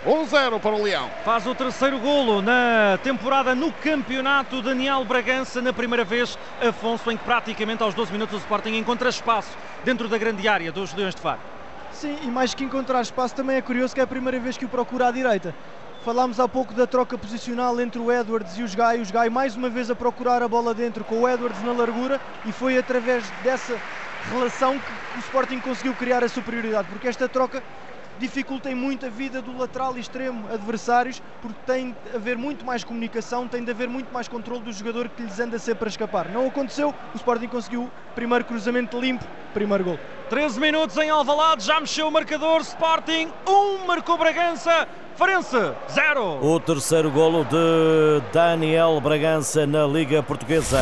1-0 0.07 0.59
para 0.59 0.75
o 0.75 0.83
Leão. 0.83 1.11
Faz 1.27 1.47
o 1.47 1.55
terceiro 1.55 1.99
golo 1.99 2.41
na 2.41 2.99
temporada 3.03 3.55
no 3.55 3.71
campeonato. 3.71 4.63
Daniel 4.63 5.05
Bragança, 5.05 5.61
na 5.61 5.71
primeira 5.71 6.03
vez, 6.03 6.39
Afonso, 6.67 7.11
em 7.11 7.19
que 7.19 7.25
praticamente 7.25 7.83
aos 7.83 7.93
12 7.93 8.11
minutos 8.11 8.37
o 8.37 8.39
Sporting 8.39 8.79
encontra 8.79 9.11
espaço 9.11 9.51
dentro 9.85 10.09
da 10.09 10.17
grande 10.17 10.49
área 10.49 10.73
dos 10.73 10.95
Leões 10.95 11.15
de 11.15 11.21
Faro. 11.21 11.41
Sim, 11.93 12.17
e 12.23 12.29
mais 12.29 12.55
que 12.55 12.65
encontrar 12.65 13.03
espaço, 13.03 13.35
também 13.35 13.57
é 13.57 13.61
curioso 13.61 13.95
que 13.95 14.01
é 14.01 14.05
a 14.05 14.07
primeira 14.07 14.41
vez 14.41 14.57
que 14.57 14.65
o 14.65 14.69
procura 14.69 15.09
à 15.09 15.11
direita. 15.11 15.55
Falámos 16.05 16.39
há 16.39 16.49
pouco 16.49 16.73
da 16.75 16.87
troca 16.87 17.19
posicional 17.19 17.81
entre 17.81 18.01
o 18.01 18.11
Edwards 18.11 18.57
e 18.57 18.63
os 18.63 18.73
Gai. 18.75 19.01
Os 19.01 19.11
Gai 19.11 19.29
mais 19.29 19.57
uma 19.57 19.69
vez 19.69 19.91
a 19.91 19.97
procurar 19.97 20.43
a 20.43 20.49
bola 20.49 20.73
dentro 20.73 21.05
com 21.05 21.23
o 21.23 21.29
Edwards 21.29 21.61
na 21.65 21.73
largura 21.73 22.21
e 22.47 22.53
foi 22.53 22.79
através 22.79 23.29
dessa 23.43 23.77
relação 24.31 24.79
que 24.79 25.19
o 25.19 25.21
Sporting 25.21 25.59
conseguiu 25.59 25.95
criar 25.95 26.23
a 26.23 26.29
superioridade, 26.29 26.89
porque 26.89 27.09
esta 27.09 27.29
troca 27.29 27.63
dificultem 28.19 28.75
muito 28.75 29.07
a 29.07 29.09
vida 29.09 29.41
do 29.41 29.57
lateral 29.57 29.97
e 29.97 30.01
extremo 30.01 30.47
adversários, 30.53 31.23
porque 31.41 31.59
tem 31.67 31.91
de 31.91 32.17
haver 32.17 32.37
muito 32.37 32.65
mais 32.65 32.85
comunicação, 32.85 33.49
tem 33.49 33.65
de 33.65 33.71
haver 33.71 33.89
muito 33.89 34.13
mais 34.13 34.29
controle 34.29 34.63
do 34.63 34.73
jogador 34.73 35.09
que 35.09 35.23
lhes 35.23 35.39
anda 35.39 35.59
sempre 35.59 35.87
a 35.87 35.89
escapar. 35.89 36.29
Não 36.29 36.47
aconteceu, 36.47 36.95
o 37.15 37.17
Sporting 37.17 37.49
conseguiu 37.49 37.91
primeiro 38.15 38.45
cruzamento 38.45 38.99
limpo, 39.01 39.25
primeiro 39.55 39.85
gol. 39.85 39.99
13 40.29 40.61
minutos 40.61 40.97
em 40.99 41.09
Alvalade, 41.09 41.65
já 41.65 41.81
mexeu 41.81 42.09
o 42.09 42.13
marcador, 42.13 42.61
Sporting 42.61 43.29
1, 43.47 43.51
um, 43.51 43.87
marcou 43.87 44.19
Bragança, 44.19 44.87
Farense 45.17 45.57
0. 45.91 46.45
O 46.45 46.61
terceiro 46.61 47.11
golo 47.11 47.45
de 47.45 48.23
Daniel 48.33 49.01
Bragança 49.01 49.67
na 49.67 49.87
Liga 49.87 50.23
Portuguesa. 50.23 50.81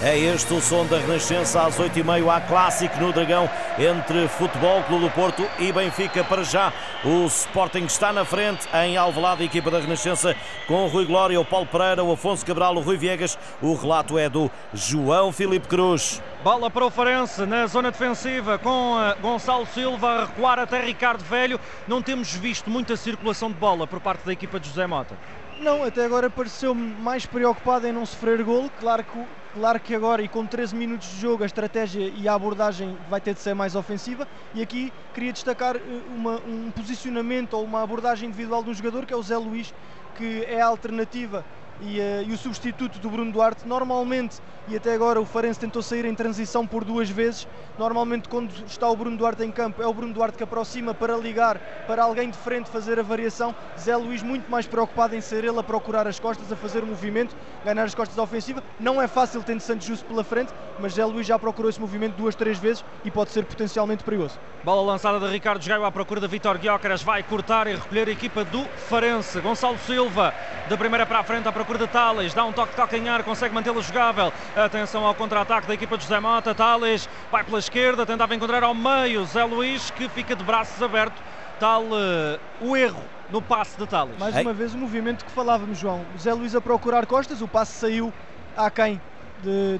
É 0.00 0.16
este 0.16 0.54
o 0.54 0.60
som 0.60 0.86
da 0.86 0.96
Renascença 0.96 1.60
às 1.60 1.76
8h30, 1.76 2.32
há 2.32 2.40
clássico 2.40 2.96
no 3.00 3.12
Dragão 3.12 3.50
entre 3.76 4.28
Futebol 4.28 4.80
Clube 4.84 5.06
do 5.06 5.10
Porto 5.10 5.44
e 5.58 5.72
Benfica 5.72 6.22
para 6.22 6.44
já. 6.44 6.72
O 7.04 7.26
Sporting 7.26 7.84
está 7.84 8.12
na 8.12 8.24
frente 8.24 8.68
em 8.72 8.96
Alvalade, 8.96 9.42
a 9.42 9.46
equipa 9.46 9.72
da 9.72 9.80
Renascença 9.80 10.36
com 10.68 10.84
o 10.84 10.86
Rui 10.86 11.04
Glória, 11.04 11.40
o 11.40 11.44
Paulo 11.44 11.66
Pereira, 11.66 12.04
o 12.04 12.12
Afonso 12.12 12.46
Cabral, 12.46 12.76
o 12.76 12.80
Rui 12.80 12.96
Viegas. 12.96 13.36
O 13.60 13.74
relato 13.74 14.16
é 14.16 14.28
do 14.28 14.48
João 14.72 15.32
Filipe 15.32 15.66
Cruz. 15.66 16.22
Bola 16.44 16.70
para 16.70 16.86
o 16.86 16.90
Farense 16.90 17.44
na 17.44 17.66
zona 17.66 17.90
defensiva 17.90 18.56
com 18.56 18.96
eh, 19.00 19.16
Gonçalo 19.20 19.66
Silva 19.66 20.08
a 20.08 20.24
recuar 20.26 20.60
até 20.60 20.80
Ricardo 20.80 21.24
Velho. 21.24 21.58
Não 21.88 22.00
temos 22.00 22.32
visto 22.32 22.70
muita 22.70 22.96
circulação 22.96 23.48
de 23.48 23.56
bola 23.56 23.84
por 23.84 23.98
parte 23.98 24.24
da 24.24 24.32
equipa 24.32 24.60
de 24.60 24.68
José 24.68 24.86
Mota. 24.86 25.16
Não, 25.60 25.82
até 25.82 26.04
agora 26.04 26.30
pareceu-me 26.30 26.94
mais 27.02 27.26
preocupado 27.26 27.84
em 27.84 27.92
não 27.92 28.06
sofrer 28.06 28.44
golo. 28.44 28.70
Claro 28.78 29.02
que, 29.02 29.18
claro 29.52 29.80
que 29.80 29.94
agora, 29.94 30.22
e 30.22 30.28
com 30.28 30.46
13 30.46 30.74
minutos 30.74 31.08
de 31.08 31.18
jogo, 31.18 31.42
a 31.42 31.46
estratégia 31.46 32.08
e 32.08 32.28
a 32.28 32.34
abordagem 32.34 32.96
vai 33.08 33.20
ter 33.20 33.34
de 33.34 33.40
ser 33.40 33.54
mais 33.54 33.74
ofensiva. 33.74 34.26
E 34.54 34.62
aqui 34.62 34.92
queria 35.14 35.32
destacar 35.32 35.76
uma, 36.08 36.40
um 36.40 36.70
posicionamento 36.70 37.54
ou 37.54 37.64
uma 37.64 37.82
abordagem 37.82 38.28
individual 38.28 38.62
de 38.62 38.70
um 38.70 38.74
jogador 38.74 39.06
que 39.06 39.12
é 39.12 39.16
o 39.16 39.22
Zé 39.22 39.36
Luís, 39.36 39.72
que 40.16 40.44
é 40.44 40.60
a 40.60 40.66
alternativa 40.66 41.44
e, 41.80 41.98
uh, 42.00 42.22
e, 42.28 42.32
o 42.32 42.38
substituto 42.38 42.98
do 42.98 43.10
Bruno 43.10 43.32
Duarte. 43.32 43.66
Normalmente, 43.66 44.40
e 44.68 44.76
até 44.76 44.92
agora 44.92 45.20
o 45.20 45.24
Farense 45.24 45.60
tentou 45.60 45.82
sair 45.82 46.04
em 46.04 46.14
transição 46.14 46.66
por 46.66 46.84
duas 46.84 47.08
vezes. 47.08 47.46
Normalmente, 47.78 48.28
quando 48.28 48.50
está 48.66 48.88
o 48.88 48.96
Bruno 48.96 49.16
Duarte 49.16 49.42
em 49.44 49.50
campo, 49.50 49.82
é 49.82 49.86
o 49.86 49.94
Bruno 49.94 50.12
Duarte 50.12 50.36
que 50.36 50.44
aproxima 50.44 50.92
para 50.92 51.16
ligar 51.16 51.58
para 51.86 52.02
alguém 52.02 52.30
de 52.30 52.36
frente 52.36 52.68
fazer 52.68 52.98
a 52.98 53.02
variação. 53.02 53.54
Zé 53.78 53.96
Luís, 53.96 54.22
muito 54.22 54.50
mais 54.50 54.66
preocupado 54.66 55.14
em 55.14 55.20
ser 55.20 55.44
ele 55.44 55.58
a 55.58 55.62
procurar 55.62 56.06
as 56.06 56.18
costas, 56.18 56.52
a 56.52 56.56
fazer 56.56 56.82
o 56.82 56.86
movimento, 56.86 57.34
ganhar 57.64 57.84
as 57.84 57.94
costas 57.94 58.16
da 58.16 58.22
ofensiva. 58.22 58.62
Não 58.78 59.00
é 59.00 59.06
fácil 59.06 59.42
tendo 59.42 59.60
Santos 59.60 59.86
Justo 59.86 60.04
pela 60.06 60.24
frente, 60.24 60.52
mas 60.78 60.94
Zé 60.94 61.04
Luís 61.04 61.26
já 61.26 61.38
procurou 61.38 61.70
esse 61.70 61.80
movimento 61.80 62.16
duas, 62.16 62.34
três 62.34 62.58
vezes 62.58 62.84
e 63.04 63.10
pode 63.10 63.30
ser 63.30 63.44
potencialmente 63.44 64.04
perigoso. 64.04 64.38
Bola 64.64 64.82
lançada 64.82 65.20
de 65.20 65.32
Ricardo 65.32 65.64
Gaio 65.64 65.84
à 65.84 65.92
procura 65.92 66.20
de 66.20 66.26
Vitor 66.26 66.58
Guiócaras, 66.58 67.02
vai 67.02 67.22
cortar 67.22 67.66
e 67.68 67.74
recolher 67.74 68.08
a 68.08 68.10
equipa 68.10 68.44
do 68.44 68.64
Farense. 68.88 69.40
Gonçalo 69.40 69.78
Silva, 69.86 70.34
da 70.68 70.76
primeira 70.76 71.06
para 71.06 71.20
a 71.20 71.22
frente, 71.22 71.46
à 71.48 71.52
procura 71.52 71.67
de 71.76 71.86
Tales, 71.88 72.32
dá 72.32 72.44
um 72.44 72.52
toque 72.52 72.70
de 72.70 72.76
calcanhar, 72.76 73.22
consegue 73.24 73.54
mantê-lo 73.54 73.82
jogável. 73.82 74.32
Atenção 74.56 75.04
ao 75.04 75.14
contra-ataque 75.14 75.66
da 75.66 75.74
equipa 75.74 75.98
de 75.98 76.04
José 76.04 76.20
Mota. 76.20 76.54
Tales 76.54 77.08
vai 77.30 77.44
pela 77.44 77.58
esquerda, 77.58 78.06
tentava 78.06 78.34
encontrar 78.34 78.62
ao 78.62 78.74
meio 78.74 79.24
Zé 79.26 79.44
Luís, 79.44 79.90
que 79.90 80.08
fica 80.08 80.34
de 80.34 80.44
braços 80.44 80.82
abertos. 80.82 81.20
Tal 81.60 81.82
uh, 81.82 82.38
o 82.60 82.76
erro 82.76 83.02
no 83.30 83.42
passe 83.42 83.76
de 83.76 83.86
Tales. 83.86 84.16
Mais 84.18 84.36
Ei. 84.36 84.42
uma 84.42 84.54
vez 84.54 84.72
o 84.72 84.78
movimento 84.78 85.24
que 85.24 85.30
falávamos, 85.32 85.76
João. 85.78 86.04
Zé 86.18 86.32
Luís 86.32 86.54
a 86.54 86.60
procurar 86.60 87.04
costas, 87.04 87.42
o 87.42 87.48
passe 87.48 87.72
saiu 87.72 88.12
aquém 88.56 89.00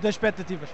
das 0.02 0.10
expectativas. 0.10 0.68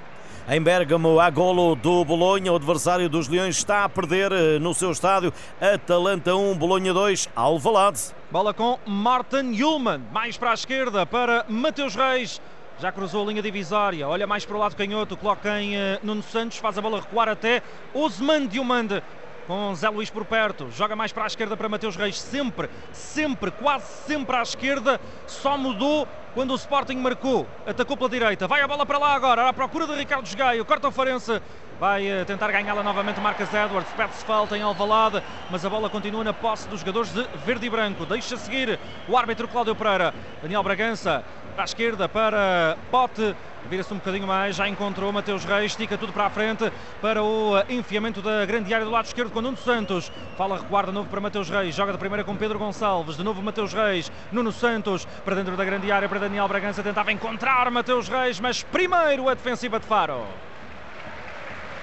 Em 0.47 0.61
Bergamo, 0.61 1.19
há 1.19 1.31
golo 1.31 1.75
do 1.75 2.05
Bolonha. 2.05 2.53
O 2.53 2.57
adversário 2.57 3.09
dos 3.09 3.29
Leões 3.29 3.57
está 3.57 3.83
a 3.85 3.89
perder 3.89 4.31
no 4.61 4.75
seu 4.75 4.91
estádio. 4.91 5.33
Atalanta 5.59 6.37
1, 6.37 6.55
Bolonha 6.59 6.93
2, 6.93 7.31
Alvalade. 7.35 8.15
Bola 8.31 8.53
com 8.53 8.79
Martin 8.85 9.59
Ullmann. 9.63 10.03
Mais 10.13 10.37
para 10.37 10.51
a 10.51 10.55
esquerda 10.55 11.07
para 11.07 11.47
Mateus 11.49 11.95
Reis. 11.95 12.43
já 12.79 12.93
cruzou 12.93 13.23
a 13.23 13.31
linha 13.31 13.41
divisória, 13.41 14.07
olha 14.07 14.27
mais 14.27 14.45
para 14.45 14.57
o 14.57 14.59
lado 14.59 14.77
canhoto, 14.77 15.17
coloca 15.17 15.63
em 15.63 15.77
uh, 15.77 15.99
Nuno 16.03 16.23
Santos, 16.23 16.59
faz 16.59 16.77
a 16.77 16.83
bola 16.83 17.01
recuar 17.01 17.29
até 17.29 17.63
Osman 17.95 18.47
Diomande 18.47 19.03
com 19.47 19.75
Zé 19.75 19.89
Luís 19.89 20.11
por 20.11 20.25
perto, 20.25 20.69
joga 20.71 20.97
mais 20.97 21.13
para 21.13 21.25
a 21.25 21.27
esquerda 21.27 21.57
para 21.57 21.69
Mateus 21.69 21.97
Reis, 21.97 22.21
sempre, 22.21 22.69
sempre, 22.93 23.51
quase 23.51 23.87
sempre 24.07 24.37
à 24.37 24.43
esquerda, 24.43 25.01
só 25.27 25.57
mudou 25.57 26.09
quando 26.35 26.51
o 26.51 26.57
Sporting 26.57 26.97
marcou, 26.97 27.47
atacou 27.65 27.97
pela 27.97 28.11
direita, 28.11 28.49
vai 28.49 28.61
a 28.61 28.67
bola 28.67 28.85
para 28.85 28.99
lá 28.99 29.15
agora, 29.15 29.49
à 29.49 29.53
procura 29.53 29.87
de 29.87 29.95
Ricardo 29.95 30.27
Esgaio, 30.27 30.65
corta 30.65 30.89
o 30.89 30.91
Farense, 30.91 31.41
vai 31.79 32.07
uh, 32.07 32.25
tentar 32.25 32.51
ganhá-la 32.51 32.83
novamente 32.83 33.21
Marcas 33.21 33.53
Edwards, 33.53 33.91
pede-se 33.97 34.25
falta 34.25 34.57
em 34.57 34.63
Alvalade, 34.63 35.23
mas 35.51 35.65
a 35.65 35.71
bola 35.71 35.91
continua 35.91 36.25
na 36.25 36.33
posse 36.33 36.69
dos 36.69 36.81
jogadores 36.81 37.13
de 37.13 37.27
verde 37.45 37.67
e 37.67 37.71
branco, 37.71 38.07
deixa 38.07 38.37
seguir 38.37 38.79
o 39.09 39.17
árbitro 39.17 39.49
Cláudio 39.49 39.75
Pereira, 39.75 40.15
Daniel 40.43 40.63
Bragança, 40.63 41.25
para 41.55 41.63
a 41.63 41.67
esquerda, 41.67 42.09
para 42.09 42.77
Pote, 42.91 43.35
vira-se 43.69 43.93
um 43.95 43.97
bocadinho 43.97 44.27
mais, 44.27 44.57
já 44.57 44.69
encontrou 44.69 45.13
Mateus 45.13 45.45
Reis, 45.45 45.73
estica 45.73 45.97
tudo 45.97 46.13
para 46.13 46.27
a 46.27 46.31
frente 46.31 46.71
para 47.01 47.23
o 47.23 47.57
eh, 47.57 47.67
enfiamento 47.71 48.21
da 48.21 48.45
grande 48.45 48.75
área 48.75 48.85
do 48.85 48.91
lado 48.91 49.07
esquerdo 49.07 49.31
com 49.31 49.41
Nuno 49.41 49.57
Santos. 49.57 50.11
Fala 50.37 50.59
recuar 50.59 50.87
de 50.87 50.93
novo 50.93 51.09
para 51.09 51.21
Mateus 51.21 51.49
Reis, 51.49 51.75
joga 51.75 51.93
de 51.93 51.99
primeira 51.99 52.25
com 52.25 52.37
Pedro 52.37 52.59
Gonçalves, 52.59 53.17
de 53.17 53.23
novo 53.23 53.41
Mateus 53.41 53.73
Reis, 53.73 54.11
Nuno 54.33 54.51
Santos 54.53 55.07
para 55.25 55.37
dentro 55.37 55.57
da 55.57 55.65
grande 55.65 55.91
área 55.91 56.09
para 56.09 56.19
Daniel 56.19 56.49
Bragança, 56.49 56.83
tentava 56.83 57.13
encontrar 57.13 57.71
Mateus 57.71 58.09
Reis, 58.09 58.41
mas 58.41 58.63
primeiro 58.63 59.29
a 59.29 59.35
defensiva 59.35 59.79
de 59.79 59.87
Faro. 59.87 60.27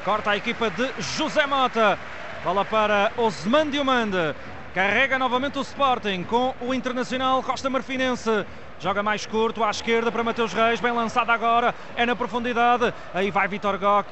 Corta 0.03 0.31
a 0.31 0.37
equipa 0.37 0.67
de 0.71 0.89
José 0.97 1.45
Mota, 1.45 1.97
bola 2.43 2.65
para 2.65 3.11
Osman 3.17 3.69
Diomande. 3.69 4.33
Carrega 4.73 5.19
novamente 5.19 5.59
o 5.59 5.61
Sporting 5.61 6.23
com 6.23 6.55
o 6.59 6.73
Internacional 6.73 7.43
Costa 7.43 7.69
Marfinense. 7.69 8.43
Joga 8.79 9.03
mais 9.03 9.27
curto 9.27 9.63
à 9.63 9.69
esquerda 9.69 10.11
para 10.11 10.23
Mateus 10.23 10.53
Reis, 10.53 10.79
bem 10.79 10.91
lançado 10.91 11.29
agora, 11.29 11.75
é 11.95 12.03
na 12.03 12.15
profundidade. 12.15 12.91
Aí 13.13 13.29
vai 13.29 13.47
Vitor 13.47 13.77
Goc. 13.77 14.07